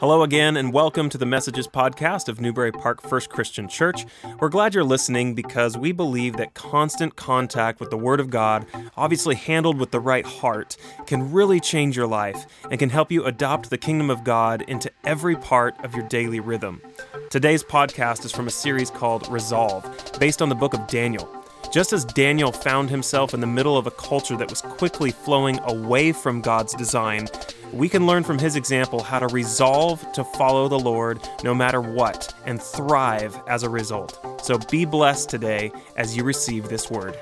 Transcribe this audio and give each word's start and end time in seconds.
Hello 0.00 0.22
again, 0.22 0.56
and 0.56 0.72
welcome 0.72 1.10
to 1.10 1.18
the 1.18 1.26
Messages 1.26 1.68
podcast 1.68 2.30
of 2.30 2.40
Newbury 2.40 2.72
Park 2.72 3.02
First 3.02 3.28
Christian 3.28 3.68
Church. 3.68 4.06
We're 4.38 4.48
glad 4.48 4.74
you're 4.74 4.82
listening 4.82 5.34
because 5.34 5.76
we 5.76 5.92
believe 5.92 6.38
that 6.38 6.54
constant 6.54 7.16
contact 7.16 7.80
with 7.80 7.90
the 7.90 7.98
Word 7.98 8.18
of 8.18 8.30
God, 8.30 8.64
obviously 8.96 9.34
handled 9.34 9.78
with 9.78 9.90
the 9.90 10.00
right 10.00 10.24
heart, 10.24 10.78
can 11.06 11.30
really 11.30 11.60
change 11.60 11.98
your 11.98 12.06
life 12.06 12.46
and 12.70 12.78
can 12.78 12.88
help 12.88 13.12
you 13.12 13.26
adopt 13.26 13.68
the 13.68 13.76
kingdom 13.76 14.08
of 14.08 14.24
God 14.24 14.62
into 14.62 14.90
every 15.04 15.36
part 15.36 15.74
of 15.84 15.94
your 15.94 16.08
daily 16.08 16.40
rhythm. 16.40 16.80
Today's 17.28 17.62
podcast 17.62 18.24
is 18.24 18.32
from 18.32 18.46
a 18.46 18.50
series 18.50 18.90
called 18.90 19.28
Resolve, 19.28 19.84
based 20.18 20.40
on 20.40 20.48
the 20.48 20.54
book 20.54 20.72
of 20.72 20.86
Daniel. 20.86 21.39
Just 21.70 21.92
as 21.92 22.04
Daniel 22.04 22.50
found 22.50 22.90
himself 22.90 23.32
in 23.32 23.40
the 23.40 23.46
middle 23.46 23.78
of 23.78 23.86
a 23.86 23.92
culture 23.92 24.36
that 24.36 24.50
was 24.50 24.60
quickly 24.60 25.12
flowing 25.12 25.60
away 25.60 26.10
from 26.10 26.40
God's 26.40 26.74
design, 26.74 27.28
we 27.72 27.88
can 27.88 28.08
learn 28.08 28.24
from 28.24 28.40
his 28.40 28.56
example 28.56 29.04
how 29.04 29.20
to 29.20 29.28
resolve 29.28 30.04
to 30.14 30.24
follow 30.24 30.66
the 30.66 30.78
Lord 30.78 31.20
no 31.44 31.54
matter 31.54 31.80
what 31.80 32.34
and 32.44 32.60
thrive 32.60 33.38
as 33.46 33.62
a 33.62 33.68
result. 33.68 34.42
So 34.42 34.58
be 34.58 34.84
blessed 34.84 35.30
today 35.30 35.70
as 35.96 36.16
you 36.16 36.24
receive 36.24 36.68
this 36.68 36.90
word. 36.90 37.16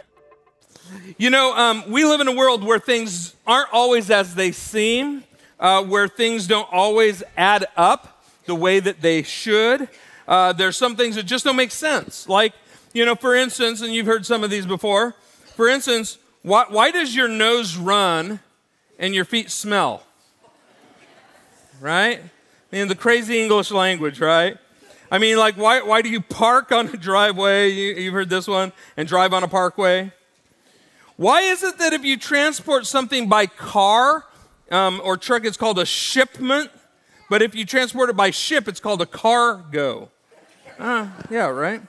You 1.18 1.28
know, 1.28 1.54
um, 1.54 1.84
we 1.90 2.06
live 2.06 2.22
in 2.22 2.28
a 2.28 2.34
world 2.34 2.64
where 2.64 2.78
things 2.78 3.36
aren't 3.46 3.70
always 3.70 4.10
as 4.10 4.34
they 4.34 4.52
seem, 4.52 5.24
uh, 5.60 5.84
where 5.84 6.08
things 6.08 6.46
don't 6.46 6.68
always 6.72 7.22
add 7.36 7.66
up 7.76 8.24
the 8.46 8.54
way 8.54 8.80
that 8.80 9.02
they 9.02 9.22
should. 9.22 9.90
Uh, 10.26 10.54
there's 10.54 10.78
some 10.78 10.96
things 10.96 11.16
that 11.16 11.24
just 11.24 11.44
don't 11.44 11.56
make 11.56 11.70
sense. 11.70 12.26
Like, 12.26 12.54
you 12.98 13.04
know, 13.04 13.14
for 13.14 13.36
instance, 13.36 13.80
and 13.80 13.94
you've 13.94 14.06
heard 14.06 14.26
some 14.26 14.42
of 14.42 14.50
these 14.50 14.66
before, 14.66 15.14
for 15.54 15.68
instance, 15.68 16.18
why, 16.42 16.64
why 16.68 16.90
does 16.90 17.14
your 17.14 17.28
nose 17.28 17.76
run 17.76 18.40
and 18.98 19.14
your 19.14 19.24
feet 19.24 19.52
smell? 19.52 20.02
Right? 21.80 22.20
I 22.20 22.76
mean, 22.76 22.88
the 22.88 22.96
crazy 22.96 23.40
English 23.40 23.70
language, 23.70 24.18
right? 24.18 24.56
I 25.12 25.18
mean, 25.18 25.36
like, 25.36 25.56
why, 25.56 25.80
why 25.80 26.02
do 26.02 26.08
you 26.08 26.20
park 26.20 26.72
on 26.72 26.88
a 26.88 26.96
driveway? 26.96 27.68
You, 27.68 27.94
you've 27.94 28.14
heard 28.14 28.30
this 28.30 28.48
one, 28.48 28.72
and 28.96 29.06
drive 29.06 29.32
on 29.32 29.44
a 29.44 29.48
parkway? 29.48 30.10
Why 31.16 31.42
is 31.42 31.62
it 31.62 31.78
that 31.78 31.92
if 31.92 32.04
you 32.04 32.16
transport 32.16 32.84
something 32.84 33.28
by 33.28 33.46
car 33.46 34.24
um, 34.72 35.00
or 35.04 35.16
truck, 35.16 35.44
it's 35.44 35.56
called 35.56 35.78
a 35.78 35.86
shipment, 35.86 36.72
but 37.30 37.42
if 37.42 37.54
you 37.54 37.64
transport 37.64 38.10
it 38.10 38.16
by 38.16 38.30
ship, 38.30 38.66
it's 38.66 38.80
called 38.80 39.00
a 39.00 39.06
cargo? 39.06 40.10
Uh, 40.80 41.06
yeah, 41.30 41.46
right? 41.46 41.80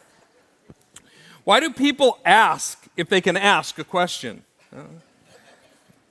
Why 1.50 1.60
do 1.60 1.72
people 1.72 2.20
ask 2.26 2.86
if 2.96 3.10
they 3.10 3.22
can 3.22 3.36
ask 3.36 3.80
a 3.80 3.84
question? 3.84 4.44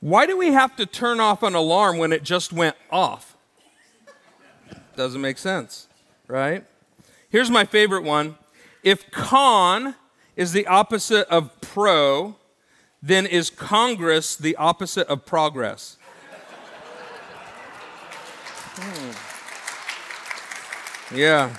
Why 0.01 0.27
do 0.27 0.37
we 0.37 0.49
have 0.49 0.75
to 0.75 0.85
turn 0.85 1.21
off 1.21 1.45
an 1.45 1.55
alarm 1.55 1.99
when 1.99 2.13
it 2.13 2.25
just 2.25 2.53
went 2.53 2.75
off? 2.91 3.37
Doesn't 4.97 5.21
make 5.21 5.39
sense, 5.39 5.87
right? 6.27 6.65
Here's 7.31 7.53
my 7.53 7.65
favorite 7.65 8.03
one. 8.03 8.37
If 8.83 9.13
con 9.13 9.95
is 10.35 10.51
the 10.51 10.67
opposite 10.67 11.29
of 11.29 11.61
pro, 11.61 12.35
then 13.01 13.25
is 13.25 13.49
Congress 13.49 14.35
the 14.35 14.57
opposite 14.57 15.07
of 15.07 15.25
progress? 15.25 15.99
Hmm. 18.75 19.13
Yeah. 21.15 21.57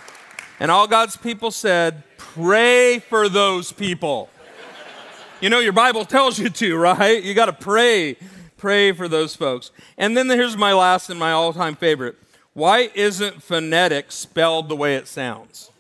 And 0.59 0.69
all 0.69 0.85
God's 0.85 1.15
people 1.15 1.49
said, 1.49 2.03
pray 2.39 2.99
for 2.99 3.27
those 3.29 3.71
people. 3.71 4.29
You 5.41 5.49
know, 5.49 5.59
your 5.59 5.73
Bible 5.73 6.05
tells 6.05 6.39
you 6.39 6.49
to, 6.49 6.77
right? 6.77 7.23
You 7.23 7.33
got 7.33 7.45
to 7.45 7.53
pray. 7.53 8.17
Pray 8.57 8.91
for 8.91 9.07
those 9.07 9.35
folks. 9.35 9.71
And 9.97 10.15
then 10.17 10.29
here's 10.29 10.57
my 10.57 10.73
last 10.73 11.09
and 11.09 11.19
my 11.19 11.31
all 11.31 11.53
time 11.53 11.75
favorite. 11.75 12.17
Why 12.53 12.89
isn't 12.93 13.41
phonetic 13.41 14.11
spelled 14.11 14.69
the 14.69 14.75
way 14.75 14.95
it 14.95 15.07
sounds? 15.07 15.71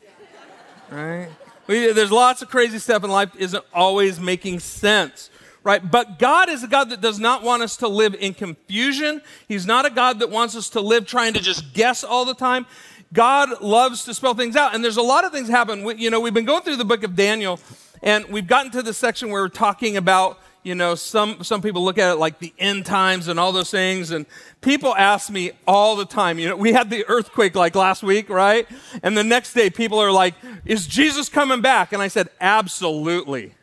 Right? 0.89 1.29
There's 1.67 2.11
lots 2.11 2.41
of 2.41 2.49
crazy 2.49 2.79
stuff 2.79 3.03
in 3.03 3.09
life 3.09 3.35
isn't 3.37 3.63
always 3.73 4.19
making 4.19 4.59
sense 4.59 5.29
right? 5.61 5.91
But 5.91 6.19
God 6.19 6.49
is 6.49 6.63
a 6.63 6.67
God 6.67 6.89
that 6.89 7.01
does 7.01 7.19
not 7.19 7.43
want 7.43 7.61
us 7.61 7.77
to 7.77 7.87
live 7.87 8.15
in 8.15 8.33
confusion. 8.33 9.21
He's 9.47 9.65
not 9.65 9.85
a 9.85 9.89
God 9.89 10.19
that 10.19 10.29
wants 10.29 10.55
us 10.55 10.69
to 10.69 10.81
live 10.81 11.05
trying 11.05 11.33
to 11.33 11.41
just 11.41 11.73
guess 11.73 12.03
all 12.03 12.25
the 12.25 12.33
time. 12.33 12.65
God 13.13 13.61
loves 13.61 14.05
to 14.05 14.13
spell 14.13 14.35
things 14.35 14.55
out. 14.55 14.75
And 14.75 14.83
there's 14.83 14.97
a 14.97 15.01
lot 15.01 15.25
of 15.25 15.31
things 15.31 15.49
happen. 15.49 15.83
We, 15.83 15.95
you 15.95 16.09
know, 16.09 16.19
we've 16.19 16.33
been 16.33 16.45
going 16.45 16.61
through 16.61 16.75
the 16.75 16.85
book 16.85 17.03
of 17.03 17.15
Daniel, 17.15 17.59
and 18.03 18.25
we've 18.25 18.47
gotten 18.47 18.71
to 18.73 18.81
the 18.81 18.93
section 18.93 19.29
where 19.29 19.41
we're 19.41 19.49
talking 19.49 19.97
about, 19.97 20.39
you 20.61 20.75
know, 20.75 20.93
some, 20.93 21.43
some 21.43 21.61
people 21.61 21.83
look 21.83 21.97
at 21.97 22.11
it 22.13 22.15
like 22.17 22.39
the 22.39 22.53
end 22.59 22.85
times 22.85 23.27
and 23.27 23.39
all 23.39 23.51
those 23.51 23.71
things. 23.71 24.11
And 24.11 24.27
people 24.61 24.95
ask 24.95 25.31
me 25.31 25.51
all 25.67 25.95
the 25.95 26.05
time, 26.05 26.37
you 26.37 26.49
know, 26.49 26.55
we 26.55 26.71
had 26.71 26.89
the 26.89 27.03
earthquake 27.07 27.55
like 27.55 27.75
last 27.75 28.03
week, 28.03 28.29
right? 28.29 28.67
And 29.01 29.17
the 29.17 29.23
next 29.23 29.53
day, 29.53 29.69
people 29.69 29.99
are 29.99 30.11
like, 30.11 30.35
is 30.65 30.85
Jesus 30.85 31.29
coming 31.29 31.61
back? 31.61 31.93
And 31.93 32.01
I 32.01 32.09
said, 32.09 32.29
absolutely 32.39 33.55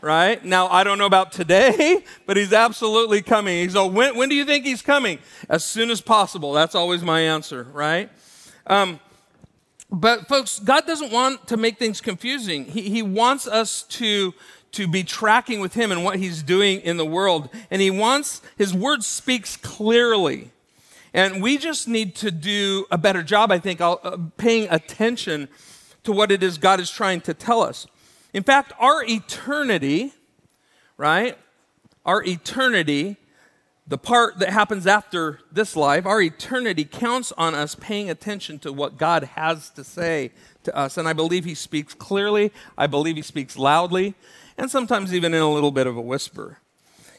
right? 0.00 0.44
Now, 0.44 0.68
I 0.68 0.84
don't 0.84 0.98
know 0.98 1.06
about 1.06 1.32
today, 1.32 2.04
but 2.26 2.36
he's 2.36 2.52
absolutely 2.52 3.22
coming. 3.22 3.62
He's, 3.62 3.74
oh, 3.74 3.86
when, 3.86 4.14
when 4.16 4.28
do 4.28 4.34
you 4.34 4.44
think 4.44 4.66
he's 4.66 4.82
coming? 4.82 5.18
As 5.48 5.64
soon 5.64 5.90
as 5.90 6.02
possible. 6.02 6.52
That's 6.52 6.74
always 6.74 7.02
my 7.02 7.20
answer, 7.20 7.66
right? 7.72 8.10
Um, 8.66 9.00
but 9.90 10.26
folks, 10.26 10.58
God 10.58 10.86
doesn't 10.86 11.12
want 11.12 11.46
to 11.48 11.56
make 11.56 11.78
things 11.78 12.00
confusing. 12.00 12.64
He, 12.64 12.82
he 12.82 13.02
wants 13.02 13.46
us 13.46 13.82
to, 13.84 14.34
to 14.72 14.88
be 14.88 15.04
tracking 15.04 15.60
with 15.60 15.74
Him 15.74 15.92
and 15.92 16.04
what 16.04 16.16
He's 16.16 16.42
doing 16.42 16.80
in 16.80 16.96
the 16.96 17.04
world. 17.04 17.48
And 17.70 17.80
He 17.80 17.90
wants, 17.90 18.42
His 18.56 18.74
word 18.74 19.04
speaks 19.04 19.56
clearly. 19.56 20.50
And 21.12 21.40
we 21.40 21.58
just 21.58 21.86
need 21.86 22.16
to 22.16 22.32
do 22.32 22.86
a 22.90 22.98
better 22.98 23.22
job, 23.22 23.52
I 23.52 23.58
think, 23.60 23.80
uh, 23.80 23.94
paying 24.36 24.68
attention 24.68 25.48
to 26.02 26.12
what 26.12 26.32
it 26.32 26.42
is 26.42 26.58
God 26.58 26.80
is 26.80 26.90
trying 26.90 27.20
to 27.22 27.34
tell 27.34 27.62
us. 27.62 27.86
In 28.32 28.42
fact, 28.42 28.72
our 28.80 29.04
eternity, 29.04 30.12
right? 30.96 31.38
Our 32.04 32.24
eternity 32.24 33.16
the 33.86 33.98
part 33.98 34.38
that 34.38 34.50
happens 34.50 34.86
after 34.86 35.40
this 35.52 35.76
life, 35.76 36.06
our 36.06 36.20
eternity 36.22 36.84
counts 36.84 37.32
on 37.32 37.54
us 37.54 37.74
paying 37.74 38.08
attention 38.08 38.58
to 38.60 38.72
what 38.72 38.96
God 38.96 39.24
has 39.24 39.68
to 39.70 39.84
say 39.84 40.30
to 40.62 40.74
us. 40.74 40.96
And 40.96 41.06
I 41.06 41.12
believe 41.12 41.44
He 41.44 41.54
speaks 41.54 41.92
clearly, 41.92 42.50
I 42.78 42.86
believe 42.86 43.16
He 43.16 43.22
speaks 43.22 43.58
loudly, 43.58 44.14
and 44.56 44.70
sometimes 44.70 45.12
even 45.12 45.34
in 45.34 45.42
a 45.42 45.52
little 45.52 45.70
bit 45.70 45.86
of 45.86 45.96
a 45.96 46.00
whisper. 46.00 46.58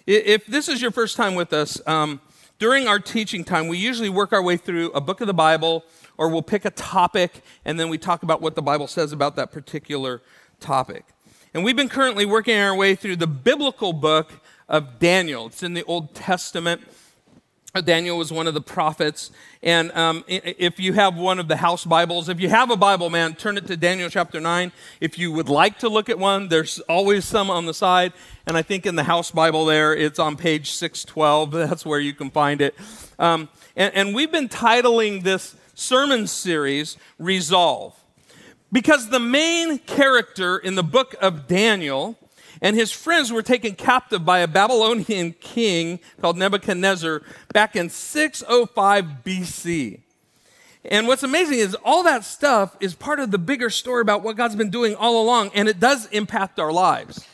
If 0.07 0.45
this 0.47 0.67
is 0.67 0.81
your 0.81 0.91
first 0.91 1.17
time 1.17 1.35
with 1.35 1.53
us, 1.53 1.79
um, 1.87 2.19
during 2.57 2.87
our 2.87 2.99
teaching 2.99 3.43
time, 3.43 3.67
we 3.67 3.77
usually 3.77 4.09
work 4.09 4.33
our 4.33 4.41
way 4.41 4.57
through 4.57 4.91
a 4.91 5.01
book 5.01 5.21
of 5.21 5.27
the 5.27 5.33
Bible, 5.33 5.83
or 6.17 6.29
we'll 6.29 6.41
pick 6.41 6.65
a 6.65 6.69
topic, 6.71 7.41
and 7.63 7.79
then 7.79 7.89
we 7.89 7.97
talk 7.97 8.23
about 8.23 8.41
what 8.41 8.55
the 8.55 8.61
Bible 8.61 8.87
says 8.87 9.11
about 9.11 9.35
that 9.35 9.51
particular 9.51 10.21
topic. 10.59 11.05
And 11.53 11.63
we've 11.63 11.75
been 11.75 11.89
currently 11.89 12.25
working 12.25 12.57
our 12.57 12.75
way 12.75 12.95
through 12.95 13.17
the 13.17 13.27
biblical 13.27 13.93
book 13.93 14.31
of 14.67 14.99
Daniel. 14.99 15.47
It's 15.47 15.63
in 15.63 15.73
the 15.73 15.83
Old 15.83 16.15
Testament. 16.15 16.81
Daniel 17.81 18.17
was 18.17 18.31
one 18.31 18.47
of 18.47 18.53
the 18.53 18.61
prophets. 18.61 19.31
And 19.61 19.91
um, 19.91 20.23
if 20.27 20.79
you 20.79 20.93
have 20.93 21.17
one 21.17 21.39
of 21.39 21.47
the 21.47 21.57
house 21.57 21.83
Bibles, 21.83 22.29
if 22.29 22.39
you 22.39 22.49
have 22.49 22.71
a 22.71 22.77
Bible, 22.77 23.09
man, 23.09 23.35
turn 23.35 23.57
it 23.57 23.67
to 23.67 23.75
Daniel 23.75 24.09
chapter 24.09 24.39
9. 24.39 24.71
If 25.01 25.19
you 25.19 25.31
would 25.31 25.49
like 25.49 25.79
to 25.79 25.89
look 25.89 26.09
at 26.09 26.17
one, 26.17 26.47
there's 26.47 26.79
always 26.81 27.25
some 27.25 27.49
on 27.49 27.65
the 27.65 27.73
side. 27.73 28.13
And 28.47 28.55
I 28.55 28.61
think 28.61 28.85
in 28.85 28.95
the 28.95 29.03
house 29.03 29.31
Bible 29.31 29.65
there, 29.65 29.93
it's 29.93 30.19
on 30.19 30.37
page 30.37 30.71
612. 30.71 31.51
That's 31.69 31.85
where 31.85 31.99
you 31.99 32.13
can 32.13 32.29
find 32.29 32.61
it. 32.61 32.75
Um, 33.19 33.49
and, 33.75 33.93
and 33.93 34.15
we've 34.15 34.31
been 34.31 34.49
titling 34.49 35.23
this 35.23 35.55
sermon 35.73 36.27
series 36.27 36.97
Resolve. 37.19 37.93
Because 38.71 39.09
the 39.09 39.19
main 39.19 39.79
character 39.79 40.57
in 40.57 40.75
the 40.75 40.83
book 40.83 41.15
of 41.21 41.47
Daniel 41.47 42.17
and 42.61 42.75
his 42.75 42.91
friends 42.91 43.31
were 43.31 43.41
taken 43.41 43.75
captive 43.75 44.25
by 44.25 44.39
a 44.39 44.47
Babylonian 44.47 45.33
king 45.39 45.99
called 46.21 46.37
Nebuchadnezzar 46.37 47.21
back 47.53 47.75
in 47.75 47.89
605 47.89 49.05
BC. 49.23 49.99
And 50.89 51.07
what's 51.07 51.23
amazing 51.23 51.59
is 51.59 51.75
all 51.83 52.03
that 52.03 52.23
stuff 52.23 52.75
is 52.79 52.93
part 52.93 53.19
of 53.19 53.31
the 53.31 53.37
bigger 53.37 53.69
story 53.69 54.01
about 54.01 54.21
what 54.21 54.37
God's 54.37 54.55
been 54.55 54.69
doing 54.69 54.95
all 54.95 55.21
along, 55.21 55.51
and 55.55 55.67
it 55.67 55.79
does 55.79 56.05
impact 56.07 56.59
our 56.59 56.71
lives. 56.71 57.27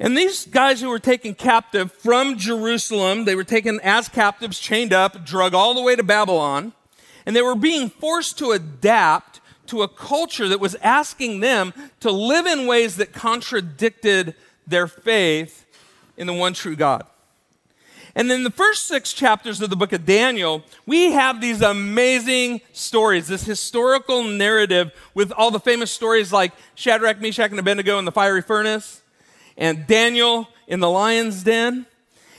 And 0.00 0.16
these 0.16 0.46
guys 0.46 0.80
who 0.80 0.88
were 0.88 0.98
taken 0.98 1.34
captive 1.34 1.92
from 1.92 2.36
Jerusalem, 2.36 3.24
they 3.24 3.36
were 3.36 3.44
taken 3.44 3.78
as 3.84 4.08
captives, 4.08 4.58
chained 4.58 4.92
up, 4.92 5.24
drug 5.24 5.54
all 5.54 5.74
the 5.74 5.82
way 5.82 5.94
to 5.94 6.02
Babylon, 6.02 6.72
and 7.24 7.36
they 7.36 7.42
were 7.42 7.54
being 7.54 7.88
forced 7.88 8.36
to 8.38 8.50
adapt 8.50 9.40
to 9.72 9.80
a 9.80 9.88
culture 9.88 10.48
that 10.48 10.60
was 10.60 10.74
asking 10.82 11.40
them 11.40 11.72
to 11.98 12.10
live 12.10 12.44
in 12.44 12.66
ways 12.66 12.96
that 12.96 13.10
contradicted 13.10 14.34
their 14.66 14.86
faith 14.86 15.64
in 16.18 16.26
the 16.26 16.32
one 16.34 16.52
true 16.52 16.76
God. 16.76 17.06
And 18.14 18.30
in 18.30 18.44
the 18.44 18.50
first 18.50 18.86
six 18.86 19.14
chapters 19.14 19.62
of 19.62 19.70
the 19.70 19.76
book 19.76 19.94
of 19.94 20.04
Daniel, 20.04 20.62
we 20.84 21.12
have 21.12 21.40
these 21.40 21.62
amazing 21.62 22.60
stories, 22.74 23.28
this 23.28 23.44
historical 23.46 24.22
narrative 24.22 24.92
with 25.14 25.32
all 25.32 25.50
the 25.50 25.58
famous 25.58 25.90
stories 25.90 26.34
like 26.34 26.52
Shadrach, 26.74 27.18
Meshach, 27.18 27.50
and 27.50 27.58
Abednego 27.58 27.98
in 27.98 28.04
the 28.04 28.12
fiery 28.12 28.42
furnace, 28.42 29.00
and 29.56 29.86
Daniel 29.86 30.48
in 30.66 30.80
the 30.80 30.90
lion's 30.90 31.44
den. 31.44 31.86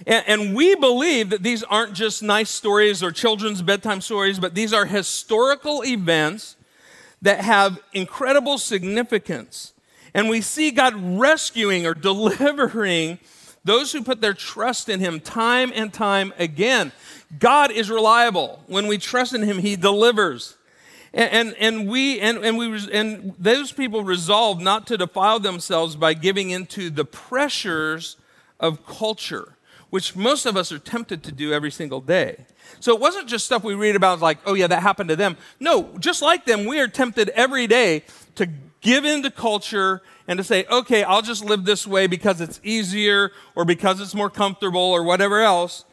And, 0.06 0.24
and, 0.28 0.56
we 0.56 0.76
believe 0.76 1.32
that 1.32 1.42
these 1.42 1.64
aren't 1.64 1.94
just 1.94 2.22
nice 2.22 2.52
stories 2.52 3.02
or 3.02 3.12
children's 3.12 3.64
bedtime 3.64 4.02
stories, 4.02 4.38
but 4.38 4.54
these 4.54 4.72
are 4.72 4.86
historical 4.86 5.84
events 5.84 6.58
that 7.24 7.40
have 7.42 7.80
incredible 7.94 8.58
significance. 8.58 9.74
And 10.14 10.30
we 10.30 10.42
see 10.42 10.70
God 10.72 10.94
rescuing 10.96 11.88
or 11.88 11.94
delivering 12.10 13.20
those 13.66 13.94
who 13.94 14.04
put 14.04 14.22
their 14.22 14.34
trust 14.34 14.90
in 14.90 15.00
Him 15.00 15.20
time 15.20 15.72
and 15.74 15.92
time 15.92 16.34
again. 16.38 16.92
God 17.40 17.72
is 17.72 17.90
reliable. 17.90 18.62
When 18.68 18.88
we 18.88 18.98
trust 18.98 19.34
in 19.34 19.42
Him, 19.42 19.60
He 19.60 19.76
delivers. 19.76 20.58
And, 21.14 21.32
and, 21.32 21.56
and 21.60 21.90
we 21.90 22.20
and, 22.20 22.44
and 22.44 22.58
we 22.58 22.90
and 22.92 23.34
those 23.38 23.72
people 23.72 24.04
resolve 24.04 24.60
not 24.60 24.88
to 24.88 24.98
defile 24.98 25.40
themselves 25.40 25.96
by 25.96 26.16
giving 26.16 26.50
into 26.50 26.90
the 26.90 27.06
pressures 27.06 28.18
of 28.60 28.86
culture, 28.86 29.56
which 29.94 30.16
most 30.16 30.48
of 30.48 30.58
us 30.58 30.72
are 30.72 30.80
tempted 30.80 31.22
to 31.22 31.32
do 31.32 31.54
every 31.54 31.70
single 31.70 32.02
day. 32.02 32.48
So 32.80 32.96
it 32.96 33.00
wasn't 33.00 33.30
just 33.30 33.46
stuff 33.46 33.64
we 33.64 33.76
read 33.76 33.96
about 33.96 34.22
like, 34.22 34.40
oh 34.44 34.56
yeah, 34.56 34.66
that 34.66 34.82
happened 34.82 35.10
to 35.10 35.16
them. 35.16 35.38
No, 35.60 35.96
just 36.00 36.20
like 36.20 36.48
them, 36.48 36.66
we 36.66 36.80
are 36.80 36.88
tempted 36.88 37.30
every 37.36 37.68
day 37.68 38.04
to 38.34 38.50
give 38.82 39.06
in 39.06 39.22
to 39.22 39.30
culture 39.30 40.02
and 40.28 40.38
to 40.38 40.44
say, 40.44 40.66
okay, 40.66 41.04
I'll 41.04 41.22
just 41.22 41.46
live 41.46 41.66
this 41.66 41.86
way 41.86 42.08
because 42.08 42.42
it's 42.42 42.60
easier 42.64 43.34
or 43.54 43.66
because 43.66 44.02
it's 44.02 44.16
more 44.16 44.32
comfortable 44.32 44.82
or 44.82 45.04
whatever 45.04 45.42
else. 45.42 45.86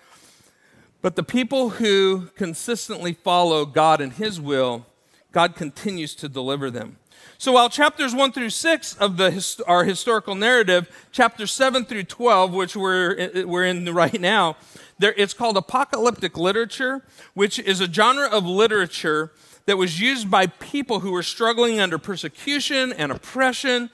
But 1.02 1.14
the 1.14 1.22
people 1.22 1.68
who 1.68 2.30
consistently 2.36 3.12
follow 3.12 3.66
God 3.66 4.00
and 4.00 4.14
His 4.14 4.40
will, 4.40 4.86
God 5.30 5.54
continues 5.54 6.14
to 6.14 6.28
deliver 6.30 6.70
them. 6.70 6.96
So 7.40 7.52
while 7.52 7.70
chapters 7.70 8.14
1 8.14 8.32
through 8.32 8.50
6 8.50 8.96
of 8.96 9.16
the, 9.16 9.62
our 9.66 9.84
historical 9.84 10.34
narrative, 10.34 10.94
chapters 11.10 11.50
7 11.52 11.86
through 11.86 12.02
12, 12.02 12.52
which 12.52 12.76
we're, 12.76 13.46
we're 13.46 13.64
in 13.64 13.86
right 13.94 14.20
now, 14.20 14.58
there, 14.98 15.14
it's 15.16 15.32
called 15.32 15.56
apocalyptic 15.56 16.36
literature, 16.36 17.02
which 17.32 17.58
is 17.58 17.80
a 17.80 17.90
genre 17.90 18.28
of 18.28 18.44
literature 18.44 19.32
that 19.64 19.78
was 19.78 19.98
used 19.98 20.30
by 20.30 20.48
people 20.48 21.00
who 21.00 21.12
were 21.12 21.22
struggling 21.22 21.80
under 21.80 21.96
persecution 21.96 22.92
and 22.92 23.10
oppression. 23.10 23.88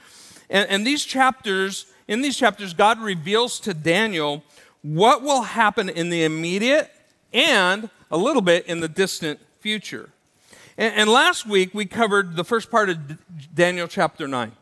And, 0.50 0.68
and 0.68 0.84
these 0.84 1.04
chapters, 1.04 1.86
in 2.08 2.22
these 2.22 2.36
chapters, 2.36 2.74
God 2.74 2.98
reveals 2.98 3.60
to 3.60 3.74
Daniel 3.74 4.42
what 4.82 5.22
will 5.22 5.42
happen 5.42 5.88
in 5.88 6.10
the 6.10 6.24
immediate 6.24 6.90
and 7.32 7.90
a 8.10 8.16
little 8.16 8.42
bit 8.42 8.66
in 8.66 8.80
the 8.80 8.88
distant 8.88 9.38
future. 9.60 10.10
And, 10.78 10.94
and 10.94 11.10
last 11.10 11.46
week 11.46 11.74
we 11.74 11.86
covered 11.86 12.36
the 12.36 12.44
first 12.44 12.70
part 12.70 12.90
of 12.90 12.98
Daniel 13.54 13.88
chapter 13.88 14.28
9, 14.28 14.52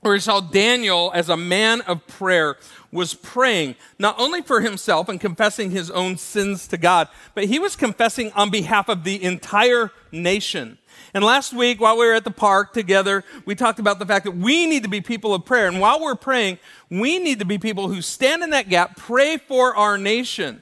where 0.00 0.12
we 0.12 0.20
saw 0.20 0.40
Daniel 0.40 1.10
as 1.14 1.28
a 1.28 1.36
man 1.36 1.80
of 1.82 2.06
prayer 2.06 2.56
was 2.90 3.14
praying 3.14 3.76
not 3.98 4.18
only 4.18 4.42
for 4.42 4.60
himself 4.60 5.08
and 5.08 5.20
confessing 5.20 5.70
his 5.70 5.90
own 5.90 6.16
sins 6.16 6.66
to 6.68 6.76
God, 6.76 7.08
but 7.34 7.44
he 7.44 7.58
was 7.58 7.76
confessing 7.76 8.32
on 8.32 8.50
behalf 8.50 8.88
of 8.88 9.04
the 9.04 9.22
entire 9.22 9.92
nation. 10.10 10.78
And 11.14 11.24
last 11.24 11.52
week, 11.52 11.80
while 11.80 11.96
we 11.96 12.06
were 12.06 12.14
at 12.14 12.24
the 12.24 12.30
park 12.30 12.72
together, 12.72 13.24
we 13.44 13.54
talked 13.54 13.78
about 13.78 13.98
the 13.98 14.06
fact 14.06 14.24
that 14.24 14.36
we 14.36 14.66
need 14.66 14.82
to 14.82 14.88
be 14.88 15.00
people 15.00 15.34
of 15.34 15.44
prayer. 15.44 15.68
And 15.68 15.80
while 15.80 16.00
we're 16.00 16.14
praying, 16.14 16.58
we 16.90 17.18
need 17.18 17.38
to 17.38 17.44
be 17.44 17.58
people 17.58 17.88
who 17.88 18.02
stand 18.02 18.42
in 18.42 18.50
that 18.50 18.68
gap, 18.68 18.96
pray 18.96 19.36
for 19.36 19.74
our 19.76 19.96
nation. 19.96 20.60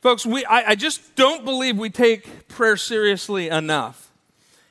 Folks, 0.00 0.24
we, 0.24 0.44
I, 0.46 0.70
I 0.70 0.74
just 0.76 1.14
don't 1.14 1.44
believe 1.44 1.76
we 1.76 1.90
take 1.90 2.48
prayer 2.48 2.78
seriously 2.78 3.48
enough. 3.48 4.10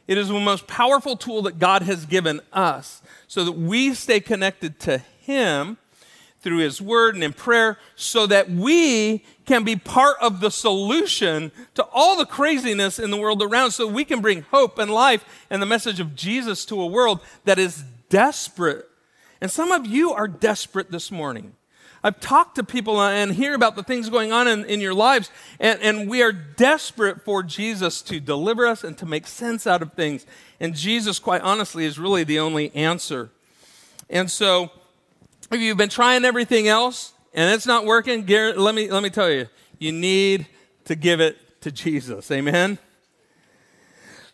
It 0.08 0.18
is 0.18 0.30
the 0.30 0.40
most 0.40 0.66
powerful 0.66 1.16
tool 1.16 1.44
that 1.44 1.60
God 1.60 1.84
has 1.84 2.08
given 2.08 2.42
us 2.52 3.04
so 3.28 3.46
that 3.46 3.52
we 3.52 3.94
stay 3.94 4.20
connected 4.20 4.80
to 4.82 4.98
Him 4.98 5.78
through 6.42 6.58
His 6.60 6.82
Word 6.82 7.14
and 7.14 7.24
in 7.24 7.34
prayer 7.34 7.78
so 7.96 8.26
that 8.26 8.50
we 8.50 9.24
can 9.46 9.64
be 9.64 9.76
part 9.76 10.18
of 10.20 10.40
the 10.40 10.50
solution 10.50 11.52
to 11.76 11.84
all 11.94 12.18
the 12.18 12.26
craziness 12.26 12.98
in 12.98 13.12
the 13.12 13.18
world 13.18 13.44
around, 13.44 13.70
so 13.70 13.86
we 13.86 14.06
can 14.06 14.22
bring 14.22 14.42
hope 14.50 14.80
and 14.80 14.90
life 14.90 15.46
and 15.52 15.62
the 15.62 15.68
message 15.68 16.00
of 16.00 16.16
Jesus 16.16 16.66
to 16.66 16.82
a 16.82 16.88
world 16.88 17.20
that 17.46 17.60
is 17.60 17.84
desperate. 18.10 18.90
And 19.42 19.52
some 19.52 19.72
of 19.72 19.86
you 19.86 20.12
are 20.12 20.28
desperate 20.28 20.90
this 20.90 21.12
morning. 21.12 21.54
I've 22.04 22.20
talked 22.20 22.56
to 22.56 22.64
people 22.64 23.02
and 23.02 23.34
hear 23.34 23.54
about 23.54 23.76
the 23.76 23.84
things 23.84 24.10
going 24.10 24.32
on 24.32 24.48
in, 24.48 24.66
in 24.66 24.80
your 24.80 24.94
lives, 24.94 25.30
and, 25.60 25.82
and 25.82 26.10
we 26.10 26.22
are 26.22 26.32
desperate 26.32 27.24
for 27.26 27.44
Jesus 27.44 28.02
to 28.04 28.20
deliver 28.20 28.66
us 28.66 28.84
and 28.84 28.98
to 29.00 29.06
make 29.06 29.28
sense 29.28 29.68
out 29.68 29.82
of 29.82 29.94
things. 29.94 30.26
And 30.60 30.76
Jesus, 30.76 31.20
quite 31.20 31.42
honestly, 31.42 31.86
is 31.86 32.00
really 32.00 32.24
the 32.24 32.40
only 32.40 32.74
answer. 32.76 33.30
And 34.10 34.32
so, 34.32 34.72
if 35.52 35.60
you've 35.60 35.78
been 35.78 35.90
trying 35.90 36.26
everything 36.26 36.68
else 36.68 37.14
and 37.34 37.54
it's 37.54 37.66
not 37.66 37.86
working, 37.86 38.26
let 38.26 38.76
me, 38.76 38.90
let 38.90 39.04
me 39.04 39.10
tell 39.10 39.30
you, 39.30 39.48
you 39.78 39.92
need 39.92 40.48
to 40.86 40.96
give 40.96 41.20
it 41.20 41.62
to 41.62 41.72
Jesus. 41.72 42.30
Amen? 42.32 42.78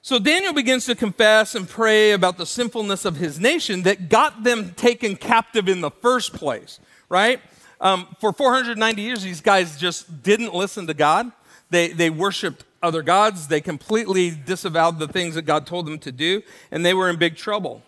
So 0.05 0.19
Daniel 0.19 0.53
begins 0.53 0.85
to 0.85 0.93
confess 0.93 1.55
and 1.55 1.67
pray 1.67 2.11
about 2.11 2.37
the 2.37 2.45
sinfulness 2.45 3.05
of 3.05 3.15
his 3.15 3.39
nation 3.39 3.81
that 3.83 4.07
got 4.07 4.43
them 4.43 4.75
taken 4.75 5.15
captive 5.15 5.67
in 5.67 5.81
the 5.81 5.89
first 5.89 6.33
place, 6.33 6.79
right? 7.09 7.41
Um, 7.85 8.07
for 8.19 8.33
490 8.33 8.99
years, 8.99 9.21
these 9.21 9.41
guys 9.41 9.77
just 9.77 10.23
didn't 10.23 10.55
listen 10.55 10.87
to 10.87 10.95
God. 10.95 11.31
They, 11.69 11.89
they 11.89 12.09
worshiped 12.09 12.65
other 12.81 13.03
gods. 13.03 13.47
They 13.47 13.61
completely 13.61 14.31
disavowed 14.31 14.97
the 14.97 15.07
things 15.07 15.35
that 15.35 15.43
God 15.43 15.67
told 15.67 15.85
them 15.85 15.99
to 15.99 16.11
do, 16.11 16.41
and 16.71 16.83
they 16.83 16.95
were 16.95 17.11
in 17.11 17.17
big 17.17 17.35
trouble. 17.35 17.83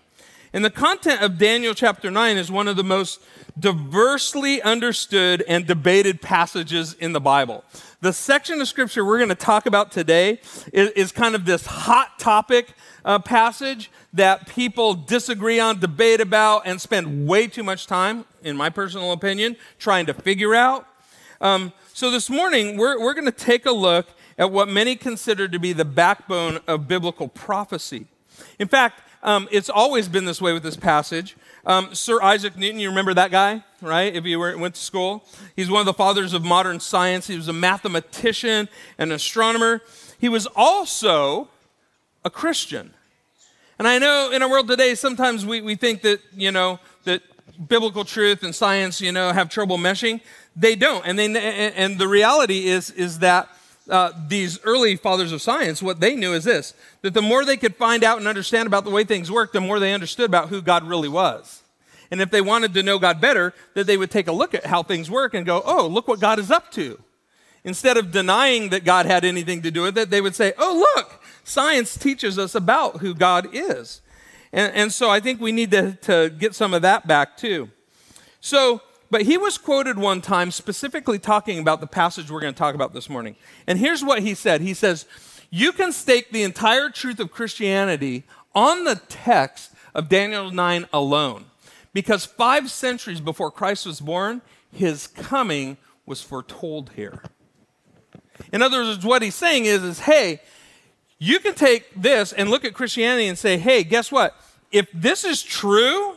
And 0.54 0.64
the 0.64 0.70
content 0.70 1.24
of 1.24 1.40
Daniel 1.40 1.74
chapter 1.74 2.12
9 2.12 2.38
is 2.38 2.52
one 2.52 2.68
of 2.68 2.76
the 2.76 2.84
most 2.84 3.22
diversely 3.60 4.62
understood 4.62 5.44
and 5.48 5.66
debated 5.66 6.22
passages 6.22 6.94
in 6.94 7.14
the 7.14 7.20
Bible. 7.20 7.64
The 8.00 8.14
section 8.14 8.62
of 8.62 8.68
scripture 8.68 9.04
we're 9.04 9.18
going 9.18 9.30
to 9.30 9.36
talk 9.36 9.66
about 9.66 9.92
today 9.92 10.40
is, 10.72 10.92
is 10.92 11.12
kind 11.12 11.34
of 11.34 11.46
this 11.46 11.66
hot 11.66 12.20
topic 12.20 12.74
uh, 13.04 13.18
passage 13.18 13.90
that 14.14 14.48
people 14.48 14.94
disagree 14.94 15.60
on, 15.60 15.80
debate 15.80 16.22
about, 16.22 16.68
and 16.68 16.80
spend 16.80 17.28
way 17.28 17.48
too 17.48 17.64
much 17.64 17.88
time, 17.88 18.26
in 18.44 18.56
my 18.56 18.70
personal 18.70 19.14
opinion, 19.14 19.56
trying 19.80 20.06
to 20.06 20.14
figure 20.14 20.54
out. 20.54 20.86
Um, 21.42 21.74
so 21.92 22.12
this 22.12 22.30
morning, 22.30 22.78
we're, 22.78 23.00
we're 23.00 23.16
going 23.16 23.26
to 23.26 23.32
take 23.32 23.66
a 23.66 23.72
look 23.72 24.06
at 24.38 24.52
what 24.52 24.70
many 24.70 24.96
consider 24.96 25.48
to 25.48 25.58
be 25.58 25.74
the 25.74 25.84
backbone 25.84 26.60
of 26.68 26.88
biblical 26.88 27.28
prophecy. 27.28 28.06
In 28.60 28.68
fact, 28.68 29.02
um, 29.24 29.48
it's 29.52 29.72
always 29.72 30.08
been 30.08 30.26
this 30.26 30.40
way 30.40 30.54
with 30.54 30.62
this 30.62 30.78
passage. 30.78 31.36
Um, 31.68 31.94
Sir 31.94 32.22
Isaac 32.22 32.56
Newton, 32.56 32.80
you 32.80 32.88
remember 32.88 33.14
that 33.14 33.30
guy, 33.30 33.62
right? 33.81 34.16
If 34.16 34.24
you 34.24 34.40
were, 34.40 34.58
went 34.58 34.75
to 34.75 34.81
school, 34.81 35.25
he's 35.54 35.69
one 35.69 35.81
of 35.81 35.86
the 35.86 35.94
fathers 35.94 36.34
of 36.34 36.46
modern 36.46 36.80
science. 36.80 37.28
He 37.28 37.36
was 37.36 37.50
a 37.50 37.54
mathematician 37.54 38.69
and 38.98 39.12
astronomer. 39.12 39.81
He 40.18 40.30
was 40.30 40.48
also 40.56 41.50
a 42.24 42.30
Christian. 42.30 42.94
And 43.78 43.86
I 43.86 44.00
know 44.00 44.31
in 44.31 44.42
our 44.42 44.50
world 44.50 44.69
today, 44.69 44.95
sometimes 44.95 45.45
we, 45.45 45.59
we 45.59 45.76
think 45.76 46.04
that, 46.04 46.21
you 46.33 46.54
know, 46.54 46.80
that 47.04 47.21
biblical 47.68 48.06
truth 48.06 48.44
and 48.44 48.56
science, 48.56 49.02
you 49.02 49.12
know, 49.12 49.33
have 49.33 49.50
trouble 49.50 49.78
meshing. 49.78 50.21
They 50.56 50.78
don't. 50.78 51.06
And, 51.06 51.19
they, 51.19 51.28
and 51.76 52.00
the 52.00 52.07
reality 52.07 52.68
is, 52.68 52.92
is 52.92 53.19
that 53.19 53.50
uh, 53.90 54.12
these 54.28 54.60
early 54.64 54.96
fathers 54.96 55.32
of 55.32 55.42
science, 55.42 55.82
what 55.82 56.00
they 56.00 56.16
knew 56.16 56.34
is 56.34 56.44
this 56.44 56.74
that 57.02 57.14
the 57.14 57.22
more 57.22 57.46
they 57.46 57.58
could 57.58 57.76
find 57.76 58.04
out 58.04 58.18
and 58.18 58.28
understand 58.28 58.68
about 58.68 58.84
the 58.84 58.90
way 58.90 59.04
things 59.04 59.32
work, 59.32 59.54
the 59.54 59.62
more 59.62 59.80
they 59.80 59.94
understood 59.94 60.26
about 60.26 60.50
who 60.50 60.62
God 60.62 60.84
really 60.84 61.10
was. 61.10 61.64
And 62.10 62.22
if 62.22 62.32
they 62.32 62.42
wanted 62.42 62.74
to 62.74 62.84
know 62.84 63.00
God 63.00 63.20
better, 63.20 63.54
that 63.74 63.86
they 63.86 63.98
would 63.98 64.12
take 64.12 64.28
a 64.28 64.32
look 64.32 64.54
at 64.54 64.66
how 64.66 64.84
things 64.84 65.12
work 65.12 65.34
and 65.34 65.46
go, 65.46 65.62
oh, 65.66 65.88
look 65.88 66.08
what 66.08 66.20
God 66.20 66.40
is 66.40 66.52
up 66.52 66.72
to. 66.72 67.00
Instead 67.64 67.98
of 67.98 68.12
denying 68.12 68.70
that 68.70 68.86
God 68.86 69.06
had 69.06 69.26
anything 69.26 69.62
to 69.64 69.72
do 69.72 69.82
with 69.82 69.98
it, 69.98 70.10
they 70.10 70.22
would 70.22 70.36
say, 70.36 70.54
oh, 70.58 70.86
look, 70.96 71.22
science 71.44 71.98
teaches 71.98 72.40
us 72.40 72.56
about 72.56 72.98
who 72.98 73.14
God 73.14 73.50
is. 73.52 74.02
And, 74.54 74.74
and 74.74 74.94
so 74.94 75.10
I 75.10 75.20
think 75.20 75.42
we 75.42 75.52
need 75.52 75.72
to, 75.72 75.94
to 76.04 76.30
get 76.30 76.56
some 76.56 76.74
of 76.74 76.82
that 76.84 77.08
back 77.08 77.36
too. 77.36 77.70
So, 78.40 78.82
but 79.09 79.23
he 79.23 79.37
was 79.37 79.57
quoted 79.57 79.97
one 79.97 80.21
time 80.21 80.52
specifically 80.52 81.19
talking 81.19 81.59
about 81.59 81.81
the 81.81 81.87
passage 81.87 82.30
we're 82.30 82.42
going 82.42 82.54
to 82.54 82.57
talk 82.57 82.76
about 82.76 82.94
this 82.94 83.09
morning. 83.09 83.35
And 83.66 83.80
here's 83.80 84.04
what 84.04 84.21
he 84.21 84.33
said 84.33 84.61
He 84.61 84.73
says, 84.73 85.06
You 85.49 85.71
can 85.71 85.92
stake 85.92 86.31
the 86.31 86.44
entire 86.44 86.90
truth 86.90 87.19
of 87.19 87.31
Christianity 87.31 88.23
on 88.54 88.83
the 88.83 88.95
text 89.07 89.73
of 89.94 90.09
Daniel 90.09 90.52
9 90.52 90.87
alone. 90.92 91.45
Because 91.94 92.26
five 92.26 92.69
centuries 92.69 93.21
before 93.21 93.49
Christ 93.49 93.85
was 93.85 93.99
born, 93.99 94.42
his 94.71 95.07
coming 95.07 95.78
was 96.06 96.21
foretold 96.21 96.92
here. 96.95 97.23
In 98.52 98.61
other 98.61 98.83
words, 98.83 99.04
what 99.04 99.21
he's 99.21 99.35
saying 99.35 99.66
is, 99.66 99.83
is 99.83 99.99
hey, 99.99 100.42
you 101.19 101.40
can 101.40 101.56
take 101.56 101.90
this 101.95 102.33
and 102.33 102.49
look 102.49 102.64
at 102.64 102.73
Christianity 102.73 103.28
and 103.28 103.37
say, 103.37 103.57
hey, 103.57 103.83
guess 103.83 104.11
what? 104.11 104.35
If 104.71 104.87
this 104.94 105.23
is 105.23 105.42
true, 105.42 106.17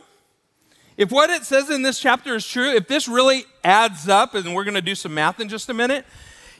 if 0.97 1.11
what 1.11 1.29
it 1.29 1.43
says 1.43 1.69
in 1.69 1.81
this 1.81 1.99
chapter 1.99 2.35
is 2.35 2.45
true, 2.45 2.69
if 2.71 2.87
this 2.87 3.07
really 3.07 3.45
adds 3.63 4.07
up, 4.07 4.35
and 4.35 4.53
we're 4.53 4.63
going 4.63 4.75
to 4.75 4.81
do 4.81 4.95
some 4.95 5.13
math 5.13 5.39
in 5.39 5.49
just 5.49 5.69
a 5.69 5.73
minute, 5.73 6.05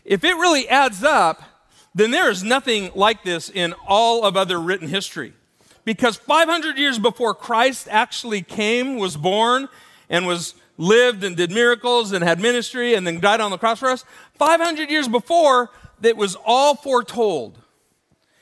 if 0.06 0.24
it 0.24 0.36
really 0.36 0.68
adds 0.68 1.04
up, 1.04 1.44
then 1.94 2.12
there 2.12 2.30
is 2.30 2.44
nothing 2.44 2.92
like 2.96 3.24
this 3.24 3.50
in 3.50 3.74
all 3.86 4.24
of 4.24 4.38
other 4.38 4.60
written 4.60 4.88
history. 4.88 5.34
Because 5.84 6.16
500 6.16 6.78
years 6.78 7.00
before 7.00 7.34
Christ 7.34 7.88
actually 7.90 8.42
came, 8.42 8.98
was 8.98 9.18
born, 9.18 9.68
and 10.10 10.26
was 10.26 10.56
lived 10.78 11.24
and 11.24 11.36
did 11.36 11.52
miracles 11.52 12.12
and 12.12 12.24
had 12.24 12.40
ministry 12.40 12.96
and 12.96 13.06
then 13.06 13.20
died 13.20 13.42
on 13.42 13.52
the 13.52 13.58
cross 13.58 13.80
for 13.80 13.90
us. 13.90 14.04
500 14.36 14.90
years 14.90 15.08
before, 15.08 15.70
that 16.00 16.18
was 16.18 16.36
all 16.46 16.76
foretold. 16.76 17.60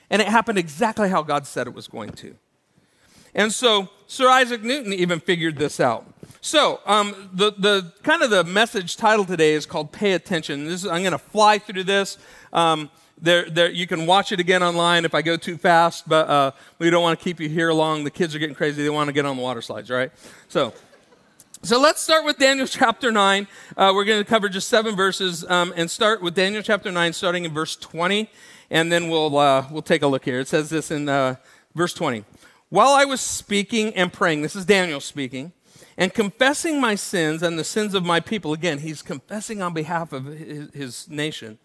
And 0.10 0.22
it 0.22 0.28
happened 0.28 0.58
exactly 0.58 1.10
how 1.10 1.22
God 1.22 1.46
said 1.46 1.68
it 1.68 1.74
was 1.74 1.88
going 1.88 2.12
to. 2.12 2.36
And 3.36 3.54
so 3.54 3.90
Sir 4.12 4.28
Isaac 4.28 4.64
Newton 4.64 4.92
even 4.92 5.20
figured 5.20 5.58
this 5.58 5.80
out. 5.80 6.04
So, 6.42 6.80
um, 6.88 7.30
the, 7.32 7.52
the 7.52 7.94
kind 8.02 8.24
of 8.24 8.32
the 8.32 8.44
message 8.44 8.98
title 8.98 9.24
today 9.24 9.54
is 9.54 9.68
called 9.68 9.92
Pay 9.92 10.14
Attention. 10.14 10.66
This 10.66 10.84
is, 10.84 10.88
I'm 10.88 11.04
going 11.04 11.12
to 11.12 11.20
fly 11.20 11.60
through 11.60 11.84
this. 11.84 12.18
Um, 12.52 12.90
there, 13.22 13.48
there, 13.48 13.70
you 13.70 13.86
can 13.86 14.08
watch 14.08 14.32
it 14.32 14.40
again 14.40 14.64
online 14.64 15.06
if 15.06 15.14
I 15.14 15.22
go 15.22 15.38
too 15.38 15.58
fast, 15.58 16.10
but 16.10 16.28
uh, 16.28 16.52
we 16.80 16.90
don't 16.90 17.04
want 17.04 17.20
to 17.20 17.24
keep 17.24 17.40
you 17.40 17.50
here 17.50 17.72
long. 17.72 18.04
The 18.04 18.10
kids 18.10 18.34
are 18.34 18.40
getting 18.40 18.56
crazy. 18.56 18.82
They 18.82 18.90
want 18.90 19.10
to 19.10 19.14
get 19.14 19.28
on 19.28 19.38
the 19.38 19.44
water 19.44 19.62
slides, 19.62 19.92
right? 19.92 20.12
So, 20.48 20.74
so 21.62 21.80
let's 21.80 22.02
start 22.02 22.26
with 22.26 22.40
Daniel 22.40 22.66
chapter 22.68 23.12
9. 23.12 23.48
Uh, 23.78 23.92
we're 23.94 24.06
going 24.06 24.24
to 24.24 24.28
cover 24.28 24.50
just 24.50 24.70
seven 24.70 24.96
verses 24.96 25.46
um, 25.48 25.72
and 25.76 25.90
start 25.90 26.24
with 26.24 26.34
Daniel 26.34 26.64
chapter 26.64 26.92
9, 26.92 27.14
starting 27.14 27.46
in 27.46 27.54
verse 27.54 27.76
20, 27.76 28.28
and 28.72 28.92
then 28.92 29.08
we'll, 29.08 29.38
uh, 29.38 29.68
we'll 29.70 29.84
take 29.84 30.02
a 30.02 30.08
look 30.08 30.26
here. 30.26 30.40
It 30.40 30.48
says 30.48 30.72
this 30.72 30.90
in 30.90 31.08
uh, 31.08 31.36
verse 31.76 31.94
20. 31.94 32.26
While 32.70 32.92
I 32.92 33.04
was 33.04 33.20
speaking 33.20 33.96
and 33.96 34.14
praying, 34.14 34.44
this 34.44 34.56
is 34.56 34.64
Daniel 34.64 35.00
speaking, 35.00 35.54
and 35.98 36.14
confessing 36.14 36.80
my 36.80 36.94
sins 36.94 37.42
and 37.42 37.58
the 37.58 37.64
sins 37.64 37.96
of 37.96 38.06
my 38.06 38.20
people, 38.20 38.54
again, 38.54 38.80
he's 38.80 39.02
confessing 39.02 39.62
on 39.62 39.74
behalf 39.74 40.14
of 40.14 40.26
his, 40.26 41.08
nation 41.10 41.58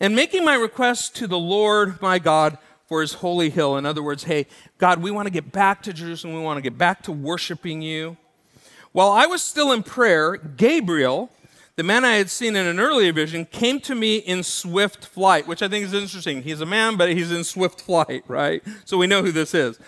and 0.00 0.16
making 0.16 0.44
my 0.44 0.54
request 0.54 1.14
to 1.16 1.26
the 1.26 1.38
Lord 1.38 2.00
my 2.00 2.18
God 2.18 2.56
for 2.86 3.02
his 3.02 3.14
holy 3.14 3.50
hill. 3.50 3.76
In 3.76 3.84
other 3.84 4.02
words, 4.02 4.24
hey, 4.24 4.46
God, 4.78 5.02
we 5.02 5.10
want 5.10 5.26
to 5.26 5.30
get 5.30 5.52
back 5.52 5.82
to 5.82 5.92
Jerusalem. 5.92 6.34
We 6.34 6.40
want 6.40 6.56
to 6.56 6.62
get 6.62 6.78
back 6.78 7.02
to 7.02 7.12
worshiping 7.12 7.82
you. 7.82 8.16
While 8.92 9.10
I 9.10 9.26
was 9.26 9.42
still 9.42 9.72
in 9.72 9.82
prayer, 9.82 10.36
Gabriel, 10.36 11.30
the 11.76 11.82
man 11.82 12.04
I 12.04 12.14
had 12.14 12.30
seen 12.30 12.56
in 12.56 12.66
an 12.66 12.80
earlier 12.80 13.12
vision, 13.12 13.44
came 13.44 13.78
to 13.80 13.94
me 13.94 14.16
in 14.16 14.42
swift 14.42 15.04
flight, 15.04 15.46
which 15.46 15.62
I 15.62 15.68
think 15.68 15.84
is 15.84 15.92
interesting. 15.92 16.42
He's 16.42 16.62
a 16.62 16.66
man, 16.66 16.96
but 16.96 17.10
he's 17.12 17.30
in 17.30 17.44
swift 17.44 17.80
flight, 17.80 18.24
right? 18.26 18.62
So 18.86 18.96
we 18.96 19.06
know 19.06 19.22
who 19.22 19.32
this 19.32 19.54
is. 19.54 19.78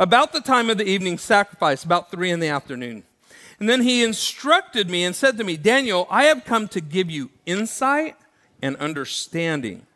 About 0.00 0.32
the 0.32 0.40
time 0.40 0.70
of 0.70 0.78
the 0.78 0.88
evening 0.88 1.18
sacrifice, 1.18 1.84
about 1.84 2.10
three 2.10 2.30
in 2.30 2.40
the 2.40 2.48
afternoon. 2.48 3.02
And 3.58 3.68
then 3.68 3.82
he 3.82 4.02
instructed 4.02 4.88
me 4.88 5.04
and 5.04 5.14
said 5.14 5.36
to 5.36 5.44
me, 5.44 5.58
Daniel, 5.58 6.06
I 6.08 6.24
have 6.24 6.46
come 6.46 6.68
to 6.68 6.80
give 6.80 7.10
you 7.10 7.28
insight 7.44 8.16
and 8.62 8.76
understanding. 8.76 9.86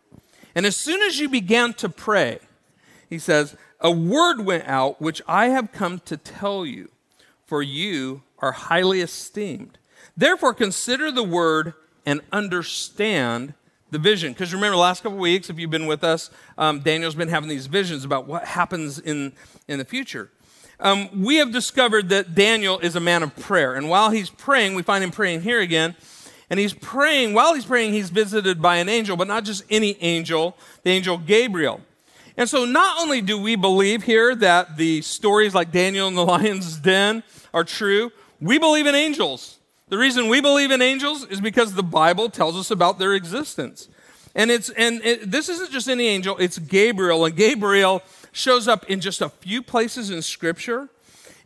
And 0.54 0.66
as 0.66 0.76
soon 0.76 1.00
as 1.00 1.18
you 1.18 1.30
began 1.30 1.72
to 1.74 1.88
pray, 1.88 2.40
he 3.08 3.18
says, 3.18 3.56
a 3.80 3.90
word 3.90 4.44
went 4.44 4.68
out 4.68 5.00
which 5.00 5.22
I 5.26 5.46
have 5.46 5.72
come 5.72 6.00
to 6.00 6.18
tell 6.18 6.66
you, 6.66 6.90
for 7.46 7.62
you 7.62 8.24
are 8.40 8.52
highly 8.52 9.00
esteemed. 9.00 9.78
Therefore, 10.14 10.52
consider 10.52 11.10
the 11.10 11.24
word 11.24 11.72
and 12.04 12.20
understand 12.30 13.54
the 13.94 13.98
vision. 13.98 14.32
Because 14.32 14.52
remember, 14.52 14.76
last 14.76 15.02
couple 15.02 15.16
weeks, 15.16 15.48
if 15.48 15.58
you've 15.58 15.70
been 15.70 15.86
with 15.86 16.04
us, 16.04 16.28
um, 16.58 16.80
Daniel's 16.80 17.14
been 17.14 17.28
having 17.28 17.48
these 17.48 17.66
visions 17.66 18.04
about 18.04 18.26
what 18.26 18.44
happens 18.44 18.98
in, 18.98 19.32
in 19.68 19.78
the 19.78 19.84
future. 19.84 20.30
Um, 20.80 21.22
we 21.22 21.36
have 21.36 21.52
discovered 21.52 22.08
that 22.08 22.34
Daniel 22.34 22.80
is 22.80 22.96
a 22.96 23.00
man 23.00 23.22
of 23.22 23.34
prayer. 23.36 23.74
And 23.74 23.88
while 23.88 24.10
he's 24.10 24.28
praying, 24.28 24.74
we 24.74 24.82
find 24.82 25.04
him 25.04 25.12
praying 25.12 25.42
here 25.42 25.60
again. 25.60 25.94
And 26.50 26.58
he's 26.60 26.74
praying, 26.74 27.32
while 27.32 27.54
he's 27.54 27.64
praying, 27.64 27.92
he's 27.92 28.10
visited 28.10 28.60
by 28.60 28.76
an 28.76 28.88
angel, 28.88 29.16
but 29.16 29.28
not 29.28 29.44
just 29.44 29.62
any 29.70 29.96
angel, 30.02 30.58
the 30.82 30.90
angel 30.90 31.16
Gabriel. 31.16 31.80
And 32.36 32.48
so 32.48 32.64
not 32.64 33.00
only 33.00 33.22
do 33.22 33.40
we 33.40 33.54
believe 33.54 34.02
here 34.02 34.34
that 34.34 34.76
the 34.76 35.02
stories 35.02 35.54
like 35.54 35.70
Daniel 35.70 36.08
and 36.08 36.16
the 36.16 36.24
lion's 36.26 36.78
den 36.78 37.22
are 37.54 37.64
true, 37.64 38.10
we 38.40 38.58
believe 38.58 38.86
in 38.86 38.96
angels. 38.96 39.58
The 39.94 40.00
reason 40.00 40.26
we 40.26 40.40
believe 40.40 40.72
in 40.72 40.82
angels 40.82 41.24
is 41.26 41.40
because 41.40 41.74
the 41.74 41.82
Bible 41.84 42.28
tells 42.28 42.56
us 42.56 42.72
about 42.72 42.98
their 42.98 43.14
existence. 43.14 43.88
And 44.34 44.50
it's 44.50 44.68
and 44.70 45.00
it, 45.04 45.30
this 45.30 45.48
isn't 45.48 45.70
just 45.70 45.88
any 45.88 46.08
angel, 46.08 46.36
it's 46.38 46.58
Gabriel 46.58 47.24
and 47.24 47.36
Gabriel 47.36 48.02
shows 48.32 48.66
up 48.66 48.90
in 48.90 49.00
just 49.00 49.20
a 49.20 49.28
few 49.28 49.62
places 49.62 50.10
in 50.10 50.20
scripture. 50.22 50.88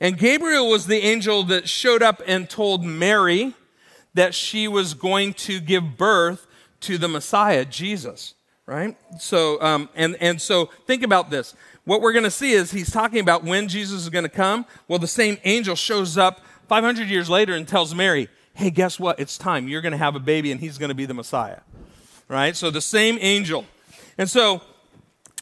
And 0.01 0.17
Gabriel 0.17 0.67
was 0.71 0.87
the 0.87 0.97
angel 0.97 1.43
that 1.43 1.69
showed 1.69 2.03
up 2.03 2.23
and 2.27 2.49
told 2.49 2.83
Mary 2.83 3.53
that 4.15 4.35
she 4.35 4.67
was 4.67 4.95
going 4.95 5.35
to 5.35 5.61
give 5.61 5.99
birth 5.99 6.47
to 6.81 6.97
the 6.97 7.07
Messiah, 7.07 7.67
Jesus, 7.67 8.33
right? 8.65 8.97
So, 9.21 9.61
um, 9.61 9.91
and, 9.95 10.17
and 10.23 10.41
so 10.41 10.71
think 10.87 11.03
about 11.03 11.29
this. 11.29 11.55
What 11.85 12.01
we're 12.01 12.13
going 12.13 12.25
to 12.25 12.31
see 12.31 12.53
is 12.53 12.71
he's 12.71 12.91
talking 12.91 13.21
about 13.21 13.45
when 13.45 13.69
Jesus 13.69 14.01
is 14.01 14.09
going 14.09 14.25
to 14.25 14.31
come. 14.31 14.65
Well, 14.89 14.99
the 14.99 15.07
same 15.07 15.37
angel 15.45 15.77
shows 15.77 16.17
up 16.17 16.41
500 16.67 17.09
years 17.09 17.29
later 17.29 17.53
and 17.53 17.69
tells 17.69 17.95
Mary, 17.95 18.31
hey, 18.59 18.71
guess 18.71 18.99
what? 18.99 19.21
It's 19.21 19.39
time. 19.39 19.69
You're 19.69 19.81
going 19.81 19.93
to 19.93 19.99
have 19.99 20.17
a 20.17 20.21
baby 20.21 20.51
and 20.51 20.61
he's 20.61 20.79
going 20.79 20.89
to 20.89 20.95
be 20.95 21.07
the 21.07 21.15
Messiah, 21.15 21.61
right? 22.27 22.57
So 22.57 22.71
the 22.73 22.81
same 22.81 23.17
angel. 23.21 23.65
And 24.19 24.29
so, 24.29 24.63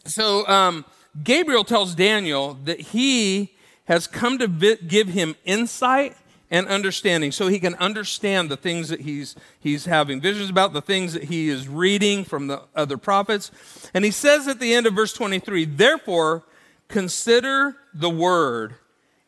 so 0.04 0.46
um, 0.46 0.84
Gabriel 1.24 1.64
tells 1.64 1.94
Daniel 1.94 2.58
that 2.64 2.78
he 2.78 3.54
has 3.86 4.06
come 4.06 4.38
to 4.38 4.76
give 4.76 5.08
him 5.08 5.34
insight 5.46 6.14
and 6.50 6.68
understanding 6.68 7.32
so 7.32 7.48
he 7.48 7.58
can 7.58 7.74
understand 7.76 8.50
the 8.50 8.56
things 8.56 8.90
that 8.90 9.00
he's, 9.00 9.34
he's 9.58 9.86
having 9.86 10.20
visions 10.20 10.50
about, 10.50 10.74
the 10.74 10.82
things 10.82 11.14
that 11.14 11.24
he 11.24 11.48
is 11.48 11.68
reading 11.68 12.22
from 12.22 12.48
the 12.48 12.64
other 12.74 12.98
prophets. 12.98 13.50
And 13.94 14.04
he 14.04 14.10
says 14.10 14.46
at 14.46 14.60
the 14.60 14.74
end 14.74 14.86
of 14.86 14.92
verse 14.92 15.14
23, 15.14 15.64
therefore, 15.64 16.44
consider 16.88 17.76
the 17.94 18.10
word 18.10 18.74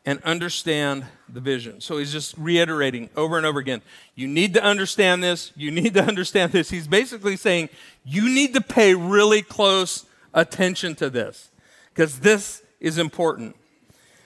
and 0.05 0.21
understand 0.23 1.05
the 1.27 1.39
vision. 1.39 1.81
So 1.81 1.97
he's 1.97 2.11
just 2.11 2.35
reiterating 2.37 3.09
over 3.15 3.37
and 3.37 3.45
over 3.45 3.59
again 3.59 3.81
you 4.15 4.27
need 4.27 4.53
to 4.53 4.63
understand 4.63 5.23
this, 5.23 5.51
you 5.55 5.71
need 5.71 5.93
to 5.93 6.03
understand 6.07 6.51
this. 6.51 6.69
He's 6.69 6.87
basically 6.87 7.37
saying 7.37 7.69
you 8.03 8.27
need 8.27 8.53
to 8.53 8.61
pay 8.61 8.93
really 8.95 9.41
close 9.41 10.05
attention 10.33 10.95
to 10.95 11.09
this 11.09 11.49
because 11.93 12.19
this 12.19 12.63
is 12.79 12.97
important. 12.97 13.55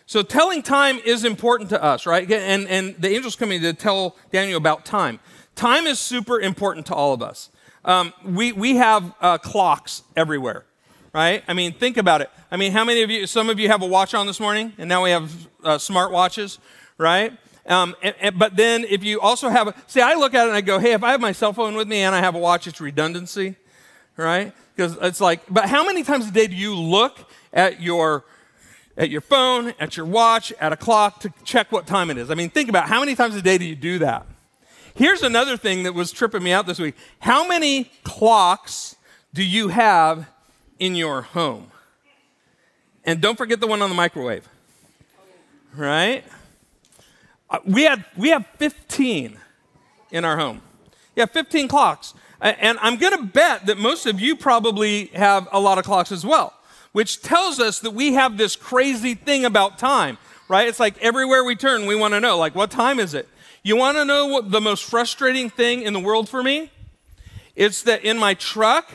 So 0.06 0.22
telling 0.22 0.62
time 0.62 1.00
is 1.06 1.24
important 1.24 1.70
to 1.70 1.82
us, 1.82 2.06
right? 2.06 2.30
And, 2.30 2.68
and 2.68 2.96
the 2.98 3.16
angel's 3.16 3.36
coming 3.36 3.62
to 3.62 3.74
tell 3.74 4.18
Daniel 4.32 4.58
about 4.58 4.86
time. 4.86 5.20
Time 5.56 5.86
is 5.88 6.00
super 6.00 6.40
important 6.40 6.86
to 6.88 6.96
all 6.96 7.14
of 7.14 7.22
us. 7.22 7.50
Um, 7.86 8.14
we, 8.26 8.52
we 8.52 8.78
have 8.78 9.14
uh, 9.22 9.38
clocks 9.38 10.04
everywhere, 10.16 10.66
right? 11.14 11.44
I 11.48 11.54
mean, 11.54 11.74
think 11.74 11.98
about 11.98 12.22
it. 12.22 12.30
I 12.52 12.58
mean, 12.58 12.72
how 12.72 12.84
many 12.84 13.04
of 13.04 13.12
you, 13.12 13.28
some 13.28 13.50
of 13.50 13.60
you 13.60 13.68
have 13.70 13.82
a 13.82 13.86
watch 13.86 14.14
on 14.14 14.28
this 14.28 14.40
morning, 14.40 14.74
and 14.78 14.90
now 14.90 15.04
we 15.04 15.12
have 15.12 15.32
uh, 15.64 15.78
smart 15.78 16.12
watches, 16.12 16.60
right? 16.98 17.34
Um, 17.66 17.96
and, 18.02 18.16
and, 18.20 18.40
but 18.40 18.56
then 18.56 18.84
if 18.90 19.04
you 19.04 19.22
also 19.22 19.50
have, 19.50 19.68
a, 19.70 19.76
see, 19.88 20.02
I 20.02 20.16
look 20.16 20.34
at 20.34 20.46
it 20.46 20.50
and 20.50 20.58
I 20.58 20.62
go, 20.62 20.80
hey, 20.80 20.94
if 20.94 21.04
I 21.04 21.12
have 21.12 21.22
my 21.22 21.32
cell 21.32 21.54
phone 21.54 21.76
with 21.76 21.88
me 21.88 22.00
and 22.00 22.14
I 22.14 22.20
have 22.20 22.36
a 22.36 22.40
watch, 22.40 22.68
it's 22.68 22.82
redundancy, 22.82 23.56
right? 24.18 24.54
Because 24.76 24.98
it's 25.02 25.22
like, 25.22 25.42
but 25.50 25.70
how 25.70 25.86
many 25.86 26.04
times 26.04 26.28
a 26.28 26.32
day 26.32 26.48
do 26.48 26.56
you 26.56 26.76
look 26.76 27.20
at 27.54 27.82
your 27.82 28.26
at 28.96 29.10
your 29.10 29.22
phone, 29.22 29.74
at 29.80 29.98
your 29.98 30.06
watch, 30.06 30.54
at 30.60 30.72
a 30.72 30.78
clock 30.78 31.20
to 31.22 31.34
check 31.44 31.72
what 31.72 31.88
time 31.88 32.12
it 32.12 32.18
is. 32.18 32.30
I 32.30 32.36
mean, 32.36 32.50
think 32.50 32.70
about 32.70 32.88
how 32.88 33.00
many 33.00 33.16
times 33.16 33.36
a 33.36 33.42
day 33.42 33.58
do 33.58 33.66
you 33.66 33.76
do 33.76 34.00
that? 34.00 34.26
Here's 34.94 35.24
another 35.24 35.58
thing 35.58 35.84
that 35.84 35.94
was 35.94 36.12
tripping 36.12 36.44
me 36.44 36.52
out 36.52 36.68
this 36.68 36.78
week. 36.78 36.96
How 37.20 37.48
many 37.48 37.92
clocks 38.04 38.96
do 39.34 39.44
you 39.44 39.70
have 39.70 40.28
in 40.80 40.96
your 40.96 41.22
home? 41.22 41.72
And 43.04 43.22
don't 43.22 43.38
forget 43.38 43.60
the 43.60 43.68
one 43.68 43.82
on 43.82 43.90
the 43.90 43.96
microwave. 43.96 44.48
Right? 45.76 46.24
Uh, 47.50 47.60
we 47.66 47.84
had 47.84 48.06
we 48.16 48.30
have 48.30 48.46
15 48.58 49.38
in 50.12 50.26
our 50.26 50.38
home. 50.38 50.62
Yeah, 51.16 51.26
15 51.26 51.68
clocks. 51.68 52.14
And 52.42 52.78
I'm 52.82 52.98
going 52.98 53.18
to 53.18 53.24
bet 53.24 53.68
that 53.68 53.78
most 53.78 54.06
of 54.06 54.20
you 54.20 54.36
probably 54.36 55.06
have 55.08 55.48
a 55.52 55.60
lot 55.60 55.78
of 55.78 55.86
clocks 55.86 56.12
as 56.12 56.26
well 56.26 56.54
which 56.94 57.22
tells 57.22 57.60
us 57.60 57.80
that 57.80 57.92
we 57.92 58.14
have 58.14 58.38
this 58.38 58.56
crazy 58.56 59.16
thing 59.16 59.44
about 59.44 59.78
time, 59.78 60.18
right? 60.48 60.68
It's 60.68 60.80
like 60.80 60.98
everywhere 61.00 61.44
we 61.44 61.56
turn, 61.56 61.86
we 61.86 61.96
want 61.96 62.14
to 62.14 62.22
know, 62.22 62.38
like, 62.38 62.56
what 62.56 62.72
time 62.72 63.00
is 63.00 63.14
it? 63.14 63.28
You 63.64 63.76
want 63.76 63.98
to 63.98 64.06
know 64.06 64.28
what 64.28 64.52
the 64.52 64.62
most 64.62 64.84
frustrating 64.84 65.50
thing 65.50 65.82
in 65.82 65.94
the 65.94 66.00
world 66.00 66.30
for 66.30 66.42
me? 66.42 66.72
It's 67.56 67.84
that 67.84 68.04
in 68.04 68.18
my 68.18 68.36
truck, 68.36 68.92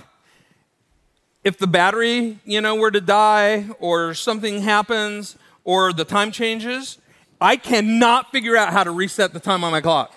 if 1.49 1.57
the 1.57 1.67
battery, 1.67 2.39
you 2.45 2.61
know, 2.61 2.75
were 2.75 2.91
to 2.91 3.01
die 3.01 3.65
or 3.81 4.13
something 4.13 4.61
happens 4.61 5.35
or 5.65 5.95
the 5.95 6.05
time 6.05 6.31
changes, 6.31 6.99
I 7.41 7.57
cannot 7.57 8.31
figure 8.31 8.55
out 8.55 8.71
how 8.71 8.85
to 8.85 8.91
reset 8.91 9.33
the 9.33 9.41
time 9.41 9.65
on 9.65 9.73
my 9.73 9.81
clock. 9.81 10.15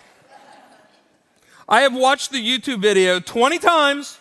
I 1.70 1.82
have 1.84 1.96
watched 1.96 2.34
the 2.34 2.46
YouTube 2.46 2.82
video 2.82 3.22
20 3.22 3.60
times 3.60 4.20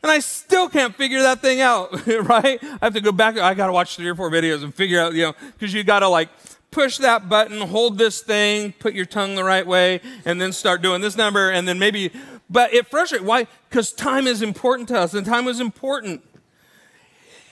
and 0.00 0.12
I 0.12 0.20
still 0.20 0.68
can't 0.68 0.94
figure 0.94 1.22
that 1.22 1.40
thing 1.40 1.60
out, 1.60 2.06
right? 2.06 2.62
I 2.62 2.78
have 2.82 2.94
to 2.94 3.00
go 3.00 3.10
back. 3.10 3.36
I 3.36 3.54
got 3.54 3.66
to 3.66 3.72
watch 3.72 3.96
three 3.96 4.08
or 4.08 4.14
four 4.14 4.30
videos 4.30 4.62
and 4.62 4.72
figure 4.72 5.00
out, 5.00 5.12
you 5.12 5.22
know, 5.22 5.34
because 5.58 5.74
you 5.74 5.82
got 5.82 6.00
to 6.00 6.08
like 6.08 6.28
push 6.70 6.98
that 6.98 7.28
button, 7.28 7.60
hold 7.62 7.98
this 7.98 8.20
thing, 8.20 8.74
put 8.78 8.94
your 8.94 9.06
tongue 9.06 9.34
the 9.34 9.42
right 9.42 9.66
way, 9.66 10.00
and 10.24 10.40
then 10.40 10.52
start 10.52 10.82
doing 10.82 11.00
this 11.00 11.16
number, 11.16 11.50
and 11.50 11.66
then 11.66 11.80
maybe. 11.80 12.12
But 12.48 12.72
it 12.72 12.86
frustrates. 12.86 13.24
Why? 13.24 13.46
Because 13.68 13.92
time 13.92 14.26
is 14.26 14.42
important 14.42 14.88
to 14.88 14.98
us, 14.98 15.14
and 15.14 15.26
time 15.26 15.48
is 15.48 15.60
important. 15.60 16.22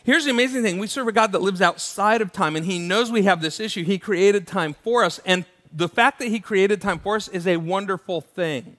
Here's 0.04 0.26
the 0.26 0.30
amazing 0.30 0.62
thing 0.62 0.78
we 0.78 0.86
serve 0.86 1.08
a 1.08 1.12
God 1.12 1.32
that 1.32 1.42
lives 1.42 1.62
outside 1.62 2.20
of 2.20 2.32
time, 2.32 2.56
and 2.56 2.66
He 2.66 2.78
knows 2.78 3.10
we 3.10 3.22
have 3.22 3.40
this 3.40 3.58
issue. 3.58 3.84
He 3.84 3.98
created 3.98 4.46
time 4.46 4.74
for 4.84 5.02
us. 5.02 5.18
And 5.24 5.44
the 5.72 5.88
fact 5.88 6.18
that 6.20 6.28
He 6.28 6.40
created 6.40 6.80
time 6.80 6.98
for 6.98 7.16
us 7.16 7.26
is 7.28 7.46
a 7.46 7.56
wonderful 7.56 8.20
thing. 8.20 8.76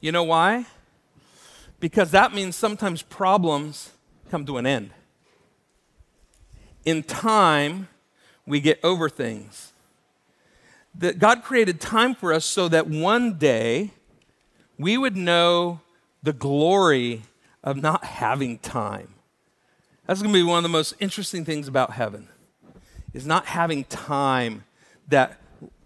You 0.00 0.12
know 0.12 0.24
why? 0.24 0.66
Because 1.80 2.12
that 2.12 2.32
means 2.32 2.56
sometimes 2.56 3.02
problems 3.02 3.90
come 4.30 4.46
to 4.46 4.56
an 4.56 4.66
end. 4.66 4.90
In 6.84 7.02
time, 7.02 7.88
we 8.46 8.60
get 8.60 8.80
over 8.82 9.08
things. 9.08 9.72
That 10.94 11.18
God 11.18 11.42
created 11.42 11.80
time 11.80 12.14
for 12.14 12.32
us 12.32 12.44
so 12.44 12.68
that 12.68 12.86
one 12.86 13.38
day 13.38 13.90
we 14.78 14.96
would 14.96 15.16
know 15.16 15.80
the 16.22 16.32
glory 16.32 17.22
of 17.62 17.76
not 17.76 18.04
having 18.04 18.58
time. 18.58 19.14
That's 20.06 20.20
going 20.20 20.32
to 20.32 20.38
be 20.38 20.42
one 20.42 20.58
of 20.58 20.62
the 20.62 20.68
most 20.68 20.94
interesting 21.00 21.44
things 21.44 21.68
about 21.68 21.92
heaven 21.92 22.28
is 23.12 23.26
not 23.26 23.46
having 23.46 23.84
time 23.84 24.64
that 25.08 25.38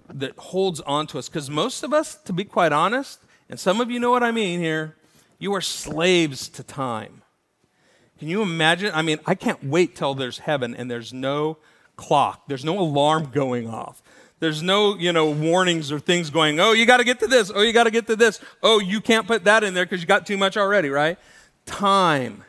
that 0.09 0.37
holds 0.38 0.81
on 0.83 1.07
to 1.09 1.19
us 1.19 1.28
because 1.28 1.50
most 1.50 1.83
of 1.83 1.93
us 1.93 2.14
to 2.14 2.33
be 2.33 2.45
quite 2.45 2.71
honest 2.71 3.19
and 3.50 3.59
some 3.59 3.81
of 3.81 3.90
you 3.90 3.99
know 3.99 4.11
what 4.11 4.23
I 4.23 4.31
mean 4.31 4.61
here 4.61 4.95
you 5.38 5.55
are 5.55 5.61
slaves 5.61 6.49
to 6.50 6.62
time. 6.62 7.23
Can 8.19 8.28
you 8.28 8.43
imagine? 8.43 8.93
I 8.95 9.02
mean, 9.02 9.19
I 9.26 9.35
can't 9.35 9.62
wait 9.62 9.95
till 9.95 10.14
there's 10.14 10.38
heaven 10.38 10.75
and 10.75 10.90
there's 10.90 11.12
no 11.12 11.59
clock. 11.97 12.49
There's 12.49 12.64
no 12.64 12.78
alarm 12.78 13.31
going 13.33 13.69
off. 13.69 14.02
There's 14.38 14.62
no, 14.62 14.97
you 14.97 15.12
know, 15.12 15.31
warnings 15.31 15.90
or 15.90 15.99
things 15.99 16.28
going, 16.28 16.61
oh, 16.61 16.73
you 16.73 16.85
got 16.85 16.99
to 16.99 17.05
get 17.05 17.21
to 17.21 17.26
this. 17.26 17.50
Oh, 17.55 17.62
you 17.62 17.73
got 17.73 17.85
to 17.85 17.90
get 17.90 18.07
to 18.09 18.16
this. 18.16 18.40
Oh, 18.62 18.81
you 18.81 19.00
can't 19.00 19.26
put 19.26 19.45
that 19.45 19.64
in 19.64 19.73
there 19.73 19.87
because 19.87 20.02
you 20.02 20.07
got 20.07 20.26
too 20.26 20.37
much 20.37 20.57
already, 20.57 20.90
right? 20.90 21.19
Time. 21.64 22.45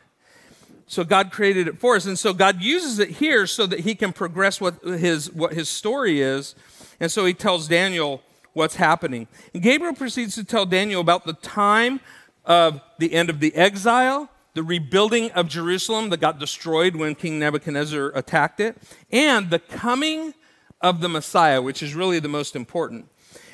So 0.86 1.02
God 1.04 1.32
created 1.32 1.66
it 1.66 1.78
for 1.78 1.96
us. 1.96 2.06
And 2.06 2.18
so 2.18 2.34
God 2.34 2.60
uses 2.60 2.98
it 2.98 3.10
here 3.10 3.46
so 3.46 3.66
that 3.66 3.80
he 3.80 3.94
can 3.94 4.12
progress 4.12 4.60
what 4.60 4.82
his, 4.82 5.32
what 5.32 5.54
his 5.54 5.68
story 5.68 6.20
is. 6.20 6.54
And 7.00 7.10
so 7.10 7.24
he 7.24 7.32
tells 7.34 7.68
Daniel 7.68 8.22
what's 8.52 8.76
happening. 8.76 9.28
And 9.54 9.62
Gabriel 9.62 9.94
proceeds 9.94 10.34
to 10.34 10.44
tell 10.44 10.66
Daniel 10.66 11.00
about 11.00 11.24
the 11.24 11.34
time 11.34 12.00
of 12.44 12.80
the 12.98 13.12
end 13.12 13.30
of 13.30 13.40
the 13.40 13.54
exile, 13.54 14.30
the 14.54 14.62
rebuilding 14.62 15.30
of 15.32 15.48
Jerusalem 15.48 16.10
that 16.10 16.20
got 16.20 16.38
destroyed 16.38 16.96
when 16.96 17.14
King 17.14 17.38
Nebuchadnezzar 17.38 18.10
attacked 18.14 18.58
it, 18.60 18.76
and 19.12 19.50
the 19.50 19.58
coming 19.58 20.34
of 20.80 21.00
the 21.00 21.08
Messiah, 21.08 21.60
which 21.60 21.82
is 21.82 21.94
really 21.94 22.18
the 22.18 22.28
most 22.28 22.54
important. 22.54 23.08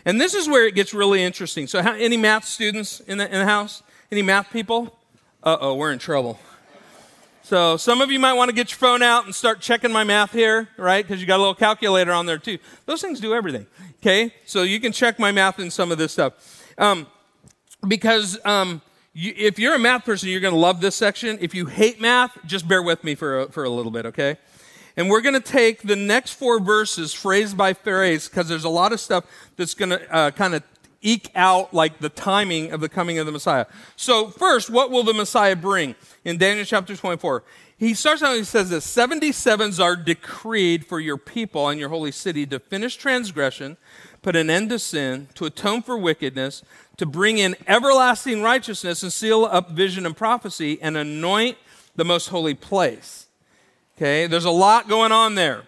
And 0.05 0.21
this 0.21 0.35
is 0.35 0.49
where 0.49 0.67
it 0.67 0.75
gets 0.75 0.93
really 0.93 1.23
interesting. 1.23 1.67
So, 1.67 1.83
how, 1.83 1.95
any 1.95 2.17
math 2.17 2.45
students 2.45 3.01
in 3.01 3.19
the, 3.19 3.27
in 3.27 3.41
the 3.41 3.47
house? 3.47 3.83
Any 4.13 4.23
math 4.23 4.51
people? 4.51 4.99
Uh 5.43 5.57
oh, 5.61 5.75
we're 5.75 5.93
in 5.93 5.99
trouble. 5.99 6.39
So, 7.43 7.77
some 7.77 8.01
of 8.01 8.11
you 8.11 8.19
might 8.19 8.35
want 8.35 8.49
to 8.49 8.55
get 8.55 8.71
your 8.71 8.79
phone 8.79 9.03
out 9.03 9.25
and 9.25 9.35
start 9.35 9.61
checking 9.61 9.93
my 9.93 10.05
math 10.05 10.33
here, 10.33 10.69
right? 10.77 11.07
Because 11.07 11.21
you 11.21 11.27
got 11.27 11.37
a 11.37 11.43
little 11.43 11.55
calculator 11.55 12.13
on 12.13 12.27
there 12.27 12.39
too. 12.39 12.59
Those 12.87 13.01
things 13.01 13.21
do 13.21 13.35
everything, 13.35 13.67
okay? 14.01 14.33
So, 14.45 14.63
you 14.63 14.81
can 14.81 14.93
check 14.93 15.19
my 15.19 15.33
math 15.33 15.59
in 15.59 15.71
some 15.71 15.91
of 15.91 15.99
this 15.99 16.13
stuff. 16.13 16.65
Um, 16.79 17.07
because 17.87 18.39
um, 18.45 18.83
you, 19.13 19.33
if 19.37 19.59
you're 19.59 19.75
a 19.75 19.79
math 19.79 20.05
person, 20.05 20.29
you're 20.29 20.41
going 20.41 20.55
to 20.55 20.61
love 20.61 20.81
this 20.81 20.97
section. 20.97 21.39
If 21.41 21.55
you 21.55 21.67
hate 21.67 22.01
math, 22.01 22.37
just 22.47 22.67
bear 22.67 22.83
with 22.83 23.05
me 23.05 23.15
for 23.15 23.41
a, 23.41 23.49
for 23.51 23.65
a 23.65 23.71
little 23.71 23.93
bit, 23.93 24.07
okay? 24.07 24.39
And 24.97 25.11
we're 25.11 25.21
going 25.21 25.35
to 25.35 25.41
take 25.41 25.83
the 25.83 25.97
next 25.97 26.35
four 26.35 26.61
verses 26.61 27.13
phrase 27.13 27.53
by 27.53 27.73
phrase 27.73 28.29
because 28.29 28.49
there's 28.49 28.65
a 28.65 28.69
lot 28.69 28.93
of 28.93 29.01
stuff 29.01 29.25
that's 29.57 29.75
going 29.75 29.91
to 29.91 30.15
uh, 30.15 30.31
kind 30.31 30.55
of 30.55 30.63
eke 31.03 31.31
out 31.35 31.75
like 31.75 31.99
the 31.99 32.09
timing 32.09 32.73
of 32.73 32.81
the 32.81 32.89
coming 32.89 33.19
of 33.19 33.27
the 33.27 33.33
Messiah. 33.33 33.67
So, 33.97 34.29
first, 34.29 34.71
what 34.71 34.91
will 34.91 35.03
the 35.03 35.13
Messiah 35.13 35.57
bring? 35.57 35.95
In 36.25 36.39
Daniel 36.39 36.65
chapter 36.65 36.97
24, 36.97 37.45
he 37.77 37.93
starts 37.93 38.23
out 38.23 38.31
and 38.31 38.39
he 38.39 38.45
says 38.45 38.71
this 38.71 38.87
77s 38.87 39.83
are 39.83 39.97
decreed 39.97 40.87
for 40.87 41.01
your 41.01 41.19
people 41.19 41.69
and 41.69 41.79
your 41.79 41.91
holy 41.91 42.13
city 42.13 42.47
to 42.47 42.59
finish 42.59 42.97
transgression, 42.97 43.77
put 44.23 44.37
an 44.37 44.49
end 44.49 44.71
to 44.71 44.79
sin, 44.79 45.29
to 45.35 45.45
atone 45.45 45.83
for 45.83 45.99
wickedness, 45.99 46.63
to 46.97 47.05
bring 47.05 47.39
in 47.39 47.57
everlasting 47.67 48.43
righteousness 48.43 49.03
and 49.03 49.13
seal 49.13 49.45
up 49.45 49.71
vision 49.71 50.07
and 50.07 50.17
prophecy 50.17 50.81
and 50.81 50.97
anoint 50.97 51.59
the 51.97 52.05
most 52.05 52.29
holy 52.29 52.55
place. 52.55 53.24
Okay, 53.97 54.27
there's 54.27 54.45
a 54.45 54.51
lot 54.51 54.89
going 54.89 55.13
on 55.13 55.35
there. 55.35 55.65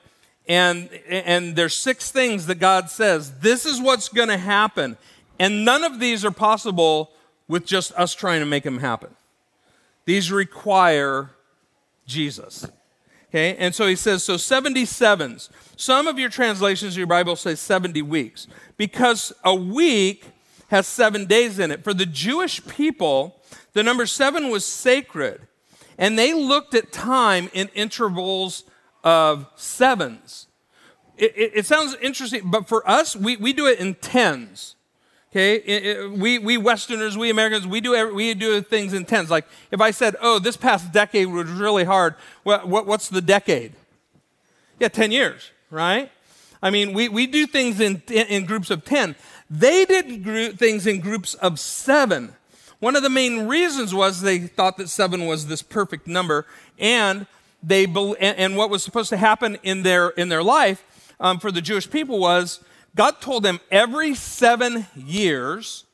And, 0.48 0.88
and 1.08 1.56
there's 1.56 1.74
six 1.74 2.10
things 2.10 2.46
that 2.46 2.60
God 2.60 2.88
says 2.88 3.40
this 3.40 3.66
is 3.66 3.80
what's 3.80 4.08
going 4.08 4.28
to 4.28 4.36
happen. 4.36 4.96
And 5.38 5.64
none 5.64 5.84
of 5.84 6.00
these 6.00 6.24
are 6.24 6.30
possible 6.30 7.10
with 7.48 7.66
just 7.66 7.92
us 7.92 8.14
trying 8.14 8.40
to 8.40 8.46
make 8.46 8.64
them 8.64 8.78
happen. 8.78 9.10
These 10.04 10.30
require 10.30 11.30
Jesus. 12.06 12.66
Okay, 13.28 13.56
and 13.56 13.74
so 13.74 13.86
he 13.86 13.96
says, 13.96 14.22
so 14.22 14.36
77s. 14.36 15.50
Some 15.76 16.06
of 16.06 16.18
your 16.18 16.30
translations 16.30 16.94
of 16.94 16.98
your 16.98 17.06
Bible 17.08 17.36
say 17.36 17.54
70 17.54 18.00
weeks 18.02 18.46
because 18.76 19.32
a 19.44 19.54
week 19.54 20.24
has 20.68 20.86
seven 20.86 21.26
days 21.26 21.58
in 21.58 21.70
it. 21.70 21.84
For 21.84 21.92
the 21.92 22.06
Jewish 22.06 22.64
people, 22.66 23.40
the 23.72 23.82
number 23.82 24.06
seven 24.06 24.48
was 24.48 24.64
sacred, 24.64 25.42
and 25.98 26.18
they 26.18 26.34
looked 26.34 26.74
at 26.74 26.92
time 26.92 27.50
in 27.52 27.68
intervals 27.68 28.64
of 29.02 29.46
sevens. 29.56 30.46
It, 31.16 31.32
it, 31.36 31.52
it 31.54 31.66
sounds 31.66 31.96
interesting, 32.02 32.42
but 32.50 32.68
for 32.68 32.88
us, 32.88 33.16
we, 33.16 33.36
we 33.36 33.52
do 33.52 33.66
it 33.66 33.78
in 33.78 33.94
tens. 33.94 34.74
Okay, 35.30 35.56
it, 35.56 36.12
we, 36.12 36.38
we 36.38 36.56
Westerners, 36.56 37.18
we 37.18 37.30
Americans, 37.30 37.66
we 37.66 37.80
do, 37.80 38.14
we 38.14 38.32
do 38.32 38.62
things 38.62 38.92
in 38.94 39.04
tens. 39.04 39.30
Like 39.30 39.46
if 39.70 39.80
I 39.80 39.90
said, 39.90 40.16
oh, 40.20 40.38
this 40.38 40.56
past 40.56 40.92
decade 40.92 41.26
was 41.26 41.48
really 41.48 41.84
hard, 41.84 42.14
well, 42.44 42.66
what, 42.66 42.86
what's 42.86 43.08
the 43.08 43.20
decade? 43.20 43.72
Yeah, 44.78 44.88
10 44.88 45.10
years, 45.10 45.50
right? 45.70 46.10
I 46.62 46.70
mean, 46.70 46.92
we, 46.92 47.08
we 47.08 47.26
do 47.26 47.46
things 47.46 47.80
in, 47.80 48.02
in 48.08 48.46
groups 48.46 48.70
of 48.70 48.84
10. 48.84 49.14
They 49.50 49.84
did 49.84 50.24
group, 50.24 50.58
things 50.58 50.86
in 50.86 51.00
groups 51.00 51.34
of 51.34 51.60
seven. 51.60 52.34
One 52.78 52.94
of 52.94 53.02
the 53.02 53.10
main 53.10 53.46
reasons 53.46 53.94
was 53.94 54.20
they 54.20 54.38
thought 54.38 54.76
that 54.76 54.88
seven 54.88 55.26
was 55.26 55.46
this 55.46 55.62
perfect 55.62 56.06
number, 56.06 56.46
and 56.78 57.26
they 57.62 57.84
and 58.20 58.56
what 58.56 58.70
was 58.70 58.82
supposed 58.82 59.08
to 59.10 59.16
happen 59.16 59.58
in 59.62 59.82
their 59.82 60.10
in 60.10 60.28
their 60.28 60.42
life 60.42 60.84
um, 61.18 61.38
for 61.38 61.50
the 61.50 61.62
Jewish 61.62 61.90
people 61.90 62.18
was 62.18 62.60
God 62.94 63.20
told 63.20 63.42
them 63.42 63.60
every 63.70 64.14
seven 64.14 64.86
years 64.94 65.84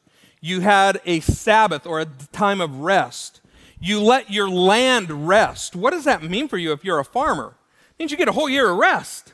you 0.40 0.60
had 0.60 1.00
a 1.06 1.20
Sabbath 1.20 1.86
or 1.86 2.00
a 2.00 2.06
time 2.32 2.60
of 2.60 2.80
rest. 2.80 3.40
You 3.78 4.00
let 4.00 4.30
your 4.30 4.48
land 4.48 5.28
rest. 5.28 5.76
What 5.76 5.92
does 5.92 6.04
that 6.04 6.22
mean 6.22 6.48
for 6.48 6.58
you 6.58 6.72
if 6.72 6.84
you're 6.84 6.98
a 6.98 7.04
farmer? 7.04 7.54
It 7.90 8.02
means 8.02 8.10
you 8.10 8.16
get 8.16 8.28
a 8.28 8.32
whole 8.32 8.48
year 8.48 8.70
of 8.70 8.76
rest 8.76 9.31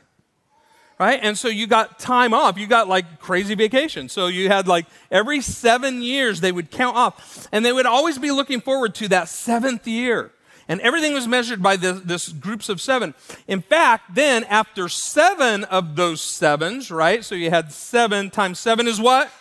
right? 0.99 1.19
And 1.23 1.37
so 1.37 1.47
you 1.47 1.65
got 1.65 1.97
time 1.97 2.33
off. 2.33 2.57
You 2.57 2.67
got 2.67 2.87
like 2.87 3.19
crazy 3.19 3.55
vacation. 3.55 4.09
So 4.09 4.27
you 4.27 4.49
had 4.49 4.67
like 4.67 4.85
every 5.09 5.41
seven 5.41 6.01
years 6.01 6.41
they 6.41 6.51
would 6.51 6.69
count 6.69 6.97
off, 6.97 7.47
and 7.51 7.65
they 7.65 7.71
would 7.71 7.85
always 7.85 8.19
be 8.19 8.31
looking 8.31 8.61
forward 8.61 8.93
to 8.95 9.07
that 9.07 9.29
seventh 9.29 9.87
year. 9.87 10.31
And 10.67 10.79
everything 10.81 11.13
was 11.13 11.27
measured 11.27 11.63
by 11.63 11.77
this, 11.77 12.01
this 12.01 12.29
groups 12.29 12.69
of 12.69 12.79
seven. 12.79 13.15
In 13.47 13.61
fact, 13.61 14.13
then 14.13 14.43
after 14.43 14.87
seven 14.87 15.63
of 15.63 15.95
those 15.95 16.21
sevens, 16.21 16.91
right? 16.91 17.25
So 17.25 17.33
you 17.33 17.49
had 17.49 17.71
seven 17.71 18.29
times 18.29 18.59
seven 18.59 18.87
is 18.87 19.01
what? 19.01 19.31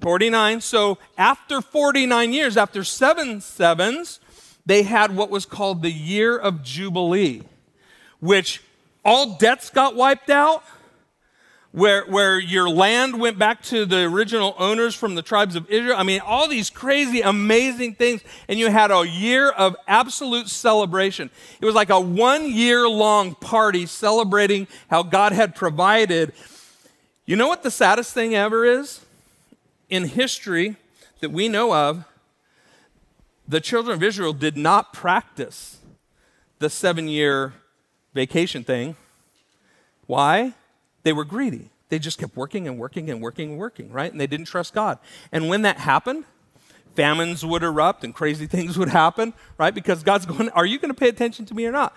49. 0.00 0.60
So 0.60 0.98
after 1.18 1.60
49 1.60 2.32
years, 2.32 2.56
after 2.56 2.84
seven 2.84 3.40
sevens, 3.40 4.20
they 4.64 4.84
had 4.84 5.16
what 5.16 5.28
was 5.28 5.44
called 5.44 5.82
the 5.82 5.90
year 5.90 6.38
of 6.38 6.62
Jubilee, 6.62 7.42
which 8.20 8.62
all 9.04 9.36
debts 9.36 9.70
got 9.70 9.94
wiped 9.94 10.30
out, 10.30 10.62
where, 11.72 12.04
where 12.06 12.38
your 12.38 12.68
land 12.68 13.20
went 13.20 13.38
back 13.38 13.62
to 13.62 13.86
the 13.86 14.00
original 14.02 14.54
owners 14.58 14.94
from 14.94 15.14
the 15.14 15.22
tribes 15.22 15.54
of 15.54 15.70
Israel. 15.70 15.94
I 15.96 16.02
mean, 16.02 16.20
all 16.20 16.48
these 16.48 16.68
crazy, 16.68 17.20
amazing 17.20 17.94
things. 17.94 18.22
And 18.48 18.58
you 18.58 18.70
had 18.70 18.90
a 18.90 19.06
year 19.06 19.50
of 19.50 19.76
absolute 19.86 20.48
celebration. 20.48 21.30
It 21.60 21.64
was 21.64 21.74
like 21.74 21.90
a 21.90 22.00
one 22.00 22.50
year 22.50 22.88
long 22.88 23.36
party 23.36 23.86
celebrating 23.86 24.66
how 24.88 25.04
God 25.04 25.32
had 25.32 25.54
provided. 25.54 26.32
You 27.24 27.36
know 27.36 27.46
what 27.46 27.62
the 27.62 27.70
saddest 27.70 28.12
thing 28.12 28.34
ever 28.34 28.64
is? 28.64 29.04
In 29.88 30.06
history 30.06 30.76
that 31.20 31.30
we 31.30 31.48
know 31.48 31.72
of, 31.72 32.04
the 33.46 33.60
children 33.60 33.96
of 33.96 34.02
Israel 34.02 34.32
did 34.32 34.56
not 34.56 34.92
practice 34.92 35.78
the 36.58 36.70
seven 36.70 37.08
year 37.08 37.54
vacation 38.14 38.64
thing. 38.64 38.96
Why? 40.06 40.54
They 41.02 41.12
were 41.12 41.24
greedy. 41.24 41.70
They 41.88 41.98
just 41.98 42.18
kept 42.18 42.36
working 42.36 42.68
and 42.68 42.78
working 42.78 43.10
and 43.10 43.20
working 43.20 43.50
and 43.50 43.58
working, 43.58 43.90
right? 43.90 44.10
And 44.10 44.20
they 44.20 44.26
didn't 44.26 44.46
trust 44.46 44.74
God. 44.74 44.98
And 45.32 45.48
when 45.48 45.62
that 45.62 45.78
happened, 45.78 46.24
famines 46.94 47.44
would 47.44 47.62
erupt 47.62 48.04
and 48.04 48.14
crazy 48.14 48.46
things 48.48 48.78
would 48.78 48.88
happen, 48.88 49.34
right? 49.58 49.74
Because 49.74 50.02
God's 50.02 50.26
going, 50.26 50.48
Are 50.50 50.66
you 50.66 50.78
going 50.78 50.92
to 50.92 50.98
pay 50.98 51.08
attention 51.08 51.46
to 51.46 51.54
me 51.54 51.66
or 51.66 51.72
not? 51.72 51.96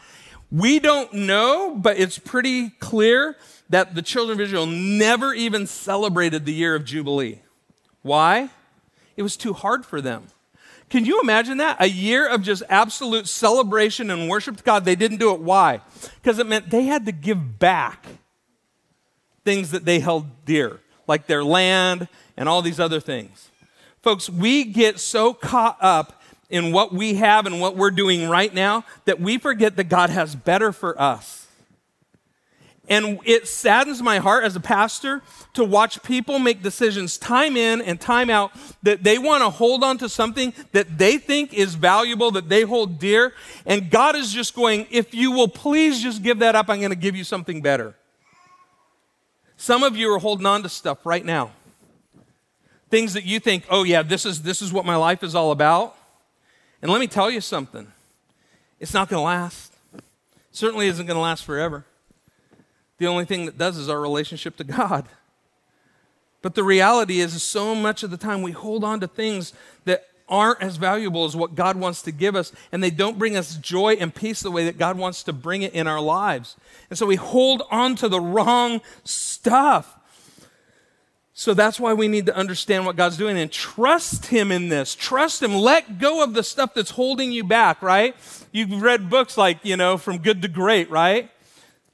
We 0.52 0.80
don't 0.80 1.12
know, 1.14 1.76
but 1.76 1.98
it's 1.98 2.20
pretty 2.20 2.70
clear 2.70 3.36
that 3.70 3.96
the 3.96 4.04
children 4.04 4.38
of 4.38 4.42
Israel 4.42 4.68
never 4.68 5.34
even 5.34 5.66
celebrated 5.66 6.46
the 6.46 6.54
year 6.54 6.76
of 6.76 6.86
Jubilee. 6.86 7.40
Why? 8.04 8.50
It 9.18 9.24
was 9.24 9.36
too 9.36 9.54
hard 9.54 9.86
for 9.86 10.00
them. 10.00 10.28
Can 10.94 11.06
you 11.06 11.20
imagine 11.22 11.58
that? 11.58 11.78
A 11.80 11.90
year 11.90 12.30
of 12.30 12.44
just 12.44 12.62
absolute 12.70 13.28
celebration 13.28 14.12
and 14.12 14.30
worship 14.30 14.58
to 14.58 14.64
God. 14.64 14.86
They 14.86 14.94
didn't 14.94 15.18
do 15.18 15.34
it. 15.34 15.40
Why? 15.40 15.82
Because 16.22 16.38
it 16.38 16.46
meant 16.46 16.70
they 16.70 16.84
had 16.84 17.08
to 17.08 17.12
give 17.12 17.58
back 17.58 18.06
things 19.44 19.72
that 19.72 19.86
they 19.86 19.98
held 19.98 20.46
dear, 20.46 20.82
like 21.08 21.26
their 21.26 21.44
land 21.44 22.10
and 22.38 22.48
all 22.48 22.62
these 22.62 22.80
other 22.80 23.00
things. 23.00 23.50
Folks, 24.04 24.30
we 24.30 24.66
get 24.66 25.00
so 25.00 25.34
caught 25.34 25.78
up 25.82 26.22
in 26.52 26.72
what 26.72 26.94
we 26.94 27.16
have 27.16 27.48
and 27.48 27.60
what 27.60 27.76
we're 27.76 27.90
doing 27.90 28.30
right 28.30 28.54
now 28.54 28.86
that 29.06 29.20
we 29.20 29.40
forget 29.40 29.78
that 29.78 29.86
God 29.86 30.12
has 30.12 30.36
better 30.36 30.72
for 30.72 31.02
us. 31.02 31.43
And 32.90 33.20
it 33.24 33.48
saddens 33.48 34.02
my 34.02 34.18
heart 34.18 34.44
as 34.44 34.58
a 34.58 34.60
pastor 34.60 35.22
to 35.54 35.64
watch 35.64 36.04
people 36.04 36.38
make 36.38 36.62
decisions 36.62 37.18
time 37.18 37.56
in 37.56 37.82
and 37.82 38.00
time 38.00 38.30
out 38.30 38.52
that 38.82 39.04
they 39.04 39.18
want 39.18 39.42
to 39.42 39.50
hold 39.50 39.84
on 39.86 39.98
to 40.00 40.10
something 40.10 40.54
that 40.74 40.98
they 40.98 41.18
think 41.18 41.54
is 41.54 41.76
valuable, 41.76 42.32
that 42.32 42.50
they 42.50 42.64
hold 42.64 43.00
dear. 43.00 43.34
And 43.66 43.90
God 43.90 44.18
is 44.18 44.34
just 44.34 44.54
going, 44.54 44.86
if 44.92 45.14
you 45.14 45.32
will 45.32 45.48
please 45.48 46.04
just 46.04 46.24
give 46.24 46.40
that 46.40 46.56
up, 46.56 46.70
I'm 46.70 46.80
going 46.80 46.90
to 46.90 46.96
give 46.98 47.16
you 47.16 47.24
something 47.24 47.62
better. 47.62 47.96
Some 49.56 49.84
of 49.84 49.96
you 49.96 50.14
are 50.14 50.20
holding 50.20 50.46
on 50.46 50.62
to 50.64 50.70
stuff 50.70 51.06
right 51.06 51.24
now. 51.24 51.52
Things 52.90 53.14
that 53.14 53.24
you 53.24 53.40
think, 53.40 53.64
oh 53.70 53.84
yeah, 53.84 54.02
this 54.02 54.26
is, 54.26 54.42
this 54.42 54.62
is 54.62 54.74
what 54.74 54.86
my 54.86 54.98
life 54.98 55.24
is 55.24 55.36
all 55.36 55.52
about. 55.52 55.96
And 56.82 56.92
let 56.92 57.00
me 57.00 57.08
tell 57.08 57.32
you 57.32 57.40
something. 57.40 57.88
It's 58.78 58.94
not 58.94 59.08
going 59.08 59.20
to 59.20 59.24
last. 59.24 59.74
Certainly 60.52 60.88
isn't 60.88 61.06
going 61.06 61.16
to 61.16 61.22
last 61.22 61.46
forever. 61.46 61.86
The 63.04 63.10
only 63.10 63.26
thing 63.26 63.48
that 63.48 63.58
does 63.58 63.78
is 63.78 63.90
our 63.90 64.00
relationship 64.00 64.56
to 64.56 64.64
God. 64.64 65.10
But 66.42 66.56
the 66.56 66.64
reality 66.64 67.20
is, 67.20 67.44
so 67.44 67.76
much 67.76 68.02
of 68.02 68.12
the 68.12 68.18
time 68.18 68.42
we 68.42 68.54
hold 68.54 68.82
on 68.86 69.02
to 69.02 69.08
things 69.08 69.52
that 69.84 70.06
aren't 70.30 70.62
as 70.62 70.78
valuable 70.78 71.26
as 71.26 71.36
what 71.36 71.54
God 71.54 71.76
wants 71.76 72.02
to 72.04 72.14
give 72.14 72.34
us, 72.34 72.54
and 72.72 72.82
they 72.82 72.90
don't 72.90 73.20
bring 73.20 73.36
us 73.36 73.58
joy 73.58 73.96
and 74.00 74.16
peace 74.16 74.40
the 74.40 74.52
way 74.52 74.64
that 74.64 74.78
God 74.78 74.98
wants 74.98 75.22
to 75.24 75.34
bring 75.34 75.64
it 75.64 75.74
in 75.74 75.86
our 75.86 76.00
lives. 76.00 76.56
And 76.90 76.98
so 76.98 77.06
we 77.06 77.18
hold 77.18 77.64
on 77.70 77.98
to 77.98 78.08
the 78.08 78.22
wrong 78.22 78.80
stuff. 79.04 80.00
So 81.34 81.54
that's 81.54 81.78
why 81.78 81.92
we 81.92 82.08
need 82.08 82.28
to 82.28 82.36
understand 82.38 82.86
what 82.86 82.96
God's 82.96 83.18
doing 83.18 83.38
and 83.38 83.52
trust 83.52 84.28
Him 84.28 84.50
in 84.50 84.70
this. 84.70 84.96
Trust 84.96 85.44
Him. 85.44 85.56
Let 85.56 86.00
go 86.00 86.24
of 86.24 86.36
the 86.36 86.44
stuff 86.44 86.74
that's 86.74 86.92
holding 86.92 87.34
you 87.34 87.44
back, 87.44 87.82
right? 87.82 88.16
You've 88.54 88.82
read 88.82 89.10
books 89.10 89.38
like, 89.38 89.58
you 89.64 89.76
know, 89.76 89.98
From 89.98 90.20
Good 90.20 90.42
to 90.44 90.48
Great, 90.48 90.90
right? 90.90 91.30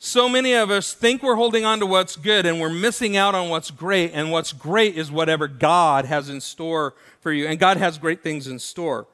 So 0.02 0.30
many 0.30 0.54
of 0.54 0.72
us 0.72 0.94
think 0.94 1.22
we're 1.22 1.36
holding 1.36 1.66
on 1.66 1.82
to 1.82 1.86
what's 1.86 2.16
good 2.16 2.46
and 2.46 2.62
we're 2.62 2.70
missing 2.70 3.18
out 3.18 3.36
on 3.36 3.50
what's 3.50 3.70
great. 3.70 4.12
And 4.14 4.32
what's 4.32 4.54
great 4.54 4.96
is 4.96 5.12
whatever 5.12 5.50
God 5.50 6.06
has 6.06 6.30
in 6.30 6.40
store 6.40 6.94
for 7.20 7.34
you. 7.34 7.48
And 7.48 7.60
God 7.60 7.76
has 7.76 7.98
great 7.98 8.24
things 8.24 8.48
in 8.48 8.60
store. 8.60 9.08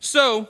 So 0.00 0.48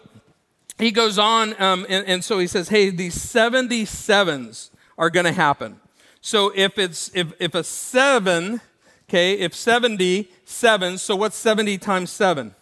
he 0.78 0.92
goes 0.92 1.18
on, 1.18 1.60
um, 1.60 1.84
and, 1.88 2.06
and 2.06 2.24
so 2.24 2.38
he 2.38 2.46
says, 2.46 2.68
hey, 2.68 2.90
these 2.90 3.16
77s 3.16 4.70
are 4.96 5.10
going 5.10 5.26
to 5.26 5.32
happen. 5.32 5.80
So 6.20 6.52
if 6.54 6.78
it's, 6.78 7.10
if, 7.12 7.32
if 7.40 7.56
a 7.56 7.64
seven, 7.64 8.60
okay, 9.08 9.32
if 9.32 9.56
77, 9.56 10.98
so 10.98 11.16
what's 11.16 11.36
70 11.36 11.78
times 11.78 12.10
seven? 12.10 12.54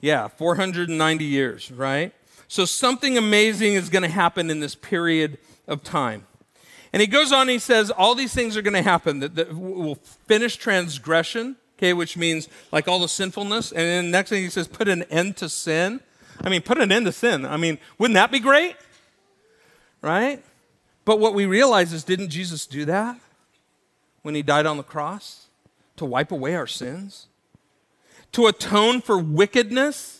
Yeah, 0.00 0.28
490 0.28 1.24
years, 1.24 1.70
right? 1.70 2.14
So 2.48 2.64
something 2.64 3.18
amazing 3.18 3.74
is 3.74 3.88
going 3.88 4.02
to 4.02 4.08
happen 4.08 4.50
in 4.50 4.60
this 4.60 4.74
period 4.74 5.38
of 5.66 5.82
time. 5.82 6.26
And 6.92 7.00
he 7.00 7.06
goes 7.06 7.32
on 7.32 7.48
he 7.48 7.58
says, 7.58 7.90
all 7.90 8.14
these 8.14 8.32
things 8.32 8.56
are 8.56 8.62
going 8.62 8.74
to 8.74 8.82
happen 8.82 9.20
that, 9.20 9.34
that 9.34 9.54
will 9.54 9.96
finish 10.26 10.56
transgression, 10.56 11.56
okay, 11.76 11.92
which 11.92 12.16
means 12.16 12.48
like 12.72 12.88
all 12.88 13.00
the 13.00 13.08
sinfulness. 13.08 13.72
And 13.72 13.80
then 13.80 14.04
the 14.06 14.10
next 14.10 14.30
thing 14.30 14.42
he 14.42 14.50
says, 14.50 14.68
put 14.68 14.88
an 14.88 15.02
end 15.04 15.36
to 15.38 15.48
sin. 15.48 16.00
I 16.40 16.48
mean, 16.48 16.62
put 16.62 16.78
an 16.78 16.92
end 16.92 17.06
to 17.06 17.12
sin. 17.12 17.44
I 17.44 17.56
mean, 17.56 17.78
wouldn't 17.98 18.14
that 18.14 18.30
be 18.30 18.40
great? 18.40 18.76
Right? 20.00 20.42
But 21.04 21.18
what 21.18 21.34
we 21.34 21.46
realize 21.46 21.92
is, 21.92 22.04
didn't 22.04 22.30
Jesus 22.30 22.66
do 22.66 22.84
that 22.84 23.18
when 24.22 24.34
he 24.34 24.42
died 24.42 24.66
on 24.66 24.76
the 24.76 24.82
cross? 24.82 25.46
To 25.96 26.04
wipe 26.04 26.30
away 26.30 26.54
our 26.54 26.66
sins? 26.66 27.26
To 28.32 28.46
atone 28.46 29.00
for 29.00 29.18
wickedness? 29.18 30.15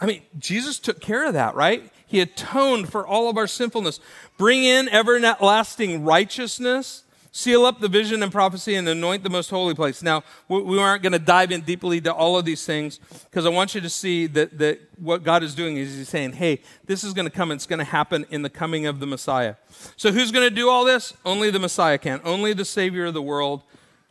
I 0.00 0.06
mean, 0.06 0.22
Jesus 0.38 0.78
took 0.78 1.00
care 1.00 1.26
of 1.26 1.34
that, 1.34 1.54
right? 1.54 1.90
He 2.06 2.20
atoned 2.20 2.90
for 2.90 3.06
all 3.06 3.28
of 3.28 3.36
our 3.36 3.46
sinfulness. 3.48 4.00
Bring 4.38 4.62
in 4.62 4.88
everlasting 4.88 6.04
righteousness, 6.04 7.02
seal 7.32 7.66
up 7.66 7.80
the 7.80 7.88
vision 7.88 8.22
and 8.22 8.30
prophecy, 8.30 8.76
and 8.76 8.88
anoint 8.88 9.24
the 9.24 9.30
most 9.30 9.50
holy 9.50 9.74
place. 9.74 10.02
Now, 10.02 10.22
we 10.48 10.78
aren't 10.78 11.02
going 11.02 11.12
to 11.12 11.18
dive 11.18 11.50
in 11.50 11.62
deeply 11.62 12.00
to 12.02 12.14
all 12.14 12.38
of 12.38 12.44
these 12.44 12.64
things 12.64 13.00
because 13.24 13.44
I 13.44 13.48
want 13.48 13.74
you 13.74 13.80
to 13.80 13.90
see 13.90 14.28
that, 14.28 14.56
that 14.58 14.80
what 14.98 15.24
God 15.24 15.42
is 15.42 15.54
doing 15.54 15.76
is 15.76 15.96
He's 15.96 16.08
saying, 16.08 16.34
hey, 16.34 16.60
this 16.84 17.02
is 17.02 17.12
going 17.12 17.26
to 17.26 17.30
come. 17.30 17.50
It's 17.50 17.66
going 17.66 17.80
to 17.80 17.84
happen 17.84 18.24
in 18.30 18.42
the 18.42 18.50
coming 18.50 18.86
of 18.86 19.00
the 19.00 19.06
Messiah. 19.06 19.56
So, 19.96 20.12
who's 20.12 20.30
going 20.30 20.48
to 20.48 20.54
do 20.54 20.70
all 20.70 20.84
this? 20.84 21.12
Only 21.24 21.50
the 21.50 21.58
Messiah 21.58 21.98
can. 21.98 22.20
Only 22.22 22.52
the 22.52 22.64
Savior 22.64 23.06
of 23.06 23.14
the 23.14 23.22
world. 23.22 23.62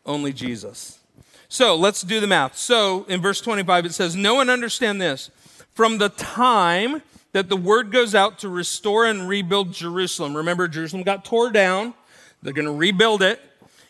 Only 0.05 0.33
Jesus. 0.33 0.99
So, 1.47 1.77
let's 1.77 2.01
do 2.01 2.19
the 2.19 2.27
math. 2.27 2.57
So, 2.57 3.05
in 3.05 3.21
verse 3.21 3.39
25, 3.39 3.85
it 3.85 3.93
says, 3.93 4.17
No 4.17 4.35
one 4.35 4.49
understand 4.49 5.01
this 5.01 5.31
from 5.75 5.97
the 5.99 6.09
time 6.09 7.01
that 7.33 7.49
the 7.49 7.57
word 7.57 7.91
goes 7.91 8.15
out 8.15 8.39
to 8.39 8.49
restore 8.49 9.05
and 9.05 9.27
rebuild 9.27 9.73
Jerusalem. 9.73 10.35
Remember, 10.35 10.67
Jerusalem 10.69 11.03
got 11.03 11.25
tore 11.25 11.51
down. 11.51 11.93
They're 12.41 12.53
going 12.53 12.65
to 12.65 12.71
rebuild 12.71 13.21
it. 13.21 13.41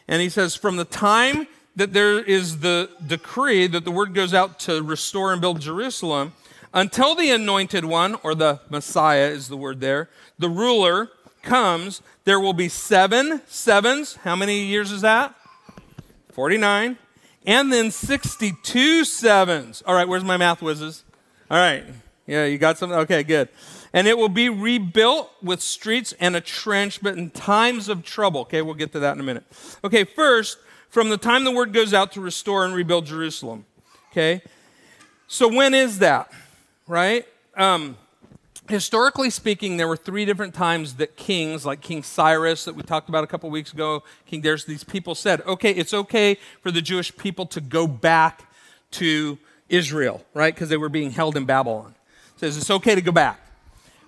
And 0.07 0.21
he 0.21 0.29
says, 0.29 0.55
from 0.55 0.77
the 0.77 0.85
time 0.85 1.47
that 1.75 1.93
there 1.93 2.19
is 2.19 2.59
the 2.59 2.89
decree 3.05 3.67
that 3.67 3.85
the 3.85 3.91
word 3.91 4.13
goes 4.13 4.33
out 4.33 4.59
to 4.61 4.81
restore 4.81 5.31
and 5.31 5.39
build 5.39 5.61
Jerusalem, 5.61 6.33
until 6.73 7.15
the 7.15 7.31
anointed 7.31 7.85
one, 7.85 8.15
or 8.23 8.35
the 8.35 8.59
Messiah 8.69 9.27
is 9.27 9.47
the 9.47 9.55
word 9.55 9.79
there, 9.79 10.09
the 10.37 10.49
ruler 10.49 11.09
comes, 11.41 12.01
there 12.25 12.39
will 12.39 12.53
be 12.53 12.67
seven 12.67 13.41
sevens. 13.45 14.15
How 14.15 14.35
many 14.35 14.65
years 14.65 14.91
is 14.91 15.01
that? 15.01 15.33
49. 16.33 16.97
And 17.45 17.71
then 17.71 17.91
62 17.91 19.05
sevens. 19.05 19.83
All 19.85 19.95
right, 19.95 20.07
where's 20.07 20.23
my 20.23 20.35
math 20.35 20.61
whizzes? 20.61 21.04
All 21.49 21.57
right. 21.57 21.83
Yeah, 22.25 22.45
you 22.45 22.57
got 22.57 22.77
something? 22.79 22.97
Okay, 22.99 23.21
good. 23.21 23.49
And 23.93 24.07
it 24.07 24.17
will 24.17 24.29
be 24.29 24.49
rebuilt 24.49 25.31
with 25.43 25.61
streets 25.61 26.13
and 26.19 26.35
a 26.35 26.41
trench, 26.41 27.01
but 27.03 27.17
in 27.17 27.29
times 27.29 27.87
of 27.87 28.03
trouble. 28.03 28.41
Okay, 28.41 28.63
we'll 28.63 28.73
get 28.73 28.91
to 28.93 28.99
that 28.99 29.13
in 29.13 29.19
a 29.19 29.23
minute. 29.23 29.43
Okay, 29.83 30.03
first, 30.03 30.57
from 30.89 31.09
the 31.09 31.17
time 31.17 31.43
the 31.43 31.51
word 31.51 31.71
goes 31.71 31.93
out 31.93 32.11
to 32.13 32.21
restore 32.21 32.65
and 32.65 32.73
rebuild 32.73 33.05
Jerusalem. 33.05 33.65
Okay? 34.11 34.41
So 35.27 35.47
when 35.47 35.73
is 35.75 35.99
that? 35.99 36.31
Right? 36.87 37.27
Um, 37.55 37.97
historically 38.67 39.29
speaking, 39.29 39.77
there 39.77 39.87
were 39.87 39.97
three 39.97 40.25
different 40.25 40.55
times 40.55 40.95
that 40.95 41.15
kings, 41.15 41.63
like 41.63 41.81
King 41.81 42.01
Cyrus, 42.01 42.65
that 42.65 42.75
we 42.75 42.81
talked 42.81 43.07
about 43.07 43.23
a 43.23 43.27
couple 43.27 43.49
weeks 43.51 43.71
ago, 43.71 44.03
King 44.25 44.41
Darius, 44.41 44.63
these 44.63 44.83
people 44.83 45.13
said, 45.13 45.41
okay, 45.41 45.71
it's 45.71 45.93
okay 45.93 46.37
for 46.61 46.71
the 46.71 46.81
Jewish 46.81 47.15
people 47.15 47.45
to 47.47 47.61
go 47.61 47.85
back 47.85 48.49
to 48.91 49.37
Israel, 49.69 50.23
right? 50.33 50.53
Because 50.53 50.69
they 50.69 50.77
were 50.77 50.89
being 50.89 51.11
held 51.11 51.35
in 51.35 51.45
Babylon. 51.45 51.95
Says 52.37 52.57
it's 52.57 52.69
okay 52.69 52.95
to 52.95 53.01
go 53.01 53.11
back. 53.11 53.39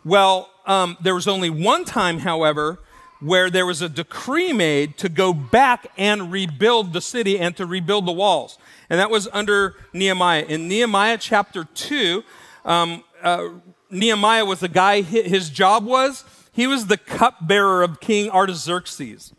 Well, 0.03 0.49
um, 0.65 0.97
there 1.01 1.15
was 1.15 1.27
only 1.27 1.49
one 1.49 1.85
time, 1.85 2.19
however, 2.19 2.79
where 3.19 3.49
there 3.49 3.65
was 3.65 3.81
a 3.81 3.89
decree 3.89 4.53
made 4.53 4.97
to 4.97 5.09
go 5.09 5.33
back 5.33 5.87
and 5.97 6.31
rebuild 6.31 6.93
the 6.93 7.01
city 7.01 7.39
and 7.39 7.55
to 7.57 7.65
rebuild 7.65 8.05
the 8.05 8.11
walls. 8.11 8.57
And 8.89 8.99
that 8.99 9.09
was 9.09 9.27
under 9.33 9.75
Nehemiah. 9.93 10.45
In 10.47 10.67
Nehemiah 10.67 11.17
chapter 11.17 11.63
2, 11.63 12.23
um, 12.65 13.03
uh, 13.23 13.49
Nehemiah 13.89 14.45
was 14.45 14.59
the 14.59 14.67
guy, 14.67 15.01
his 15.01 15.49
job 15.49 15.85
was, 15.85 16.23
he 16.51 16.67
was 16.67 16.87
the 16.87 16.97
cupbearer 16.97 17.83
of 17.83 17.99
King 17.99 18.29
Artaxerxes. 18.29 19.33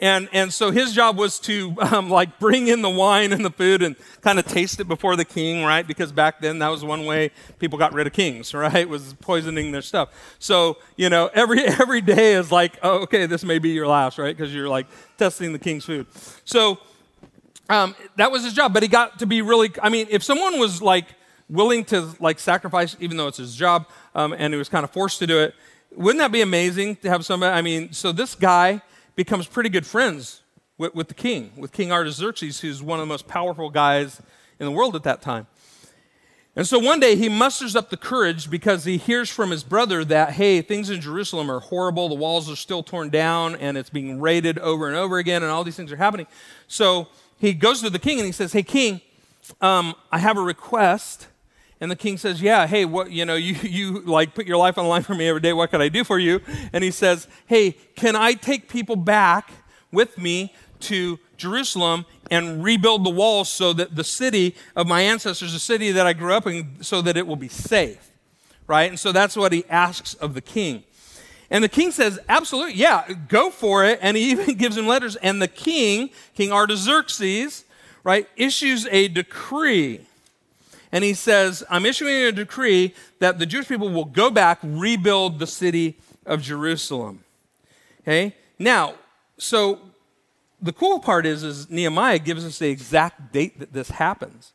And, 0.00 0.28
and 0.32 0.52
so 0.52 0.70
his 0.70 0.92
job 0.92 1.16
was 1.16 1.38
to 1.40 1.74
um, 1.78 2.10
like 2.10 2.38
bring 2.40 2.66
in 2.66 2.82
the 2.82 2.90
wine 2.90 3.32
and 3.32 3.44
the 3.44 3.50
food 3.50 3.82
and 3.82 3.94
kind 4.22 4.38
of 4.38 4.44
taste 4.44 4.80
it 4.80 4.88
before 4.88 5.14
the 5.14 5.24
king, 5.24 5.64
right? 5.64 5.86
Because 5.86 6.10
back 6.10 6.40
then 6.40 6.58
that 6.58 6.68
was 6.68 6.84
one 6.84 7.06
way 7.06 7.30
people 7.60 7.78
got 7.78 7.92
rid 7.92 8.06
of 8.06 8.12
kings, 8.12 8.52
right? 8.54 8.88
Was 8.88 9.14
poisoning 9.20 9.72
their 9.72 9.82
stuff. 9.82 10.36
So, 10.38 10.78
you 10.96 11.08
know, 11.08 11.30
every, 11.32 11.60
every 11.64 12.00
day 12.00 12.34
is 12.34 12.50
like, 12.50 12.76
oh, 12.82 13.02
okay, 13.02 13.26
this 13.26 13.44
may 13.44 13.58
be 13.58 13.70
your 13.70 13.86
last, 13.86 14.18
right? 14.18 14.36
Because 14.36 14.54
you're 14.54 14.68
like 14.68 14.86
testing 15.16 15.52
the 15.52 15.58
king's 15.58 15.84
food. 15.84 16.06
So 16.44 16.78
um, 17.68 17.94
that 18.16 18.30
was 18.30 18.44
his 18.44 18.52
job. 18.52 18.74
But 18.74 18.82
he 18.82 18.88
got 18.88 19.20
to 19.20 19.26
be 19.26 19.42
really, 19.42 19.70
I 19.80 19.88
mean, 19.88 20.08
if 20.10 20.22
someone 20.22 20.58
was 20.58 20.82
like 20.82 21.06
willing 21.48 21.84
to 21.86 22.10
like 22.20 22.40
sacrifice, 22.40 22.96
even 23.00 23.16
though 23.16 23.28
it's 23.28 23.38
his 23.38 23.54
job, 23.54 23.86
um, 24.14 24.34
and 24.36 24.52
he 24.52 24.58
was 24.58 24.68
kind 24.68 24.84
of 24.84 24.90
forced 24.90 25.18
to 25.20 25.26
do 25.26 25.38
it, 25.38 25.54
wouldn't 25.94 26.18
that 26.18 26.32
be 26.32 26.40
amazing 26.40 26.96
to 26.96 27.08
have 27.08 27.24
somebody? 27.24 27.56
I 27.56 27.62
mean, 27.62 27.92
so 27.92 28.12
this 28.12 28.34
guy, 28.34 28.82
becomes 29.16 29.46
pretty 29.46 29.68
good 29.68 29.86
friends 29.86 30.42
with, 30.78 30.94
with 30.94 31.08
the 31.08 31.14
king, 31.14 31.52
with 31.56 31.72
King 31.72 31.92
Artaxerxes, 31.92 32.60
who's 32.60 32.82
one 32.82 32.98
of 32.98 33.02
the 33.02 33.08
most 33.08 33.28
powerful 33.28 33.70
guys 33.70 34.20
in 34.58 34.66
the 34.66 34.72
world 34.72 34.96
at 34.96 35.02
that 35.04 35.22
time. 35.22 35.46
And 36.56 36.66
so 36.66 36.78
one 36.78 37.00
day 37.00 37.16
he 37.16 37.28
musters 37.28 37.74
up 37.74 37.90
the 37.90 37.96
courage 37.96 38.48
because 38.48 38.84
he 38.84 38.96
hears 38.96 39.28
from 39.28 39.50
his 39.50 39.64
brother 39.64 40.04
that, 40.04 40.34
hey, 40.34 40.62
things 40.62 40.88
in 40.88 41.00
Jerusalem 41.00 41.50
are 41.50 41.58
horrible. 41.58 42.08
The 42.08 42.14
walls 42.14 42.48
are 42.48 42.54
still 42.54 42.84
torn 42.84 43.10
down 43.10 43.56
and 43.56 43.76
it's 43.76 43.90
being 43.90 44.20
raided 44.20 44.60
over 44.60 44.86
and 44.86 44.96
over 44.96 45.18
again, 45.18 45.42
and 45.42 45.50
all 45.50 45.64
these 45.64 45.74
things 45.74 45.90
are 45.90 45.96
happening. 45.96 46.28
So 46.68 47.08
he 47.38 47.54
goes 47.54 47.82
to 47.82 47.90
the 47.90 47.98
king 47.98 48.18
and 48.18 48.26
he 48.26 48.32
says, 48.32 48.52
hey, 48.52 48.62
king, 48.62 49.00
um, 49.60 49.94
I 50.12 50.18
have 50.18 50.38
a 50.38 50.42
request. 50.42 51.26
And 51.84 51.90
the 51.90 51.96
king 51.96 52.16
says, 52.16 52.40
Yeah, 52.40 52.66
hey, 52.66 52.86
what, 52.86 53.10
you 53.10 53.26
know, 53.26 53.34
you, 53.34 53.52
you 53.56 54.00
like 54.00 54.34
put 54.34 54.46
your 54.46 54.56
life 54.56 54.78
on 54.78 54.84
the 54.84 54.88
line 54.88 55.02
for 55.02 55.14
me 55.14 55.28
every 55.28 55.42
day. 55.42 55.52
What 55.52 55.68
can 55.68 55.82
I 55.82 55.90
do 55.90 56.02
for 56.02 56.18
you? 56.18 56.40
And 56.72 56.82
he 56.82 56.90
says, 56.90 57.28
Hey, 57.44 57.72
can 57.94 58.16
I 58.16 58.32
take 58.32 58.70
people 58.70 58.96
back 58.96 59.52
with 59.92 60.16
me 60.16 60.54
to 60.80 61.18
Jerusalem 61.36 62.06
and 62.30 62.64
rebuild 62.64 63.04
the 63.04 63.10
walls 63.10 63.50
so 63.50 63.74
that 63.74 63.96
the 63.96 64.02
city 64.02 64.56
of 64.74 64.86
my 64.86 65.02
ancestors, 65.02 65.52
the 65.52 65.58
city 65.58 65.92
that 65.92 66.06
I 66.06 66.14
grew 66.14 66.32
up 66.32 66.46
in, 66.46 66.82
so 66.82 67.02
that 67.02 67.18
it 67.18 67.26
will 67.26 67.36
be 67.36 67.48
safe? 67.48 68.10
Right? 68.66 68.88
And 68.88 68.98
so 68.98 69.12
that's 69.12 69.36
what 69.36 69.52
he 69.52 69.66
asks 69.68 70.14
of 70.14 70.32
the 70.32 70.40
king. 70.40 70.84
And 71.50 71.62
the 71.62 71.68
king 71.68 71.90
says, 71.90 72.18
Absolutely, 72.30 72.76
yeah, 72.76 73.12
go 73.28 73.50
for 73.50 73.84
it. 73.84 73.98
And 74.00 74.16
he 74.16 74.30
even 74.30 74.54
gives 74.54 74.78
him 74.78 74.86
letters. 74.86 75.16
And 75.16 75.42
the 75.42 75.48
king, 75.48 76.08
King 76.34 76.50
Artaxerxes, 76.50 77.66
right, 78.04 78.26
issues 78.38 78.86
a 78.90 79.08
decree 79.08 80.06
and 80.94 81.02
he 81.02 81.12
says, 81.12 81.64
I'm 81.68 81.84
issuing 81.86 82.14
a 82.14 82.30
decree 82.30 82.94
that 83.18 83.40
the 83.40 83.46
Jewish 83.46 83.66
people 83.66 83.88
will 83.88 84.04
go 84.04 84.30
back, 84.30 84.60
rebuild 84.62 85.40
the 85.40 85.46
city 85.46 85.98
of 86.24 86.40
Jerusalem. 86.40 87.24
Okay? 88.02 88.36
Now, 88.60 88.94
so 89.36 89.80
the 90.62 90.72
cool 90.72 91.00
part 91.00 91.26
is, 91.26 91.42
is 91.42 91.68
Nehemiah 91.68 92.20
gives 92.20 92.46
us 92.46 92.60
the 92.60 92.68
exact 92.68 93.32
date 93.32 93.58
that 93.58 93.72
this 93.72 93.90
happens. 93.90 94.52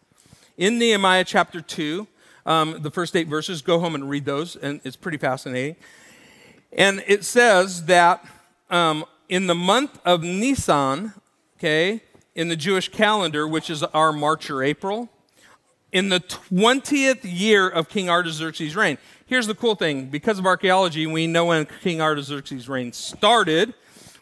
In 0.56 0.80
Nehemiah 0.80 1.25
chapter 1.25 1.60
2, 1.60 2.08
um, 2.45 2.82
the 2.84 2.89
first 2.89 3.17
eight 3.17 3.28
verses, 3.28 3.62
go 3.62 3.82
home 3.82 3.93
and 3.93 4.10
read 4.10 4.23
those, 4.23 4.56
and 4.56 4.80
it's 4.86 4.95
pretty 4.95 5.17
fascinating. 5.17 5.75
And 6.71 7.04
it 7.06 7.25
says 7.25 7.84
that 7.88 8.23
um, 8.69 9.04
in 9.28 9.47
the 9.47 9.56
month 9.56 9.99
of 10.06 10.23
Nisan, 10.23 11.12
okay, 11.58 12.02
in 12.34 12.47
the 12.47 12.56
Jewish 12.56 12.88
calendar, 12.88 13.45
which 13.45 13.69
is 13.69 13.84
our 13.84 14.13
March 14.13 14.49
or 14.49 14.63
April, 14.63 15.10
in 15.91 16.10
the 16.10 16.19
20th 16.19 17.19
year 17.23 17.67
of 17.67 17.89
King 17.89 18.10
Artaxerxes' 18.10 18.75
reign. 18.75 18.97
Here's 19.25 19.47
the 19.47 19.56
cool 19.56 19.75
thing 19.75 20.08
because 20.08 20.39
of 20.39 20.45
archaeology, 20.45 21.06
we 21.08 21.28
know 21.28 21.45
when 21.45 21.67
King 21.82 22.02
Artaxerxes' 22.02 22.69
reign 22.69 22.93
started, 22.93 23.73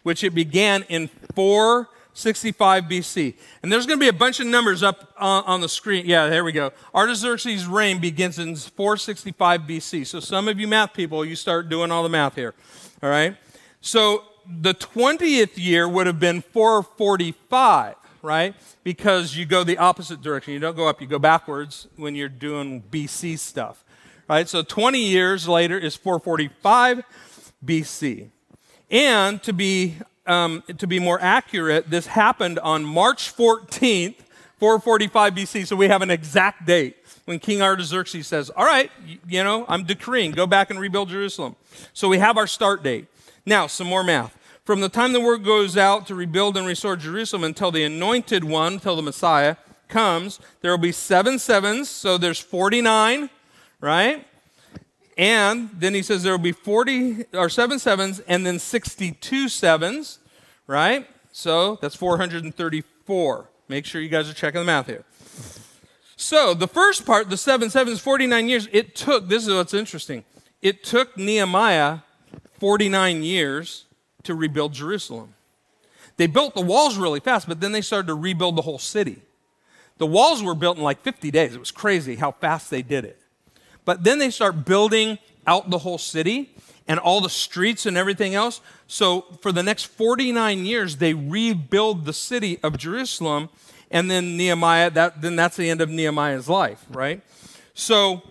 which 0.03 0.23
it 0.23 0.31
began 0.31 0.83
in 0.83 1.09
465 1.35 2.85
BC. 2.85 3.35
And 3.61 3.71
there's 3.71 3.85
going 3.85 3.99
to 3.99 4.03
be 4.03 4.09
a 4.09 4.13
bunch 4.13 4.39
of 4.39 4.47
numbers 4.47 4.83
up 4.83 5.13
on, 5.17 5.43
on 5.45 5.61
the 5.61 5.69
screen. 5.69 6.05
Yeah, 6.05 6.27
there 6.27 6.43
we 6.43 6.51
go. 6.51 6.71
Artaxerxes' 6.93 7.67
reign 7.67 7.99
begins 7.99 8.39
in 8.39 8.55
465 8.55 9.61
BC. 9.61 10.07
So 10.07 10.19
some 10.19 10.47
of 10.47 10.59
you 10.59 10.67
math 10.67 10.93
people, 10.93 11.25
you 11.25 11.35
start 11.35 11.69
doing 11.69 11.91
all 11.91 12.03
the 12.03 12.09
math 12.09 12.35
here. 12.35 12.53
All 13.03 13.09
right? 13.09 13.35
So 13.81 14.23
the 14.45 14.73
20th 14.73 15.51
year 15.55 15.87
would 15.87 16.07
have 16.07 16.19
been 16.19 16.41
445 16.41 17.95
right? 18.21 18.55
Because 18.83 19.35
you 19.35 19.45
go 19.45 19.63
the 19.63 19.77
opposite 19.77 20.21
direction. 20.21 20.53
You 20.53 20.59
don't 20.59 20.75
go 20.75 20.87
up, 20.87 21.01
you 21.01 21.07
go 21.07 21.19
backwards 21.19 21.87
when 21.95 22.15
you're 22.15 22.29
doing 22.29 22.83
BC 22.91 23.39
stuff, 23.39 23.83
right? 24.27 24.47
So 24.47 24.63
20 24.63 24.99
years 24.99 25.47
later 25.47 25.77
is 25.77 25.95
445 25.95 27.03
BC. 27.65 28.29
And 28.89 29.41
to 29.43 29.53
be, 29.53 29.95
um, 30.25 30.63
to 30.77 30.87
be 30.87 30.99
more 30.99 31.19
accurate, 31.21 31.89
this 31.89 32.07
happened 32.07 32.59
on 32.59 32.85
March 32.85 33.35
14th, 33.35 34.15
445 34.59 35.33
BC. 35.33 35.67
So 35.67 35.75
we 35.75 35.87
have 35.87 36.01
an 36.01 36.09
exact 36.09 36.65
date 36.65 36.97
when 37.25 37.39
King 37.39 37.61
Artaxerxes 37.61 38.25
says, 38.27 38.49
All 38.49 38.65
right, 38.65 38.89
you 39.27 39.43
know, 39.43 39.65
I'm 39.67 39.83
decreeing, 39.83 40.31
go 40.31 40.47
back 40.47 40.69
and 40.69 40.79
rebuild 40.79 41.09
Jerusalem. 41.09 41.55
So 41.93 42.07
we 42.07 42.19
have 42.19 42.37
our 42.37 42.47
start 42.47 42.83
date. 42.83 43.07
Now, 43.45 43.67
some 43.67 43.87
more 43.87 44.03
math. 44.03 44.36
From 44.67 44.81
the 44.81 44.89
time 44.89 45.13
the 45.13 45.21
word 45.21 45.45
goes 45.45 45.77
out 45.77 46.07
to 46.07 46.13
rebuild 46.13 46.57
and 46.57 46.67
restore 46.67 46.97
Jerusalem 46.97 47.45
until 47.45 47.71
the 47.71 47.85
anointed 47.85 48.43
one, 48.43 48.73
until 48.73 48.97
the 48.97 49.01
Messiah 49.01 49.55
comes, 49.87 50.41
there 50.59 50.71
will 50.71 50.77
be 50.77 50.91
seven 50.91 51.39
sevens, 51.39 51.89
so 51.89 52.17
there's 52.17 52.37
49, 52.41 53.29
right? 53.79 54.27
And 55.17 55.69
then 55.71 55.93
he 55.93 56.01
says 56.01 56.21
there 56.21 56.33
will 56.33 56.39
be 56.39 56.51
40 56.51 57.27
or 57.31 57.47
seven 57.47 57.79
sevens 57.79 58.19
and 58.27 58.45
then 58.45 58.59
62 58.59 59.47
sevens, 59.47 60.19
right? 60.67 61.07
So 61.31 61.77
that's 61.81 61.95
434. 61.95 63.49
Make 63.69 63.85
sure 63.85 64.01
you 64.01 64.09
guys 64.09 64.29
are 64.29 64.33
checking 64.33 64.59
the 64.59 64.65
math 64.65 64.87
here. 64.87 65.05
So 66.17 66.53
the 66.53 66.67
first 66.67 67.05
part, 67.05 67.29
the 67.29 67.37
seven 67.37 67.69
sevens, 67.69 68.01
49 68.01 68.49
years, 68.49 68.67
it 68.73 68.97
took, 68.97 69.29
this 69.29 69.47
is 69.47 69.53
what's 69.53 69.73
interesting. 69.73 70.25
It 70.61 70.83
took 70.83 71.17
Nehemiah 71.17 71.99
49 72.59 73.23
years 73.23 73.85
to 74.27 74.35
rebuild 74.35 74.73
Jerusalem. 74.73 75.33
They 76.17 76.27
built 76.27 76.55
the 76.55 76.61
walls 76.61 76.97
really 76.97 77.19
fast, 77.19 77.47
but 77.47 77.59
then 77.61 77.71
they 77.71 77.81
started 77.81 78.07
to 78.07 78.15
rebuild 78.15 78.55
the 78.55 78.61
whole 78.61 78.79
city. 78.79 79.21
The 79.97 80.07
walls 80.07 80.43
were 80.43 80.55
built 80.55 80.77
in 80.77 80.83
like 80.83 81.01
50 81.01 81.31
days. 81.31 81.55
It 81.55 81.59
was 81.59 81.71
crazy 81.71 82.15
how 82.15 82.31
fast 82.31 82.69
they 82.69 82.81
did 82.81 83.05
it. 83.05 83.19
But 83.85 84.03
then 84.03 84.19
they 84.19 84.29
start 84.29 84.65
building 84.65 85.17
out 85.45 85.69
the 85.69 85.79
whole 85.79 85.97
city 85.97 86.53
and 86.87 86.99
all 86.99 87.21
the 87.21 87.29
streets 87.29 87.85
and 87.85 87.97
everything 87.97 88.35
else. 88.35 88.61
So 88.87 89.25
for 89.41 89.51
the 89.51 89.63
next 89.63 89.85
49 89.85 90.65
years, 90.65 90.97
they 90.97 91.13
rebuild 91.13 92.05
the 92.05 92.13
city 92.13 92.59
of 92.63 92.77
Jerusalem. 92.77 93.49
And 93.89 94.11
then 94.11 94.37
Nehemiah, 94.37 94.89
that, 94.91 95.21
then 95.21 95.35
that's 95.35 95.55
the 95.55 95.69
end 95.69 95.81
of 95.81 95.89
Nehemiah's 95.89 96.49
life, 96.49 96.85
right? 96.89 97.21
So 97.73 98.21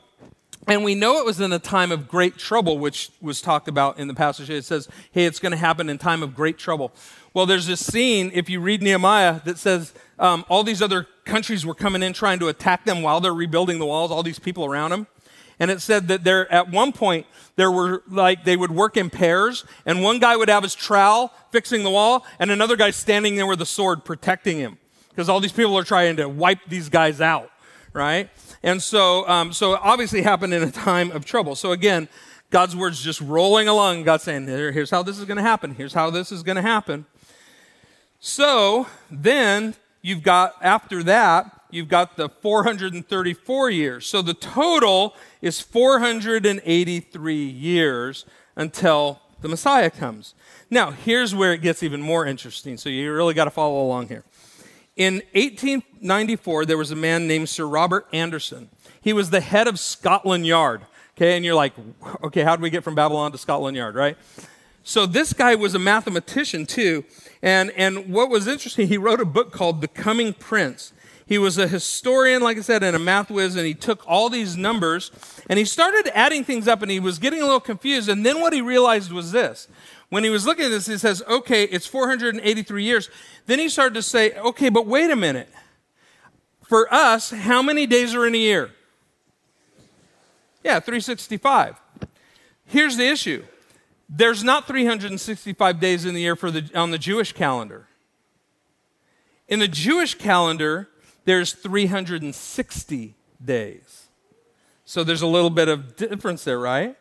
and 0.66 0.84
we 0.84 0.94
know 0.94 1.18
it 1.18 1.24
was 1.24 1.40
in 1.40 1.52
a 1.52 1.58
time 1.58 1.92
of 1.92 2.08
great 2.08 2.36
trouble, 2.36 2.78
which 2.78 3.10
was 3.20 3.40
talked 3.40 3.68
about 3.68 3.98
in 3.98 4.08
the 4.08 4.14
passage. 4.14 4.50
It 4.50 4.64
says, 4.64 4.88
hey, 5.12 5.24
it's 5.24 5.38
going 5.38 5.52
to 5.52 5.58
happen 5.58 5.88
in 5.88 5.98
time 5.98 6.22
of 6.22 6.34
great 6.34 6.58
trouble. 6.58 6.92
Well, 7.34 7.46
there's 7.46 7.66
this 7.66 7.84
scene, 7.84 8.30
if 8.34 8.48
you 8.48 8.60
read 8.60 8.82
Nehemiah, 8.82 9.40
that 9.44 9.58
says 9.58 9.92
um, 10.18 10.44
all 10.48 10.64
these 10.64 10.82
other 10.82 11.06
countries 11.24 11.66
were 11.66 11.74
coming 11.74 12.02
in 12.02 12.12
trying 12.12 12.38
to 12.38 12.48
attack 12.48 12.84
them 12.84 13.02
while 13.02 13.20
they're 13.20 13.34
rebuilding 13.34 13.78
the 13.78 13.86
walls, 13.86 14.10
all 14.10 14.22
these 14.22 14.38
people 14.38 14.64
around 14.64 14.90
them. 14.90 15.06
And 15.58 15.70
it 15.70 15.80
said 15.80 16.08
that 16.08 16.24
there, 16.24 16.50
at 16.52 16.70
one 16.70 16.92
point, 16.92 17.26
there 17.56 17.70
were 17.70 18.02
like, 18.08 18.44
they 18.44 18.56
would 18.56 18.70
work 18.70 18.96
in 18.96 19.08
pairs, 19.08 19.64
and 19.86 20.02
one 20.02 20.18
guy 20.18 20.36
would 20.36 20.48
have 20.48 20.62
his 20.62 20.74
trowel 20.74 21.32
fixing 21.50 21.82
the 21.82 21.90
wall, 21.90 22.26
and 22.38 22.50
another 22.50 22.76
guy 22.76 22.90
standing 22.90 23.36
there 23.36 23.46
with 23.46 23.62
a 23.62 23.66
sword 23.66 24.04
protecting 24.04 24.58
him. 24.58 24.78
Because 25.08 25.30
all 25.30 25.40
these 25.40 25.52
people 25.52 25.76
are 25.78 25.84
trying 25.84 26.16
to 26.16 26.28
wipe 26.28 26.58
these 26.68 26.90
guys 26.90 27.22
out, 27.22 27.50
right? 27.94 28.28
And 28.66 28.82
so, 28.82 29.26
um, 29.28 29.52
so 29.52 29.76
obviously 29.76 30.22
happened 30.22 30.52
in 30.52 30.60
a 30.64 30.72
time 30.72 31.12
of 31.12 31.24
trouble. 31.24 31.54
So 31.54 31.70
again, 31.70 32.08
God's 32.50 32.74
word's 32.74 33.00
just 33.00 33.20
rolling 33.20 33.68
along. 33.68 34.02
God 34.02 34.20
saying, 34.20 34.48
Here, 34.48 34.72
here's 34.72 34.90
how 34.90 35.04
this 35.04 35.20
is 35.20 35.24
going 35.24 35.36
to 35.36 35.42
happen. 35.44 35.76
Here's 35.76 35.94
how 35.94 36.10
this 36.10 36.32
is 36.32 36.42
going 36.42 36.56
to 36.56 36.62
happen. 36.62 37.06
So 38.18 38.88
then 39.08 39.76
you've 40.02 40.24
got, 40.24 40.56
after 40.60 41.04
that, 41.04 41.60
you've 41.70 41.86
got 41.86 42.16
the 42.16 42.28
434 42.28 43.70
years. 43.70 44.04
So 44.04 44.20
the 44.20 44.34
total 44.34 45.14
is 45.40 45.60
483 45.60 47.34
years 47.36 48.24
until 48.56 49.20
the 49.42 49.48
Messiah 49.48 49.90
comes. 49.90 50.34
Now, 50.70 50.90
here's 50.90 51.32
where 51.36 51.52
it 51.52 51.62
gets 51.62 51.84
even 51.84 52.02
more 52.02 52.26
interesting. 52.26 52.78
So 52.78 52.88
you 52.88 53.12
really 53.12 53.34
got 53.34 53.44
to 53.44 53.50
follow 53.52 53.80
along 53.80 54.08
here. 54.08 54.24
In 54.96 55.16
1894, 55.34 56.64
there 56.64 56.78
was 56.78 56.90
a 56.90 56.96
man 56.96 57.28
named 57.28 57.50
Sir 57.50 57.66
Robert 57.66 58.06
Anderson. 58.12 58.70
He 59.02 59.12
was 59.12 59.28
the 59.28 59.42
head 59.42 59.68
of 59.68 59.78
Scotland 59.78 60.46
Yard. 60.46 60.82
Okay, 61.16 61.36
and 61.36 61.44
you're 61.44 61.54
like, 61.54 61.74
okay, 62.24 62.42
how 62.42 62.56
do 62.56 62.62
we 62.62 62.70
get 62.70 62.82
from 62.82 62.94
Babylon 62.94 63.32
to 63.32 63.38
Scotland 63.38 63.76
Yard, 63.76 63.94
right? 63.94 64.16
So 64.84 65.04
this 65.04 65.32
guy 65.32 65.54
was 65.54 65.74
a 65.74 65.78
mathematician 65.78 66.64
too. 66.64 67.04
And, 67.42 67.70
and 67.72 68.12
what 68.12 68.30
was 68.30 68.46
interesting, 68.46 68.88
he 68.88 68.96
wrote 68.96 69.20
a 69.20 69.24
book 69.24 69.52
called 69.52 69.80
The 69.80 69.88
Coming 69.88 70.32
Prince. 70.32 70.92
He 71.26 71.38
was 71.38 71.58
a 71.58 71.66
historian, 71.66 72.40
like 72.40 72.56
I 72.56 72.60
said, 72.60 72.84
and 72.84 72.94
a 72.94 73.00
math 73.00 73.30
whiz, 73.30 73.56
and 73.56 73.66
he 73.66 73.74
took 73.74 74.06
all 74.06 74.30
these 74.30 74.56
numbers 74.56 75.10
and 75.50 75.58
he 75.58 75.64
started 75.64 76.08
adding 76.14 76.44
things 76.44 76.68
up 76.68 76.82
and 76.82 76.90
he 76.90 77.00
was 77.00 77.18
getting 77.18 77.40
a 77.40 77.44
little 77.44 77.60
confused. 77.60 78.08
And 78.08 78.24
then 78.24 78.40
what 78.40 78.52
he 78.52 78.60
realized 78.60 79.10
was 79.10 79.32
this 79.32 79.66
when 80.08 80.24
he 80.24 80.30
was 80.30 80.46
looking 80.46 80.66
at 80.66 80.70
this, 80.70 80.86
he 80.86 80.98
says, 80.98 81.22
okay, 81.28 81.64
it's 81.64 81.86
483 81.86 82.84
years. 82.84 83.10
Then 83.46 83.58
he 83.58 83.68
started 83.68 83.94
to 83.94 84.02
say, 84.02 84.36
okay, 84.38 84.68
but 84.68 84.86
wait 84.86 85.10
a 85.10 85.16
minute. 85.16 85.48
For 86.68 86.92
us, 86.92 87.30
how 87.30 87.62
many 87.62 87.86
days 87.86 88.14
are 88.14 88.26
in 88.26 88.34
a 88.34 88.38
year? 88.38 88.70
Yeah, 90.62 90.80
365. 90.80 91.80
Here's 92.64 92.96
the 92.96 93.06
issue 93.06 93.44
there's 94.08 94.44
not 94.44 94.68
365 94.68 95.80
days 95.80 96.04
in 96.04 96.14
the 96.14 96.20
year 96.20 96.36
for 96.36 96.50
the, 96.50 96.70
on 96.74 96.92
the 96.92 96.98
Jewish 96.98 97.32
calendar. 97.32 97.88
In 99.48 99.58
the 99.58 99.68
Jewish 99.68 100.14
calendar, 100.14 100.88
there's 101.24 101.52
360 101.52 103.14
days. 103.44 104.06
So 104.84 105.02
there's 105.02 105.22
a 105.22 105.26
little 105.26 105.50
bit 105.50 105.68
of 105.68 105.96
difference 105.96 106.44
there, 106.44 106.58
right? 106.58 106.96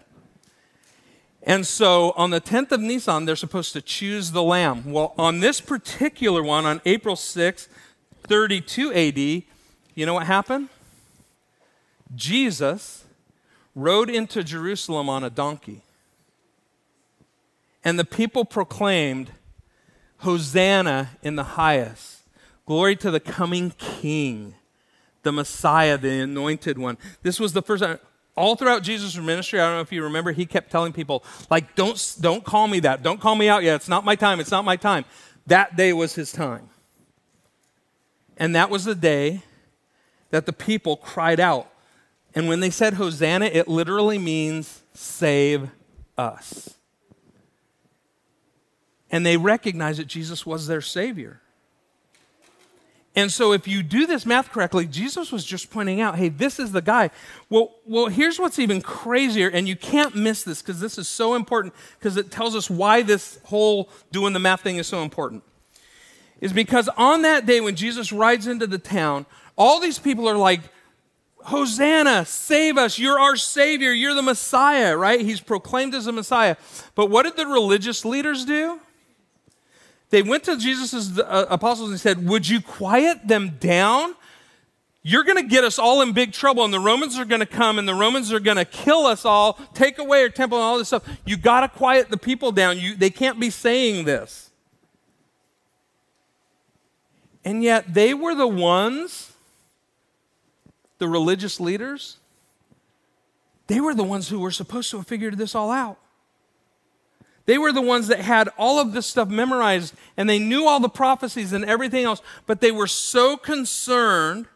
And 1.47 1.65
so 1.65 2.12
on 2.17 2.31
the 2.31 2.41
10th 2.41 2.73
of 2.73 2.81
Nisan, 2.81 3.23
they're 3.23 3.38
supposed 3.38 3.71
to 3.71 3.81
choose 3.81 4.31
the 4.31 4.43
lamb. 4.43 4.91
Well, 4.91 5.13
on 5.17 5.39
this 5.39 5.62
particular 5.62 6.43
one, 6.43 6.65
on 6.65 6.81
April 6.86 7.15
6, 7.15 7.69
32 8.23 8.93
AD, 8.93 9.17
you 9.17 10.05
know 10.05 10.13
what 10.13 10.27
happened? 10.27 10.67
Jesus 12.13 13.05
rode 13.75 14.10
into 14.10 14.43
Jerusalem 14.43 15.07
on 15.07 15.23
a 15.23 15.29
donkey. 15.29 15.83
And 17.81 17.97
the 17.97 18.05
people 18.05 18.43
proclaimed, 18.43 19.31
Hosanna 20.17 21.12
in 21.23 21.38
the 21.38 21.43
highest. 21.43 22.23
Glory 22.65 22.97
to 22.97 23.10
the 23.10 23.21
coming 23.21 23.71
King, 23.77 24.55
the 25.23 25.31
Messiah, 25.31 25.97
the 25.97 26.19
anointed 26.19 26.77
one. 26.77 26.97
This 27.21 27.39
was 27.39 27.53
the 27.53 27.62
first 27.62 27.83
time 27.83 27.99
all 28.38 28.56
throughout 28.56 28.84
Jesus' 28.84 29.17
ministry, 29.17 29.60
I 29.60 29.65
don't 29.65 29.78
know 29.78 29.82
if 29.82 29.91
you 29.91 30.04
remember, 30.04 30.32
he 30.32 30.45
kept 30.45 30.71
telling 30.71 30.93
people, 30.93 31.23
like, 31.50 31.76
don't, 31.76 32.15
don't 32.21 32.43
call 32.45 32.67
me 32.67 32.80
that. 32.82 33.02
Don't 33.02 33.19
call 33.19 33.36
me 33.36 33.50
out 33.50 33.63
yet. 33.63 33.76
It's 33.76 33.89
not 33.89 34.06
my 34.06 34.15
time. 34.15 34.39
It's 34.39 34.52
not 34.52 34.63
my 34.63 34.76
time. 34.76 35.04
That 35.47 35.76
day 35.76 35.91
was 35.91 36.13
his 36.15 36.32
time. 36.32 36.69
And 38.38 38.56
that 38.56 38.69
was 38.69 38.86
the 38.86 38.95
day 38.95 39.41
that 40.30 40.45
the 40.45 40.54
people 40.54 40.95
cried 40.97 41.39
out. 41.39 41.67
And 42.36 42.47
when 42.47 42.60
they 42.60 42.69
said 42.69 42.93
Hosanna, 42.93 43.45
it 43.45 43.67
literally 43.67 44.19
means 44.19 44.84
save 44.93 45.71
us. 46.17 46.76
And 49.10 49.26
they 49.26 49.38
recognized 49.38 50.00
that 50.00 50.08
Jesus 50.08 50.45
was 50.45 50.67
their 50.67 50.82
Savior. 50.82 51.41
And 53.17 53.32
so, 53.32 53.51
if 53.51 53.67
you 53.67 53.82
do 53.82 54.06
this 54.06 54.27
math 54.27 54.51
correctly, 54.51 54.86
Jesus 54.86 55.32
was 55.32 55.43
just 55.43 55.71
pointing 55.71 55.99
out, 55.99 56.17
hey, 56.17 56.30
this 56.30 56.60
is 56.60 56.71
the 56.71 56.84
guy. 56.84 57.10
Well, 57.49 57.73
well 57.84 58.06
here's 58.10 58.38
what's 58.38 58.60
even 58.60 58.80
crazier, 58.80 59.49
and 59.49 59.67
you 59.67 59.75
can't 59.75 60.15
miss 60.15 60.43
this 60.43 60.62
because 60.62 60.80
this 60.80 60.99
is 60.99 61.08
so 61.08 61.34
important 61.34 61.73
because 61.97 62.15
it 62.15 62.30
tells 62.30 62.56
us 62.56 62.69
why 62.69 63.01
this 63.01 63.39
whole 63.45 63.89
doing 64.12 64.34
the 64.34 64.39
math 64.39 64.62
thing 64.62 64.77
is 64.77 64.86
so 64.86 65.01
important. 65.01 65.43
Is 66.41 66.53
because 66.53 66.89
on 66.89 67.23
that 67.23 67.47
day 67.47 67.60
when 67.60 67.75
Jesus 67.75 68.12
rides 68.12 68.45
into 68.45 68.67
the 68.67 68.77
town, 68.77 69.25
all 69.56 69.80
these 69.80 69.97
people 69.97 70.30
are 70.30 70.38
like, 70.38 70.62
Hosanna, 71.39 72.23
save 72.23 72.77
us. 72.77 72.99
You're 72.99 73.19
our 73.19 73.36
Savior. 73.36 73.93
You're 73.93 74.13
the 74.13 74.21
Messiah, 74.21 74.95
right? 74.95 75.21
He's 75.21 75.41
proclaimed 75.41 75.95
as 75.95 76.06
a 76.06 76.12
Messiah. 76.12 76.56
But 76.93 77.10
what 77.10 77.23
did 77.23 77.36
the 77.36 77.47
religious 77.47 78.06
leaders 78.06 78.45
do? 78.45 78.80
They 80.10 80.22
went 80.22 80.43
to 80.46 80.58
Jesus' 80.58 81.20
uh, 81.20 81.48
apostles 81.50 81.89
and 81.89 82.00
said, 82.00 82.28
Would 82.28 82.48
you 82.48 82.62
quiet 82.62 83.28
them 83.28 83.58
down? 83.60 84.15
You're 85.04 85.24
going 85.24 85.38
to 85.38 85.50
get 85.50 85.63
us 85.63 85.80
all 85.80 86.02
in 86.02 86.12
big 86.12 86.34
trouble, 86.34 86.65
and 86.65 86.74
the 86.74 86.80
Romans 86.80 87.17
are 87.17 87.26
going 87.26 87.39
to 87.39 87.46
come, 87.46 87.80
and 87.80 87.88
the 87.88 87.93
Romans 87.93 88.32
are 88.34 88.41
going 88.41 88.58
to 88.58 88.65
kill 88.65 89.06
us 89.06 89.24
all, 89.24 89.54
take 89.74 90.00
away 90.00 90.22
our 90.22 90.30
temple, 90.30 90.58
and 90.58 90.65
all 90.65 90.78
this 90.78 90.88
stuff. 90.88 91.08
You 91.26 91.38
got 91.38 91.62
to 91.62 91.70
quiet 91.70 92.10
the 92.10 92.17
people 92.17 92.52
down. 92.52 92.78
You, 92.78 92.96
they 92.96 93.10
can't 93.10 93.39
be 93.39 93.50
saying 93.50 94.06
this. 94.06 94.50
And 97.46 97.63
yet, 97.63 97.93
they 97.93 98.13
were 98.13 98.36
the 98.36 98.48
ones, 98.48 99.32
the 100.98 101.08
religious 101.08 101.60
leaders, 101.62 102.17
they 103.67 103.80
were 103.80 103.93
the 103.93 104.04
ones 104.04 104.30
who 104.30 104.39
were 104.39 104.52
supposed 104.52 104.91
to 104.91 104.98
have 104.98 105.08
figured 105.08 105.38
this 105.38 105.56
all 105.56 105.72
out. 105.72 106.00
They 107.47 107.57
were 107.57 107.71
the 107.71 107.81
ones 107.81 108.10
that 108.10 108.19
had 108.19 108.49
all 108.57 108.77
of 108.77 108.91
this 108.91 109.07
stuff 109.07 109.29
memorized 109.29 109.95
and 110.17 110.29
they 110.29 110.38
knew 110.38 110.67
all 110.67 110.81
the 110.81 110.89
prophecies 110.89 111.53
and 111.53 111.63
everything 111.63 112.03
else, 112.03 112.21
but 112.45 112.60
they 112.60 112.71
were 112.71 112.88
so 112.88 113.38
concerned 113.38 114.47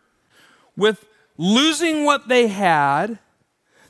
with 0.75 1.05
losing 1.37 2.03
what 2.03 2.27
they 2.27 2.47
had. 2.47 3.17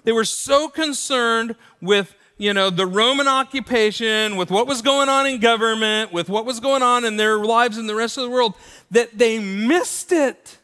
They 0.04 0.12
were 0.12 0.24
so 0.24 0.70
concerned 0.70 1.56
with, 1.82 2.16
you 2.38 2.54
know, 2.54 2.70
the 2.70 2.86
Roman 2.86 3.28
occupation, 3.28 4.36
with 4.36 4.52
what 4.52 4.68
was 4.68 4.84
going 4.84 5.10
on 5.10 5.26
in 5.26 5.40
government, 5.40 6.14
with 6.14 6.30
what 6.30 6.46
was 6.46 6.60
going 6.60 6.84
on 6.84 7.04
in 7.04 7.18
their 7.18 7.40
lives 7.40 7.80
in 7.80 7.88
the 7.88 7.96
rest 7.96 8.18
of 8.18 8.24
the 8.24 8.30
world, 8.30 8.54
that 8.92 9.18
they 9.18 9.40
missed 9.40 10.12
it. 10.12 10.60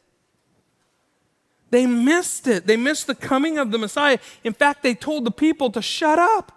They 1.72 1.88
missed 1.88 2.48
it. 2.48 2.68
They 2.68 2.78
missed 2.78 3.08
the 3.08 3.16
coming 3.16 3.58
of 3.58 3.72
the 3.72 3.80
Messiah. 3.80 4.20
In 4.44 4.54
fact, 4.54 4.84
they 4.84 4.94
told 4.94 5.26
the 5.26 5.32
people 5.32 5.72
to 5.72 5.82
shut 5.82 6.20
up. 6.20 6.57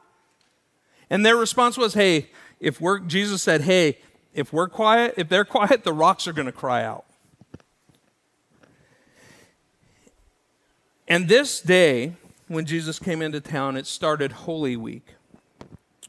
And 1.10 1.26
their 1.26 1.36
response 1.36 1.76
was, 1.76 1.94
hey, 1.94 2.30
if 2.60 2.80
we're, 2.80 3.00
Jesus 3.00 3.42
said, 3.42 3.62
hey, 3.62 3.98
if 4.32 4.52
we're 4.52 4.68
quiet, 4.68 5.14
if 5.16 5.28
they're 5.28 5.44
quiet, 5.56 5.84
the 5.84 5.92
rocks 5.92 6.26
are 6.28 6.32
going 6.32 6.46
to 6.46 6.52
cry 6.52 6.84
out. 6.84 7.04
And 11.08 11.28
this 11.28 11.60
day, 11.60 12.14
when 12.46 12.64
Jesus 12.64 13.00
came 13.00 13.20
into 13.20 13.40
town, 13.40 13.76
it 13.76 13.86
started 13.86 14.30
Holy 14.32 14.76
Week. 14.76 15.14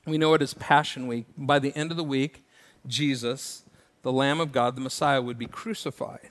We 0.06 0.20
know 0.20 0.36
it 0.36 0.44
as 0.44 0.54
Passion 0.54 1.08
Week. 1.08 1.26
By 1.36 1.58
the 1.58 1.76
end 1.76 1.90
of 1.90 1.98
the 1.98 2.04
week, 2.04 2.44
Jesus, 2.86 3.64
the 4.04 4.12
Lamb 4.12 4.40
of 4.40 4.52
God, 4.52 4.76
the 4.76 4.82
Messiah, 4.82 5.22
would 5.22 5.40
be 5.40 5.48
crucified 5.48 6.30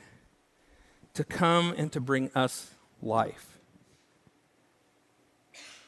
to 1.15 1.25
come 1.25 1.75
and 1.77 1.91
to 1.93 2.01
bring 2.01 2.31
us 2.35 2.71
life. 3.03 3.60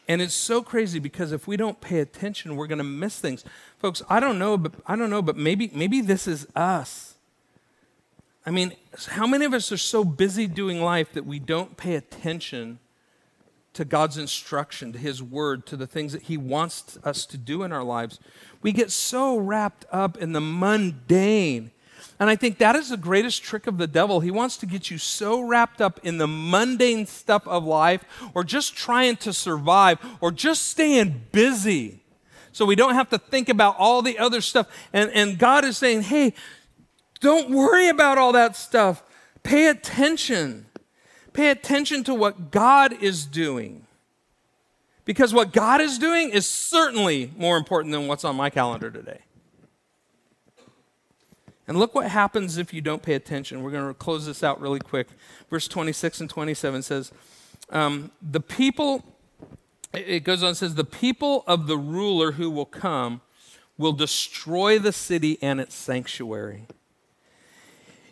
And 0.09 0.21
it's 0.21 0.35
so 0.35 0.63
crazy 0.63 0.99
because 0.99 1.33
if 1.33 1.47
we 1.47 1.57
don't 1.57 1.81
pay 1.81 2.01
attention, 2.01 2.57
we're 2.57 2.67
going 2.67 2.79
to 2.79 2.85
miss 2.85 3.19
things. 3.19 3.45
Folks, 3.79 4.03
I 4.09 4.21
don't 4.21 4.39
know, 4.39 4.57
but 4.57 4.75
I 4.87 4.97
don't 4.97 5.11
know, 5.11 5.23
but 5.23 5.37
maybe 5.37 5.71
maybe 5.73 6.01
this 6.01 6.27
is 6.27 6.47
us. 6.57 7.15
I 8.45 8.51
mean, 8.51 8.75
how 9.09 9.27
many 9.27 9.45
of 9.45 9.55
us 9.55 9.71
are 9.71 9.77
so 9.77 10.05
busy 10.05 10.49
doing 10.49 10.81
life 10.83 11.13
that 11.13 11.25
we 11.25 11.39
don't 11.39 11.77
pay 11.77 11.95
attention 11.95 12.81
to 13.75 13.85
God's 13.85 14.19
instruction, 14.19 14.93
to 14.93 14.99
His 14.99 15.23
word, 15.23 15.65
to 15.67 15.77
the 15.77 15.87
things 15.87 16.13
that 16.13 16.23
He 16.23 16.37
wants 16.37 16.99
us 17.05 17.25
to 17.27 17.39
do 17.39 17.63
in 17.63 17.73
our 17.73 17.85
lives? 17.85 18.19
We 18.61 18.73
get 18.73 18.91
so 18.91 19.39
wrapped 19.39 19.87
up 19.93 20.19
in 20.19 20.33
the 20.33 20.41
mundane 20.41 21.71
and 22.19 22.31
I 22.31 22.37
think 22.37 22.59
that 22.59 22.77
is 22.77 22.91
the 22.91 22.97
greatest 22.97 23.43
trick 23.43 23.67
of 23.67 23.79
the 23.79 23.87
devil. 23.87 24.21
He 24.21 24.31
wants 24.31 24.57
to 24.59 24.67
get 24.67 24.91
you 24.91 24.99
so 24.99 25.41
wrapped 25.41 25.81
up 25.81 26.01
in 26.03 26.19
the 26.19 26.29
mundane 26.29 27.07
stuff 27.07 27.47
of 27.49 27.65
life 27.65 28.05
or 28.35 28.45
just 28.45 28.77
trying 28.77 29.17
to 29.17 29.33
survive 29.33 29.99
or 30.21 30.31
just 30.31 30.69
staying 30.69 31.23
busy 31.33 32.03
so 32.53 32.67
we 32.67 32.77
don't 32.77 32.95
have 32.95 33.09
to 33.11 33.19
think 33.19 33.49
about 33.49 33.77
all 33.79 34.03
the 34.03 34.19
other 34.19 34.41
stuff. 34.41 34.69
And, 34.93 35.11
and 35.11 35.39
God 35.39 35.65
is 35.65 35.79
saying, 35.79 36.03
hey, 36.03 36.35
don't 37.21 37.51
worry 37.51 37.89
about 37.89 38.19
all 38.19 38.33
that 38.33 38.57
stuff. 38.57 39.03
Pay 39.43 39.69
attention. 39.69 40.67
Pay 41.33 41.51
attention 41.51 42.05
to 42.05 42.15
what 42.15 42.51
God 42.51 43.03
is 43.03 43.25
doing. 43.25 43.87
Because 45.05 45.33
what 45.35 45.53
God 45.53 45.81
is 45.81 45.99
doing 45.99 46.31
is 46.31 46.47
certainly 46.47 47.33
more 47.37 47.57
important 47.57 47.93
than 47.93 48.07
what's 48.07 48.25
on 48.25 48.37
my 48.37 48.51
calendar 48.51 48.91
today. 48.91 49.21
And 51.69 51.79
look 51.79 51.95
what 51.95 52.11
happens 52.11 52.59
if 52.59 52.75
you 52.75 52.81
don't 52.81 53.03
pay 53.03 53.15
attention. 53.15 53.63
We're 53.63 53.71
going 53.71 53.89
to 53.89 53.95
close 53.95 54.27
this 54.27 54.43
out 54.43 54.61
really 54.61 54.81
quick. 54.81 55.09
Verse 55.49 55.69
26 55.69 56.23
and 56.23 56.31
27 56.31 56.83
says, 56.83 57.13
um, 57.71 58.11
The 58.21 58.41
people, 58.41 59.05
it 59.95 60.25
goes 60.25 60.43
on 60.43 60.51
and 60.51 60.57
says, 60.57 60.75
The 60.75 60.85
people 60.85 61.45
of 61.47 61.67
the 61.67 61.79
ruler 61.79 62.33
who 62.33 62.51
will 62.51 62.67
come 62.67 63.21
will 63.79 63.93
destroy 63.93 64.79
the 64.79 64.93
city 64.93 65.39
and 65.41 65.61
its 65.61 65.75
sanctuary. 65.75 66.67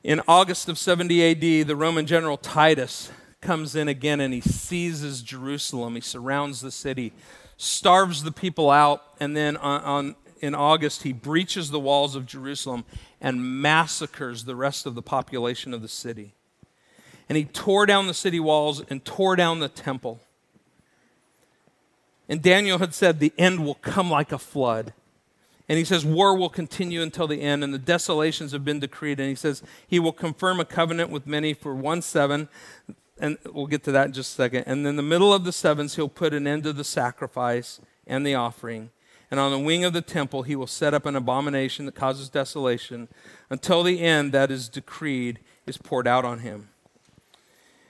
In 0.02 0.22
August 0.26 0.68
of 0.68 0.78
70 0.78 1.30
AD, 1.30 1.66
the 1.66 1.76
Roman 1.76 2.06
general 2.06 2.38
Titus 2.38 3.10
comes 3.40 3.74
in 3.74 3.88
again 3.88 4.20
and 4.20 4.32
he 4.32 4.40
seizes 4.40 5.22
Jerusalem. 5.22 5.94
He 5.94 6.00
surrounds 6.00 6.60
the 6.60 6.70
city, 6.70 7.12
starves 7.56 8.22
the 8.22 8.32
people 8.32 8.70
out, 8.70 9.02
and 9.18 9.36
then 9.36 9.56
on, 9.58 9.82
on 9.82 10.16
in 10.40 10.54
August, 10.54 11.02
he 11.02 11.12
breaches 11.12 11.70
the 11.70 11.80
walls 11.80 12.16
of 12.16 12.26
Jerusalem 12.26 12.84
and 13.20 13.62
massacres 13.62 14.44
the 14.44 14.56
rest 14.56 14.86
of 14.86 14.94
the 14.94 15.02
population 15.02 15.72
of 15.72 15.82
the 15.82 15.88
city. 15.88 16.34
And 17.28 17.36
he 17.36 17.44
tore 17.44 17.86
down 17.86 18.06
the 18.06 18.14
city 18.14 18.40
walls 18.40 18.82
and 18.90 19.04
tore 19.04 19.36
down 19.36 19.60
the 19.60 19.68
temple. 19.68 20.20
And 22.28 22.42
Daniel 22.42 22.78
had 22.78 22.94
said, 22.94 23.18
The 23.18 23.32
end 23.38 23.64
will 23.64 23.74
come 23.74 24.10
like 24.10 24.32
a 24.32 24.38
flood. 24.38 24.92
And 25.68 25.78
he 25.78 25.84
says, 25.84 26.04
War 26.04 26.36
will 26.36 26.48
continue 26.48 27.02
until 27.02 27.28
the 27.28 27.42
end, 27.42 27.62
and 27.62 27.72
the 27.72 27.78
desolations 27.78 28.50
have 28.52 28.64
been 28.64 28.80
decreed. 28.80 29.20
And 29.20 29.28
he 29.28 29.36
says, 29.36 29.62
He 29.86 30.00
will 30.00 30.12
confirm 30.12 30.58
a 30.58 30.64
covenant 30.64 31.10
with 31.10 31.26
many 31.26 31.54
for 31.54 31.74
one 31.74 32.02
seven. 32.02 32.48
And 33.20 33.38
we'll 33.52 33.66
get 33.66 33.84
to 33.84 33.92
that 33.92 34.06
in 34.06 34.12
just 34.12 34.32
a 34.32 34.34
second. 34.34 34.64
And 34.66 34.86
in 34.86 34.96
the 34.96 35.02
middle 35.02 35.32
of 35.32 35.44
the 35.44 35.52
sevens, 35.52 35.96
he'll 35.96 36.08
put 36.08 36.32
an 36.32 36.46
end 36.46 36.64
to 36.64 36.72
the 36.72 36.84
sacrifice 36.84 37.80
and 38.06 38.26
the 38.26 38.34
offering. 38.34 38.90
And 39.30 39.38
on 39.38 39.52
the 39.52 39.58
wing 39.58 39.84
of 39.84 39.92
the 39.92 40.02
temple, 40.02 40.42
he 40.42 40.56
will 40.56 40.66
set 40.66 40.92
up 40.92 41.06
an 41.06 41.14
abomination 41.14 41.86
that 41.86 41.94
causes 41.94 42.28
desolation 42.28 43.08
until 43.48 43.82
the 43.82 44.00
end 44.00 44.32
that 44.32 44.50
is 44.50 44.68
decreed 44.68 45.38
is 45.66 45.76
poured 45.76 46.08
out 46.08 46.24
on 46.24 46.40
him. 46.40 46.68